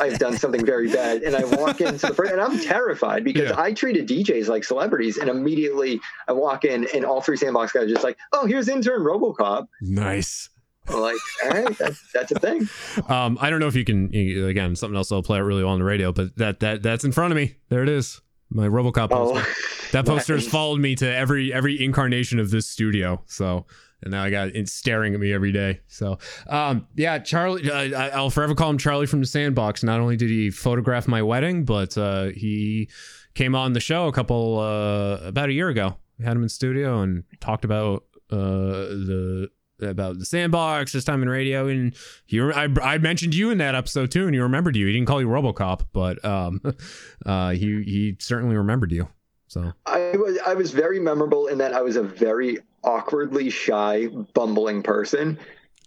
I've 0.00 0.18
done 0.18 0.38
something 0.38 0.64
very 0.64 0.90
bad, 0.90 1.22
and 1.24 1.36
I 1.36 1.44
walk 1.44 1.82
into 1.82 2.06
the 2.06 2.14
front, 2.14 2.32
and 2.32 2.40
I'm 2.40 2.58
terrified 2.58 3.22
because 3.22 3.50
Yeah. 3.50 3.60
I 3.60 3.74
treated 3.74 4.08
DJs 4.08 4.48
like 4.48 4.64
celebrities, 4.64 5.18
and 5.18 5.28
immediately 5.28 6.00
I 6.26 6.32
walk 6.32 6.64
in, 6.64 6.86
and 6.94 7.04
all 7.04 7.20
three 7.20 7.36
sandbox 7.36 7.72
guys 7.72 7.82
are 7.82 7.88
just 7.88 8.02
like, 8.02 8.16
"Oh, 8.32 8.46
here's 8.46 8.66
intern 8.70 9.02
RoboCop." 9.02 9.66
Nice. 9.82 10.48
I'm 10.88 11.00
like, 11.02 11.16
all 11.44 11.50
right, 11.50 11.76
that's 11.76 12.00
that's 12.14 12.32
a 12.32 12.38
thing. 12.38 12.66
Um, 13.10 13.36
I 13.42 13.50
don't 13.50 13.60
know 13.60 13.66
if 13.66 13.76
you 13.76 13.84
can 13.84 14.06
again 14.14 14.74
something 14.74 14.96
else. 14.96 15.12
I'll 15.12 15.22
play 15.22 15.36
it 15.36 15.42
really 15.42 15.62
well 15.62 15.74
on 15.74 15.80
the 15.80 15.84
radio, 15.84 16.12
but 16.12 16.34
that 16.38 16.60
that 16.60 16.82
that's 16.82 17.04
in 17.04 17.12
front 17.12 17.32
of 17.32 17.36
me. 17.36 17.56
There 17.68 17.82
it 17.82 17.90
is. 17.90 18.22
My 18.48 18.66
RoboCop 18.66 19.10
poster. 19.10 19.38
Oh, 19.46 19.54
that 19.92 20.06
poster 20.06 20.34
has 20.36 20.48
followed 20.48 20.80
me 20.80 20.94
to 20.94 21.14
every 21.14 21.52
every 21.52 21.84
incarnation 21.84 22.38
of 22.38 22.50
this 22.50 22.66
studio. 22.66 23.22
So, 23.26 23.66
and 24.04 24.12
now 24.12 24.22
I 24.22 24.30
got 24.30 24.48
it 24.48 24.68
staring 24.68 25.14
at 25.14 25.20
me 25.20 25.32
every 25.32 25.50
day. 25.50 25.80
So, 25.88 26.18
um, 26.46 26.86
yeah, 26.94 27.18
Charlie. 27.18 27.70
Uh, 27.70 28.10
I'll 28.10 28.30
forever 28.30 28.54
call 28.54 28.70
him 28.70 28.78
Charlie 28.78 29.06
from 29.06 29.20
the 29.20 29.26
Sandbox. 29.26 29.82
Not 29.82 29.98
only 29.98 30.16
did 30.16 30.28
he 30.28 30.50
photograph 30.50 31.08
my 31.08 31.22
wedding, 31.22 31.64
but 31.64 31.96
uh, 31.96 32.26
he 32.26 32.90
came 33.34 33.54
on 33.54 33.72
the 33.72 33.80
show 33.80 34.06
a 34.06 34.12
couple 34.12 34.58
uh, 34.60 35.26
about 35.26 35.48
a 35.48 35.52
year 35.52 35.70
ago. 35.70 35.96
We 36.18 36.26
had 36.26 36.36
him 36.36 36.42
in 36.42 36.48
studio 36.50 37.00
and 37.00 37.24
talked 37.40 37.64
about 37.64 38.04
uh, 38.30 38.36
the 38.36 39.50
about 39.80 40.18
the 40.18 40.24
sandbox 40.24 40.92
this 40.92 41.04
time 41.04 41.20
in 41.20 41.28
radio 41.28 41.66
and 41.66 41.94
he 42.26 42.40
I, 42.40 42.68
I 42.80 42.98
mentioned 42.98 43.34
you 43.34 43.50
in 43.50 43.58
that 43.58 43.74
episode 43.74 44.10
too 44.10 44.24
and 44.24 44.32
he 44.32 44.40
remembered 44.40 44.76
you 44.76 44.86
he 44.86 44.92
didn't 44.92 45.08
call 45.08 45.20
you 45.20 45.26
robocop 45.26 45.80
but 45.92 46.24
um 46.24 46.60
uh 47.26 47.50
he 47.50 47.82
he 47.82 48.16
certainly 48.20 48.56
remembered 48.56 48.92
you 48.92 49.08
so 49.48 49.72
I 49.84 50.12
was 50.16 50.38
I 50.46 50.54
was 50.54 50.70
very 50.70 51.00
memorable 51.00 51.48
in 51.48 51.58
that 51.58 51.74
I 51.74 51.82
was 51.82 51.96
a 51.96 52.02
very 52.02 52.60
awkwardly 52.84 53.50
shy, 53.50 54.08
bumbling 54.34 54.82
person, 54.82 55.38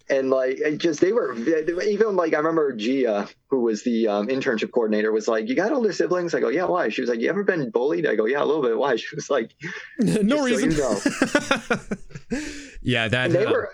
and 0.10 0.30
like 0.30 0.60
it 0.60 0.78
just 0.78 1.02
they 1.02 1.12
were 1.12 1.36
even 1.84 2.16
like 2.16 2.34
I 2.34 2.38
remember 2.38 2.74
Gia, 2.74 3.28
who 3.50 3.62
was 3.62 3.84
the 3.84 4.08
um, 4.08 4.28
internship 4.28 4.72
coordinator, 4.72 5.12
was 5.12 5.28
like, 5.28 5.48
"You 5.50 5.56
got 5.56 5.72
older 5.72 5.92
siblings?" 5.92 6.34
I 6.34 6.40
go, 6.40 6.50
"Yeah, 6.50 6.66
why?" 6.66 6.90
She 6.90 7.02
was 7.02 7.10
like, 7.10 7.20
"You 7.20 7.30
ever 7.30 7.44
been 7.44 7.70
bullied?" 7.70 8.08
I 8.08 8.16
go, 8.16 8.26
"Yeah, 8.26 8.44
a 8.44 8.46
little 8.46 8.64
bit." 8.64 8.78
Why? 8.78 8.96
She 9.08 9.16
was 9.16 9.30
like, 9.30 9.54
no 10.00 10.22
Just 10.22 10.38
so 10.38 10.44
reason 10.44 10.72
you 10.72 10.78
know. 10.78 12.40
yeah 12.82 13.08
that 13.08 13.26
and 13.28 13.36
they 13.36 13.46
uh, 13.46 13.52
were. 13.52 13.72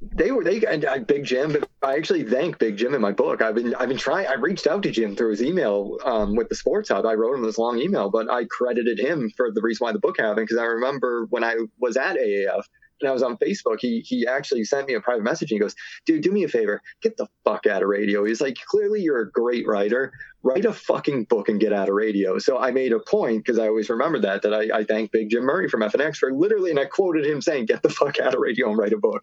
They 0.00 0.30
were 0.30 0.44
they 0.44 0.64
and 0.64 0.84
uh, 0.84 0.98
Big 0.98 1.24
Jim. 1.24 1.52
But 1.52 1.68
I 1.82 1.96
actually 1.96 2.22
thank 2.22 2.58
Big 2.58 2.76
Jim 2.76 2.94
in 2.94 3.00
my 3.00 3.10
book. 3.12 3.42
I've 3.42 3.56
been 3.56 3.74
I've 3.74 3.88
been 3.88 3.98
trying. 3.98 4.26
I 4.28 4.34
reached 4.34 4.66
out 4.66 4.82
to 4.84 4.90
Jim 4.90 5.16
through 5.16 5.30
his 5.30 5.42
email 5.42 5.98
um, 6.04 6.36
with 6.36 6.48
the 6.48 6.54
Sports 6.54 6.90
Hub. 6.90 7.04
I 7.04 7.14
wrote 7.14 7.34
him 7.34 7.42
this 7.42 7.58
long 7.58 7.80
email, 7.80 8.08
but 8.08 8.30
I 8.30 8.44
credited 8.44 9.00
him 9.00 9.30
for 9.36 9.50
the 9.50 9.60
reason 9.60 9.84
why 9.84 9.92
the 9.92 9.98
book 9.98 10.18
happened 10.18 10.46
because 10.46 10.58
I 10.58 10.66
remember 10.66 11.26
when 11.30 11.42
I 11.42 11.56
was 11.80 11.96
at 11.96 12.16
AAF 12.16 12.62
and 13.00 13.08
I 13.08 13.12
was 13.12 13.22
on 13.22 13.36
Facebook. 13.38 13.78
He 13.80 14.00
he 14.00 14.26
actually 14.26 14.64
sent 14.64 14.86
me 14.86 14.94
a 14.94 15.00
private 15.00 15.24
message. 15.24 15.50
and 15.50 15.56
He 15.56 15.60
goes, 15.60 15.74
"Dude, 16.06 16.22
do 16.22 16.30
me 16.30 16.44
a 16.44 16.48
favor. 16.48 16.80
Get 17.02 17.16
the 17.16 17.26
fuck 17.44 17.66
out 17.66 17.82
of 17.82 17.88
radio." 17.88 18.24
He's 18.24 18.40
like, 18.40 18.56
"Clearly, 18.66 19.02
you're 19.02 19.20
a 19.20 19.30
great 19.30 19.66
writer. 19.66 20.12
Write 20.44 20.64
a 20.64 20.72
fucking 20.72 21.24
book 21.24 21.48
and 21.48 21.60
get 21.60 21.72
out 21.72 21.88
of 21.88 21.94
radio." 21.94 22.38
So 22.38 22.58
I 22.58 22.70
made 22.70 22.92
a 22.92 23.00
point 23.00 23.44
because 23.44 23.58
I 23.58 23.66
always 23.66 23.90
remember 23.90 24.20
that 24.20 24.42
that 24.42 24.54
I, 24.54 24.78
I 24.78 24.84
thank 24.84 25.10
Big 25.10 25.30
Jim 25.30 25.44
Murray 25.44 25.68
from 25.68 25.80
FNX 25.80 26.18
for 26.18 26.32
literally, 26.32 26.70
and 26.70 26.78
I 26.78 26.84
quoted 26.84 27.26
him 27.26 27.40
saying, 27.40 27.66
"Get 27.66 27.82
the 27.82 27.90
fuck 27.90 28.20
out 28.20 28.34
of 28.34 28.40
radio 28.40 28.68
and 28.68 28.78
write 28.78 28.92
a 28.92 28.98
book." 28.98 29.22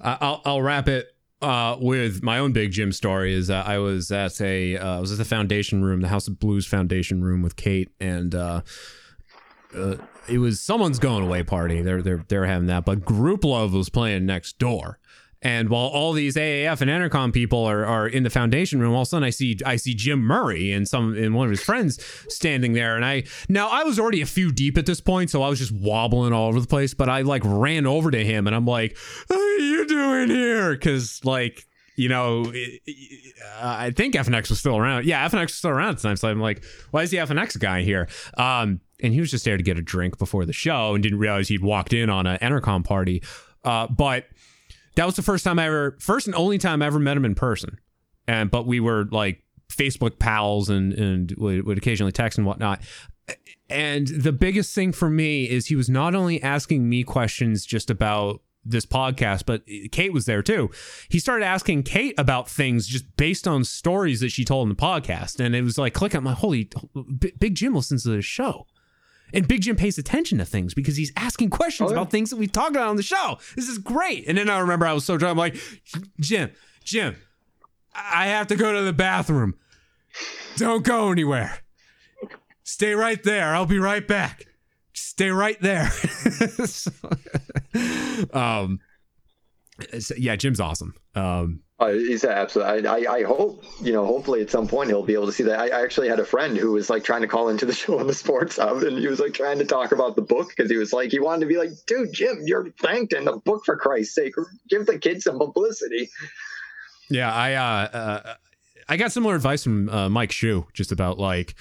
I'll 0.00 0.42
I'll 0.44 0.62
wrap 0.62 0.88
it 0.88 1.08
uh, 1.42 1.76
with 1.78 2.22
my 2.22 2.38
own 2.38 2.52
big 2.52 2.72
Jim 2.72 2.92
story. 2.92 3.34
Is 3.34 3.50
I 3.50 3.78
was 3.78 4.10
at 4.10 4.40
a 4.40 4.76
uh, 4.76 4.98
I 4.98 5.00
was 5.00 5.12
at 5.12 5.18
the 5.18 5.24
Foundation 5.24 5.84
Room, 5.84 6.00
the 6.00 6.08
House 6.08 6.28
of 6.28 6.38
Blues 6.38 6.66
Foundation 6.66 7.22
Room 7.22 7.42
with 7.42 7.56
Kate, 7.56 7.90
and 8.00 8.34
uh, 8.34 8.62
uh, 9.76 9.96
it 10.28 10.38
was 10.38 10.60
someone's 10.60 10.98
going 10.98 11.24
away 11.24 11.42
party. 11.42 11.82
They're 11.82 12.02
they're 12.02 12.24
they're 12.28 12.46
having 12.46 12.66
that, 12.68 12.84
but 12.84 13.00
Grouplove 13.00 13.72
was 13.72 13.88
playing 13.88 14.26
next 14.26 14.58
door. 14.58 14.98
And 15.42 15.68
while 15.68 15.86
all 15.86 16.12
these 16.12 16.34
AAF 16.34 16.80
and 16.80 16.90
Entercom 16.90 17.32
people 17.32 17.62
are, 17.64 17.84
are 17.84 18.08
in 18.08 18.22
the 18.22 18.30
foundation 18.30 18.80
room, 18.80 18.94
all 18.94 19.02
of 19.02 19.06
a 19.06 19.10
sudden 19.10 19.24
I 19.24 19.30
see 19.30 19.56
I 19.66 19.76
see 19.76 19.94
Jim 19.94 20.20
Murray 20.20 20.72
and 20.72 20.88
some 20.88 21.14
and 21.16 21.34
one 21.34 21.46
of 21.46 21.50
his 21.50 21.62
friends 21.62 22.02
standing 22.28 22.72
there. 22.72 22.96
And 22.96 23.04
I 23.04 23.24
now 23.48 23.68
I 23.68 23.84
was 23.84 23.98
already 23.98 24.22
a 24.22 24.26
few 24.26 24.50
deep 24.50 24.78
at 24.78 24.86
this 24.86 25.00
point, 25.00 25.30
so 25.30 25.42
I 25.42 25.48
was 25.48 25.58
just 25.58 25.72
wobbling 25.72 26.32
all 26.32 26.48
over 26.48 26.58
the 26.60 26.66
place. 26.66 26.94
But 26.94 27.08
I 27.08 27.20
like 27.22 27.42
ran 27.44 27.86
over 27.86 28.10
to 28.10 28.24
him 28.24 28.46
and 28.46 28.56
I'm 28.56 28.66
like, 28.66 28.96
"What 29.26 29.38
are 29.38 29.58
you 29.58 29.86
doing 29.86 30.30
here?" 30.30 30.72
Because 30.72 31.20
like 31.24 31.66
you 31.98 32.08
know, 32.10 32.50
it- 32.52 32.80
it- 32.86 33.34
uh, 33.58 33.76
I 33.78 33.90
think 33.90 34.14
FNX 34.14 34.50
was 34.50 34.58
still 34.58 34.76
around. 34.76 35.06
Yeah, 35.06 35.26
FNX 35.28 35.44
was 35.44 35.54
still 35.54 35.70
around 35.70 35.90
at 35.90 35.96
the 35.96 36.02
time. 36.02 36.16
So 36.16 36.28
I'm 36.28 36.40
like, 36.40 36.62
why 36.90 37.02
is 37.02 37.10
the 37.10 37.16
FNX 37.18 37.58
guy 37.58 37.80
here? 37.82 38.06
Um, 38.36 38.80
and 39.02 39.14
he 39.14 39.20
was 39.20 39.30
just 39.30 39.46
there 39.46 39.56
to 39.56 39.62
get 39.62 39.78
a 39.78 39.82
drink 39.82 40.18
before 40.18 40.44
the 40.44 40.52
show 40.52 40.92
and 40.94 41.02
didn't 41.02 41.18
realize 41.20 41.48
he'd 41.48 41.62
walked 41.62 41.94
in 41.94 42.10
on 42.10 42.26
an 42.26 42.36
Entercom 42.42 42.84
party. 42.84 43.22
Uh, 43.64 43.86
but 43.86 44.26
that 44.96 45.06
was 45.06 45.16
the 45.16 45.22
first 45.22 45.44
time 45.44 45.58
I 45.58 45.66
ever, 45.66 45.96
first 46.00 46.26
and 46.26 46.34
only 46.34 46.58
time 46.58 46.82
I 46.82 46.86
ever 46.86 46.98
met 46.98 47.16
him 47.16 47.24
in 47.24 47.34
person. 47.34 47.78
And 48.26 48.50
but 48.50 48.66
we 48.66 48.80
were 48.80 49.04
like 49.10 49.42
Facebook 49.68 50.18
pals 50.18 50.68
and 50.68 50.92
and 50.92 51.32
would, 51.38 51.64
would 51.66 51.78
occasionally 51.78 52.12
text 52.12 52.38
and 52.38 52.46
whatnot. 52.46 52.82
And 53.68 54.06
the 54.08 54.32
biggest 54.32 54.74
thing 54.74 54.92
for 54.92 55.10
me 55.10 55.48
is 55.48 55.66
he 55.66 55.76
was 55.76 55.88
not 55.88 56.14
only 56.14 56.42
asking 56.42 56.88
me 56.88 57.02
questions 57.02 57.66
just 57.66 57.90
about 57.90 58.42
this 58.64 58.86
podcast, 58.86 59.44
but 59.46 59.62
Kate 59.92 60.12
was 60.12 60.26
there 60.26 60.42
too. 60.42 60.70
He 61.08 61.18
started 61.18 61.44
asking 61.44 61.84
Kate 61.84 62.14
about 62.18 62.48
things 62.48 62.86
just 62.86 63.16
based 63.16 63.46
on 63.46 63.64
stories 63.64 64.20
that 64.20 64.30
she 64.30 64.44
told 64.44 64.68
in 64.68 64.68
the 64.68 64.80
podcast, 64.80 65.40
and 65.40 65.54
it 65.54 65.62
was 65.62 65.78
like 65.78 65.94
clicking. 65.94 66.18
I'm 66.18 66.24
like, 66.24 66.36
holy, 66.36 66.70
Big 67.38 67.54
Jim 67.54 67.74
listens 67.74 68.02
to 68.04 68.10
this 68.10 68.24
show. 68.24 68.66
And 69.34 69.46
Big 69.48 69.62
Jim 69.62 69.76
pays 69.76 69.98
attention 69.98 70.38
to 70.38 70.44
things 70.44 70.72
because 70.74 70.96
he's 70.96 71.12
asking 71.16 71.50
questions 71.50 71.90
Oh, 71.90 71.94
yeah. 71.94 72.00
about 72.00 72.10
things 72.10 72.30
that 72.30 72.36
we've 72.36 72.52
talked 72.52 72.70
about 72.70 72.88
on 72.88 72.96
the 72.96 73.02
show. 73.02 73.38
This 73.56 73.68
is 73.68 73.78
great. 73.78 74.26
And 74.28 74.38
then 74.38 74.48
I 74.48 74.58
remember 74.58 74.86
I 74.86 74.92
was 74.92 75.04
so 75.04 75.16
drunk. 75.16 75.32
I'm 75.32 75.38
like, 75.38 75.56
Jim, 76.20 76.50
Jim, 76.84 77.16
I 77.94 78.26
have 78.28 78.46
to 78.48 78.56
go 78.56 78.72
to 78.72 78.82
the 78.82 78.92
bathroom. 78.92 79.54
Don't 80.56 80.84
go 80.84 81.10
anywhere. 81.10 81.58
Stay 82.62 82.94
right 82.94 83.22
there. 83.22 83.54
I'll 83.54 83.66
be 83.66 83.78
right 83.78 84.06
back. 84.06 84.46
Stay 84.92 85.30
right 85.30 85.60
there. 85.60 85.90
So- 86.66 86.90
um, 88.32 88.80
so, 89.98 90.14
yeah, 90.16 90.36
Jim's 90.36 90.60
awesome. 90.60 90.94
Um, 91.14 91.60
Uh, 91.78 91.88
he's 91.88 92.24
absolutely. 92.24 92.86
I, 92.86 92.96
I, 92.96 93.14
I 93.16 93.22
hope 93.24 93.62
you 93.82 93.92
know. 93.92 94.06
Hopefully, 94.06 94.40
at 94.40 94.50
some 94.50 94.66
point, 94.66 94.88
he'll 94.88 95.02
be 95.02 95.12
able 95.12 95.26
to 95.26 95.32
see 95.32 95.42
that. 95.42 95.60
I, 95.60 95.68
I 95.68 95.82
actually 95.82 96.08
had 96.08 96.18
a 96.18 96.24
friend 96.24 96.56
who 96.56 96.72
was 96.72 96.88
like 96.88 97.04
trying 97.04 97.20
to 97.20 97.28
call 97.28 97.50
into 97.50 97.66
the 97.66 97.72
show 97.74 97.98
on 97.98 98.06
the 98.06 98.14
Sports 98.14 98.56
Hub, 98.56 98.82
and 98.82 98.98
he 98.98 99.06
was 99.06 99.20
like 99.20 99.34
trying 99.34 99.58
to 99.58 99.66
talk 99.66 99.92
about 99.92 100.16
the 100.16 100.22
book 100.22 100.48
because 100.48 100.70
he 100.70 100.78
was 100.78 100.94
like 100.94 101.10
he 101.10 101.20
wanted 101.20 101.40
to 101.40 101.46
be 101.46 101.58
like, 101.58 101.70
"Dude, 101.86 102.14
Jim, 102.14 102.40
you're 102.46 102.70
thanked 102.80 103.12
in 103.12 103.26
the 103.26 103.36
book 103.36 103.64
for 103.66 103.76
Christ's 103.76 104.14
sake. 104.14 104.32
Give 104.70 104.86
the 104.86 104.98
kids 104.98 105.24
some 105.24 105.38
publicity." 105.38 106.08
Yeah, 107.10 107.30
I 107.30 107.54
uh, 107.54 107.98
uh 107.98 108.34
I 108.88 108.96
got 108.96 109.12
similar 109.12 109.34
advice 109.34 109.62
from 109.62 109.90
uh, 109.90 110.08
Mike 110.08 110.32
Shu 110.32 110.66
just 110.72 110.92
about 110.92 111.18
like 111.18 111.56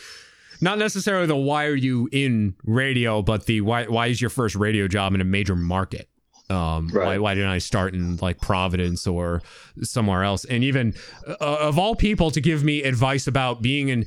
not 0.62 0.78
necessarily 0.78 1.28
the 1.28 1.36
why 1.36 1.66
are 1.66 1.76
you 1.76 2.08
in 2.14 2.56
radio, 2.64 3.22
but 3.22 3.48
the 3.48 3.60
why 3.60 3.86
why 3.88 4.08
is 4.08 4.22
your 4.22 4.30
first 4.30 4.56
radio 4.56 4.88
job 4.88 5.14
in 5.14 5.20
a 5.20 5.26
major 5.26 5.58
market? 5.58 6.08
Um, 6.50 6.90
Right. 6.94 7.06
why, 7.06 7.18
why 7.18 7.34
didn't 7.34 7.50
I 7.50 7.58
start 7.58 7.94
in 7.96 8.18
like 8.18 8.40
Providence 8.40 9.08
or 9.08 9.42
somewhere 9.82 10.24
else? 10.24 10.46
And 10.46 10.64
even 10.64 10.94
uh, 11.28 11.34
of 11.40 11.80
all 11.80 11.96
people 11.96 12.30
to 12.32 12.40
give 12.42 12.64
me 12.64 12.84
advice 12.84 13.26
about 13.28 13.62
being 13.64 13.90
in 13.90 14.06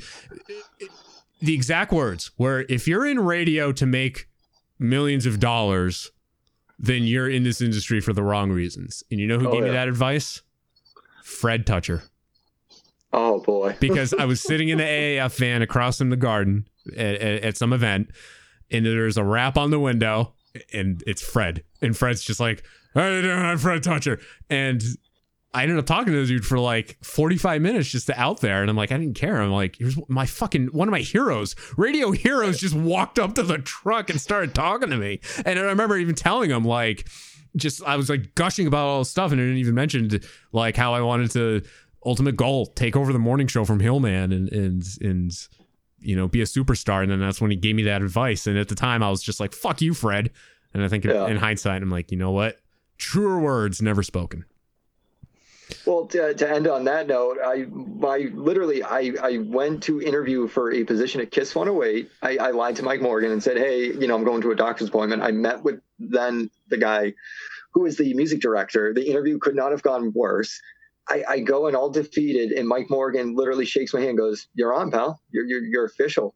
the 1.41 1.55
exact 1.55 1.93
words 1.93 2.31
where 2.37 2.65
if 2.69 2.87
you're 2.87 3.07
in 3.07 3.19
radio 3.21 3.73
to 3.73 3.87
make 3.87 4.29
millions 4.79 5.27
of 5.27 5.41
dollars, 5.41 6.11
then 6.79 7.03
you're 7.05 7.29
in 7.29 7.43
this 7.43 7.61
industry 7.61 8.01
for 8.01 8.13
the 8.13 8.23
wrong 8.23 8.51
reasons. 8.53 9.03
And 9.11 9.19
you 9.19 9.27
know 9.27 9.39
who 9.39 9.49
Oh, 9.49 9.53
gave 9.53 9.65
me 9.65 9.71
that 9.71 9.89
advice? 9.89 10.43
Fred 11.25 11.67
Toucher 11.67 12.03
Oh 13.13 13.41
boy. 13.41 13.77
because 13.81 14.15
I 14.15 14.25
was 14.27 14.41
sitting 14.41 14.69
in 14.69 14.79
the 14.79 14.85
AAF 14.85 15.37
van 15.39 15.63
across 15.63 15.99
from 15.99 16.11
the 16.11 16.17
garden 16.17 16.67
at, 16.97 17.17
at, 17.17 17.43
at 17.43 17.57
some 17.57 17.73
event, 17.73 18.11
and 18.71 18.85
there's 18.87 19.17
a 19.17 19.25
rap 19.25 19.57
on 19.57 19.71
the 19.71 19.81
window, 19.81 20.35
and 20.73 21.03
it's 21.07 21.23
Fred, 21.23 21.65
and 21.83 21.97
Fred's 21.97 22.23
just 22.23 22.41
like, 22.41 22.63
"How 22.95 23.09
you 23.09 23.23
doing? 23.23 23.39
I'm 23.39 23.59
Fred 23.59 23.83
Toucher," 23.83 24.21
and 24.51 24.83
I 25.55 25.63
ended 25.63 25.79
up 25.79 25.87
talking 25.87 26.13
to 26.13 26.21
the 26.21 26.27
dude 26.27 26.45
for 26.45 26.59
like 26.59 26.99
45 27.03 27.63
minutes 27.63 27.89
just 27.89 28.07
to 28.07 28.21
out 28.21 28.41
there, 28.41 28.61
and 28.61 28.71
I'm 28.71 28.77
like, 28.77 28.93
I 28.93 28.99
didn't 28.99 29.17
care. 29.17 29.41
I'm 29.41 29.51
like, 29.51 29.77
here's 29.77 29.99
my 30.09 30.27
fucking 30.27 30.67
one 30.69 30.89
of 30.89 30.93
my 30.93 31.01
heroes, 31.01 31.57
radio 31.77 32.11
heroes, 32.13 32.59
just 32.59 32.75
walked 32.75 33.19
up 33.19 33.35
to 33.37 33.43
the 33.43 33.59
truck 33.59 34.11
and 34.11 34.21
started 34.21 34.55
talking 34.55 34.91
to 34.91 34.97
me, 34.97 35.21
and 35.45 35.59
I 35.59 35.63
remember 35.63 35.97
even 35.97 36.15
telling 36.15 36.51
him 36.51 36.65
like. 36.65 37.09
Just 37.57 37.83
I 37.83 37.97
was 37.97 38.11
like 38.11 38.35
gushing 38.35 38.67
about 38.67 38.87
all 38.87 38.99
this 38.99 39.11
stuff, 39.11 39.33
and 39.33 39.41
I 39.41 39.45
didn't 39.45 39.57
even 39.57 39.75
mention 39.75 40.11
like 40.53 40.77
how 40.77 40.93
I 40.93 41.01
wanted 41.01 41.31
to 41.31 41.63
ultimate 42.05 42.37
goal 42.37 42.67
take 42.67 42.95
over 42.95 43.13
the 43.13 43.19
morning 43.19 43.47
show 43.47 43.65
from 43.65 43.81
hillman 43.81 44.33
and 44.33 44.53
and 44.53 44.85
and 45.01 45.33
you 46.01 46.15
know 46.17 46.29
be 46.29 46.41
a 46.41 46.45
superstar 46.45 47.03
and 47.03 47.11
then 47.11 47.21
that's 47.21 47.41
when 47.41 47.51
he 47.51 47.57
gave 47.57 47.75
me 47.75 47.83
that 47.83 48.03
advice 48.03 48.47
and 48.47 48.57
at 48.59 48.69
the 48.69 48.75
time 48.75 49.03
i 49.03 49.11
was 49.11 49.23
just 49.23 49.41
like 49.41 49.53
fuck 49.53 49.81
you 49.81 49.93
fred 49.95 50.31
and 50.75 50.83
i 50.85 50.89
think 50.89 51.05
Yeah. 51.05 51.27
in 51.27 51.37
hindsight 51.37 51.83
i'm 51.83 51.91
like 51.91 52.11
you 52.13 52.17
know 52.17 52.31
what 52.31 52.59
truer 52.99 53.39
words 53.41 53.83
never 53.83 54.03
spoken 54.03 54.45
Well, 55.85 56.07
to, 56.07 56.33
to 56.35 56.51
end 56.51 56.67
on 56.67 56.85
that 56.85 57.07
note, 57.07 57.37
I, 57.45 57.67
I 58.07 58.31
literally, 58.33 58.83
I, 58.83 59.13
I 59.23 59.39
went 59.39 59.83
to 59.85 60.01
interview 60.01 60.49
for 60.49 60.73
a 60.73 60.83
position 60.85 61.21
at 61.21 61.31
Kiss 61.31 61.55
108. 61.55 62.11
I, 62.23 62.37
I 62.39 62.51
lied 62.53 62.77
to 62.77 62.83
Mike 62.83 63.03
Morgan 63.03 63.31
and 63.33 63.43
said, 63.43 63.59
hey, 63.59 63.85
you 63.93 64.07
know, 64.07 64.15
I'm 64.17 64.25
going 64.25 64.41
to 64.43 64.51
a 64.51 64.55
doctor's 64.57 64.89
appointment. 64.89 65.23
I 65.23 65.31
met 65.31 65.63
with 65.63 65.81
then 65.99 66.51
the 66.69 66.79
guy 66.79 67.13
who 67.73 67.85
is 67.85 67.99
the 67.99 68.15
music 68.15 68.41
director. 68.41 68.95
The 68.95 69.07
interview 69.11 69.39
could 69.39 69.55
not 69.55 69.71
have 69.73 69.83
gone 69.83 70.11
worse. 70.15 70.59
I, 71.09 71.25
I 71.29 71.41
go 71.41 71.67
and 71.67 71.77
all 71.77 71.91
defeated, 71.91 72.53
and 72.53 72.69
Mike 72.69 72.91
Morgan 72.91 73.35
literally 73.35 73.65
shakes 73.65 73.95
my 73.95 74.01
hand, 74.01 74.11
and 74.11 74.19
goes, 74.19 74.49
"You're 74.55 74.75
on, 74.75 74.91
pal. 74.91 75.21
You're 75.31 75.45
you're, 75.47 75.65
you're 75.65 75.85
official." 75.85 76.35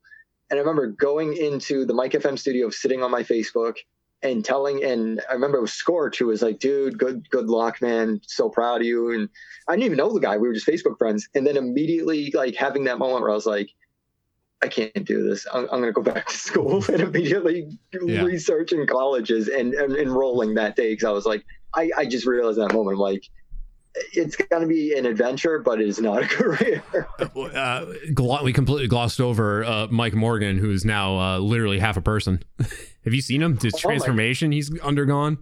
And 0.50 0.58
I 0.58 0.60
remember 0.60 0.86
going 0.88 1.36
into 1.36 1.84
the 1.84 1.94
Mike 1.94 2.12
FM 2.12 2.38
studio, 2.38 2.68
sitting 2.70 3.02
on 3.02 3.10
my 3.10 3.22
Facebook, 3.22 3.76
and 4.22 4.44
telling 4.44 4.84
and 4.84 5.20
I 5.28 5.32
remember 5.34 5.58
it 5.58 5.62
was 5.62 5.72
Scorch 5.72 6.18
who 6.18 6.26
was 6.26 6.42
like, 6.42 6.58
dude, 6.58 6.98
good 6.98 7.28
good 7.30 7.46
luck, 7.48 7.82
man. 7.82 8.20
So 8.26 8.48
proud 8.48 8.80
of 8.80 8.86
you. 8.86 9.12
And 9.12 9.28
I 9.68 9.72
didn't 9.72 9.86
even 9.86 9.98
know 9.98 10.12
the 10.12 10.20
guy. 10.20 10.36
We 10.36 10.46
were 10.48 10.54
just 10.54 10.66
Facebook 10.66 10.98
friends. 10.98 11.28
And 11.34 11.46
then 11.46 11.56
immediately 11.56 12.30
like 12.32 12.54
having 12.54 12.84
that 12.84 12.98
moment 12.98 13.22
where 13.22 13.30
I 13.30 13.34
was 13.34 13.46
like, 13.46 13.70
I 14.62 14.68
can't 14.68 15.04
do 15.04 15.28
this. 15.28 15.46
I'm, 15.52 15.64
I'm 15.72 15.80
gonna 15.80 15.92
go 15.92 16.02
back 16.02 16.28
to 16.28 16.36
school 16.36 16.84
and 16.88 17.00
immediately 17.00 17.78
Yeah. 17.92 18.22
researching 18.22 18.86
colleges 18.86 19.48
and, 19.48 19.74
and 19.74 19.96
enrolling 19.96 20.54
that 20.54 20.76
day 20.76 20.92
because 20.92 21.04
I 21.04 21.10
was 21.12 21.26
like, 21.26 21.44
I, 21.74 21.90
I 21.96 22.04
just 22.06 22.26
realized 22.26 22.58
that 22.58 22.72
moment. 22.72 22.94
I'm 22.94 23.00
like, 23.00 23.24
it's 24.12 24.36
gonna 24.36 24.66
be 24.66 24.96
an 24.96 25.06
adventure, 25.06 25.58
but 25.58 25.80
it 25.80 25.88
is 25.88 26.00
not 26.00 26.22
a 26.22 26.26
career. 26.28 26.82
uh, 27.54 27.86
we 28.42 28.52
completely 28.52 28.88
glossed 28.88 29.20
over 29.20 29.64
uh, 29.64 29.86
mike 29.90 30.14
morgan 30.14 30.58
who 30.58 30.70
is 30.70 30.84
now 30.84 31.18
uh, 31.18 31.38
literally 31.38 31.78
half 31.78 31.96
a 31.96 32.00
person 32.02 32.42
have 33.04 33.12
you 33.14 33.20
seen 33.20 33.42
him 33.42 33.56
this 33.56 33.74
Oh 33.74 33.78
my- 33.78 33.94
transformation 33.94 34.52
he's 34.52 34.76
undergone 34.80 35.38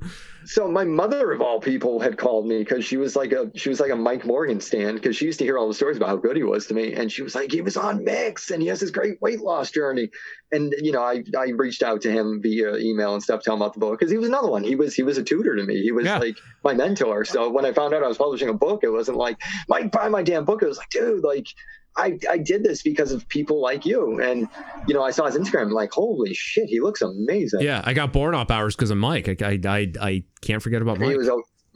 So 0.47 0.67
my 0.71 0.85
mother 0.85 1.33
of 1.33 1.43
all 1.43 1.61
people 1.61 2.01
had 2.01 2.17
called 2.17 2.47
me 2.47 2.59
because 2.61 2.83
she 2.85 2.97
was 2.97 3.15
like 3.15 3.31
a 3.33 3.51
she 3.55 3.69
was 3.69 3.79
like 3.79 3.91
a 3.91 3.97
Mike 3.97 4.25
Morgan 4.25 4.61
stand 4.61 4.97
because 4.97 5.15
she 5.15 5.27
used 5.27 5.39
to 5.41 5.45
hear 5.45 5.59
all 5.59 5.69
the 5.69 5.75
stories 5.75 5.99
about 5.99 6.09
how 6.09 6.17
good 6.17 6.35
he 6.37 6.43
was 6.43 6.67
to 6.69 6.75
me, 6.75 6.95
and 6.95 7.13
she 7.13 7.21
was 7.23 7.35
like 7.35 7.53
he 7.53 7.61
was 7.61 7.77
on 7.77 8.03
mix 8.05 8.51
and 8.51 8.63
he 8.63 8.69
has 8.69 8.81
this 8.81 8.91
great 8.91 9.21
weight 9.21 9.41
loss 9.41 9.71
journey, 9.71 10.09
and 10.51 10.75
you 10.81 10.93
know 10.93 11.03
I 11.03 11.23
I 11.39 11.51
reached 11.51 11.83
out 11.83 12.01
to 12.03 12.11
him 12.11 12.41
via 12.43 12.77
email 12.79 13.13
and 13.13 13.23
stuff, 13.23 13.43
telling 13.43 13.59
him 13.59 13.63
about 13.63 13.75
the 13.75 13.81
book 13.81 13.99
because 13.99 14.11
he 14.11 14.17
was 14.17 14.29
another 14.29 14.49
one. 14.51 14.65
He 14.65 14.75
was 14.77 14.95
he 14.95 15.03
was 15.03 15.19
a 15.19 15.23
tutor 15.23 15.55
to 15.57 15.63
me. 15.63 15.83
He 15.83 15.93
was 15.93 16.07
Yeah. 16.07 16.19
like 16.19 16.39
my 16.65 16.73
mentor. 16.73 17.25
So 17.27 17.51
when 17.51 17.67
I 17.67 17.73
found 17.73 17.93
out 17.93 18.03
I 18.03 18.09
was 18.09 18.17
publishing 18.19 18.49
a 18.49 18.55
book, 18.55 18.81
it 18.83 18.91
wasn't 18.91 19.19
like 19.19 19.37
Mike 19.69 19.93
buy 19.93 20.09
my 20.09 20.23
damn 20.23 20.47
book. 20.47 20.63
It 20.63 20.67
was 20.69 20.79
like 20.79 20.89
dude 20.89 21.23
like. 21.23 21.49
I, 21.97 22.19
I 22.31 22.39
did 22.39 22.63
this 22.63 22.83
because 22.83 23.13
of 23.13 23.29
people 23.29 23.61
like 23.61 23.85
you. 23.85 24.21
And, 24.21 24.49
you 24.87 24.95
know, 24.95 25.03
I 25.03 25.11
saw 25.11 25.27
his 25.27 25.37
Instagram, 25.37 25.73
like, 25.73 25.93
holy 25.93 26.35
shit, 26.35 26.69
he 26.69 26.81
looks 26.81 27.03
amazing. 27.03 27.61
yeah 27.61 27.83
i 27.85 27.93
got 27.93 28.13
born 28.13 28.35
off 28.35 28.51
hours 28.51 28.77
because 28.77 28.91
of 28.91 28.97
mike 28.97 29.29
I, 29.29 29.37
I 29.49 29.59
i 29.67 29.93
i 30.01 30.23
can't 30.41 30.63
forget 30.63 30.83
about 30.83 30.99
mike 30.99 31.11
He 31.11 31.17
was 31.17 31.31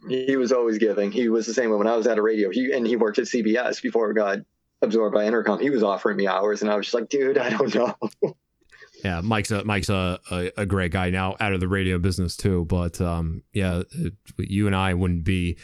he 0.09 0.37
was 0.37 0.53
always 0.53 0.79
giving. 0.79 1.11
He 1.11 1.29
was 1.29 1.46
the 1.46 1.55
same 1.55 1.70
way 1.70 1.77
when 1.77 1.87
I 1.87 1.96
was 1.96 2.07
at 2.07 2.18
a 2.18 2.22
radio. 2.22 2.50
He 2.50 2.72
and 2.72 2.87
he 2.87 2.96
worked 2.96 3.18
at 3.18 3.24
CBS 3.24 3.81
before 3.81 4.11
it 4.11 4.14
got 4.14 4.38
absorbed 4.83 5.14
by 5.14 5.24
Entercom. 5.24 5.61
He 5.61 5.70
was 5.70 5.83
offering 5.83 6.16
me 6.18 6.27
hours, 6.27 6.61
and 6.61 6.70
I 6.70 6.77
was 6.77 6.87
just 6.87 6.94
like, 6.94 7.09
dude, 7.09 7.38
I 7.38 7.50
don't 7.50 7.74
know. 7.74 7.94
Yeah, 9.03 9.20
Mike's 9.20 9.50
a 9.50 9.62
Mike's 9.64 9.90
a, 9.90 10.18
a, 10.31 10.50
a 10.59 10.66
great 10.66 10.90
guy 10.90 11.11
now 11.11 11.37
out 11.38 11.53
of 11.53 11.61
the 11.61 11.68
radio 11.68 11.98
business 11.98 12.38
too. 12.38 12.64
But 12.64 13.03
um, 13.03 13.42
yeah, 13.53 13.83
it, 13.90 14.14
you 14.38 14.66
and 14.66 14.74
I 14.74 14.94
wouldn't 14.94 15.24
be 15.24 15.59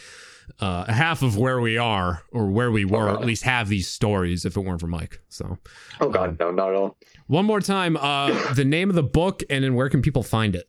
uh, 0.59 0.91
half 0.91 1.21
of 1.23 1.37
where 1.37 1.59
we 1.61 1.77
are 1.77 2.23
or 2.31 2.49
where 2.51 2.71
we 2.71 2.85
were, 2.85 3.09
Oh, 3.09 3.13
at 3.15 3.25
least 3.25 3.43
have 3.43 3.69
these 3.69 3.87
stories 3.87 4.45
if 4.45 4.55
it 4.57 4.61
weren't 4.61 4.79
for 4.81 4.87
Mike. 4.87 5.21
So 5.29 5.57
Oh 5.99 6.09
God, 6.09 6.39
no, 6.39 6.51
not 6.51 6.69
at 6.69 6.75
all. 6.75 6.97
one 7.27 7.45
more 7.45 7.61
time, 7.61 7.97
uh, 7.97 8.53
the 8.53 8.65
name 8.65 8.89
of 8.89 8.95
the 8.95 9.03
book 9.03 9.43
and 9.49 9.63
then 9.63 9.75
where 9.75 9.89
can 9.89 10.01
people 10.01 10.23
find 10.23 10.55
it? 10.55 10.67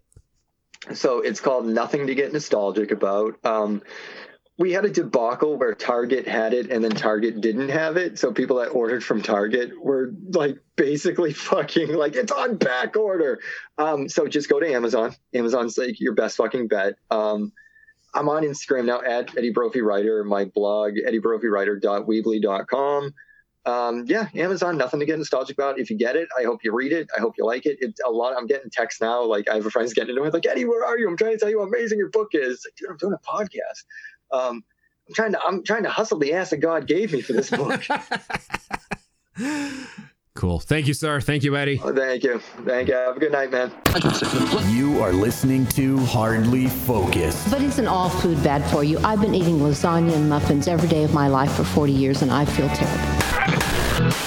So 0.95 1.21
it's 1.21 1.41
called 1.41 1.67
Nothing 1.67 2.07
to 2.09 2.15
Get 2.15 2.33
Nostalgic 2.33 2.91
About. 2.91 3.35
Um, 3.45 3.83
we 4.59 4.73
had 4.73 4.85
a 4.85 4.91
debacle 4.91 5.57
where 5.57 5.75
Target 5.75 6.27
had 6.29 6.53
it 6.55 6.71
and 6.71 6.85
then 6.85 6.91
Target 6.91 7.41
didn't 7.41 7.71
have 7.71 7.97
it. 7.97 8.19
So 8.19 8.33
people 8.33 8.57
that 8.59 8.69
ordered 8.69 9.03
from 9.03 9.23
Target 9.23 9.71
were 9.83 10.13
like 10.31 10.59
basically 10.77 11.33
fucking 11.51 11.95
like 11.95 12.17
it's 12.17 12.33
on 12.33 12.57
back 12.57 12.97
order. 12.97 13.41
Um, 13.79 14.09
so 14.09 14.27
just 14.27 14.49
go 14.49 14.61
to 14.61 14.73
Amazon. 14.73 15.15
Amazon's 15.35 15.79
like 15.79 15.99
your 16.01 16.15
best 16.15 16.37
fucking 16.37 16.69
bet. 16.69 16.95
Um, 17.11 17.53
I'm 18.15 18.29
on 18.29 18.43
Instagram 18.43 18.85
now 18.87 19.01
at 19.03 19.37
Eddie 19.37 19.51
Brophy 19.51 19.81
Writer. 19.81 20.25
My 20.25 20.45
blog, 20.45 20.95
eddiebrophyWriter.weebly.com. 20.95 23.15
Um, 23.65 24.05
yeah, 24.07 24.27
Amazon, 24.35 24.77
nothing 24.77 24.99
to 25.01 25.07
get 25.07 25.19
nostalgic 25.19 25.57
about. 25.57 25.79
If 25.79 25.89
you 25.89 25.97
get 25.97 26.17
it, 26.17 26.29
I 26.39 26.43
hope 26.43 26.65
you 26.65 26.75
read 26.75 26.93
it. 26.93 27.09
I 27.17 27.21
hope 27.21 27.35
you 27.39 27.47
like 27.47 27.65
it. 27.65 27.79
It's 27.81 28.01
a 28.05 28.11
lot. 28.11 28.35
I'm 28.37 28.47
getting 28.47 28.69
texts 28.71 29.01
now. 29.01 29.23
Like 29.23 29.49
I 29.49 29.55
have 29.55 29.65
a 29.65 29.71
friend's 29.71 29.95
getting 29.95 30.11
into 30.11 30.25
it. 30.25 30.35
Like 30.35 30.47
Eddie, 30.47 30.65
where 30.65 30.85
are 30.85 30.99
you? 30.99 31.09
I'm 31.09 31.17
trying 31.17 31.31
to 31.33 31.39
tell 31.39 31.49
you 31.49 31.61
how 31.61 31.67
amazing 31.67 31.99
your 31.99 32.11
book 32.11 32.31
is. 32.33 32.67
Like, 32.67 32.75
dude, 32.77 32.91
I'm 32.91 32.97
doing 32.97 33.15
a 33.15 33.19
podcast. 33.19 33.85
Um, 34.33 34.65
I'm 35.09 35.15
trying 35.15 35.31
to. 35.33 35.41
I'm 35.47 35.63
trying 35.63 35.85
to 35.85 35.91
hustle 35.91 36.19
the 36.19 36.35
ass 36.35 36.51
that 36.51 36.57
God 36.59 36.89
gave 36.89 37.13
me 37.13 37.21
for 37.21 37.35
this 37.35 37.51
book. 37.51 37.85
Cool. 40.35 40.61
Thank 40.61 40.89
you, 40.89 40.95
sir. 40.95 41.21
Thank 41.21 41.43
you, 41.43 41.57
Eddie. 41.57 41.79
Oh, 41.85 41.95
thank 41.95 42.25
you. 42.25 42.39
Thank 42.65 42.89
you. 42.89 42.95
Have 42.95 43.17
a 43.19 43.21
good 43.21 43.33
night, 43.33 43.51
man. 43.51 43.71
You 44.71 45.03
are 45.03 45.13
listening 45.13 45.67
to 45.69 45.99
Hardly 46.07 46.69
Focused. 46.69 47.51
But 47.51 47.61
isn't 47.61 47.87
all 47.87 48.09
food 48.09 48.43
bad 48.43 48.65
for 48.71 48.83
you? 48.83 48.99
I've 49.01 49.21
been 49.21 49.35
eating 49.35 49.59
lasagna 49.59 50.15
and 50.15 50.31
muffins 50.31 50.69
every 50.69 50.89
day 50.89 51.05
of 51.05 51.13
my 51.13 51.29
life 51.29 51.53
for 51.53 51.65
40 51.65 51.93
years 51.93 52.23
and 52.23 52.31
I 52.33 52.47
feel 52.47 52.69
terrible. 52.71 54.23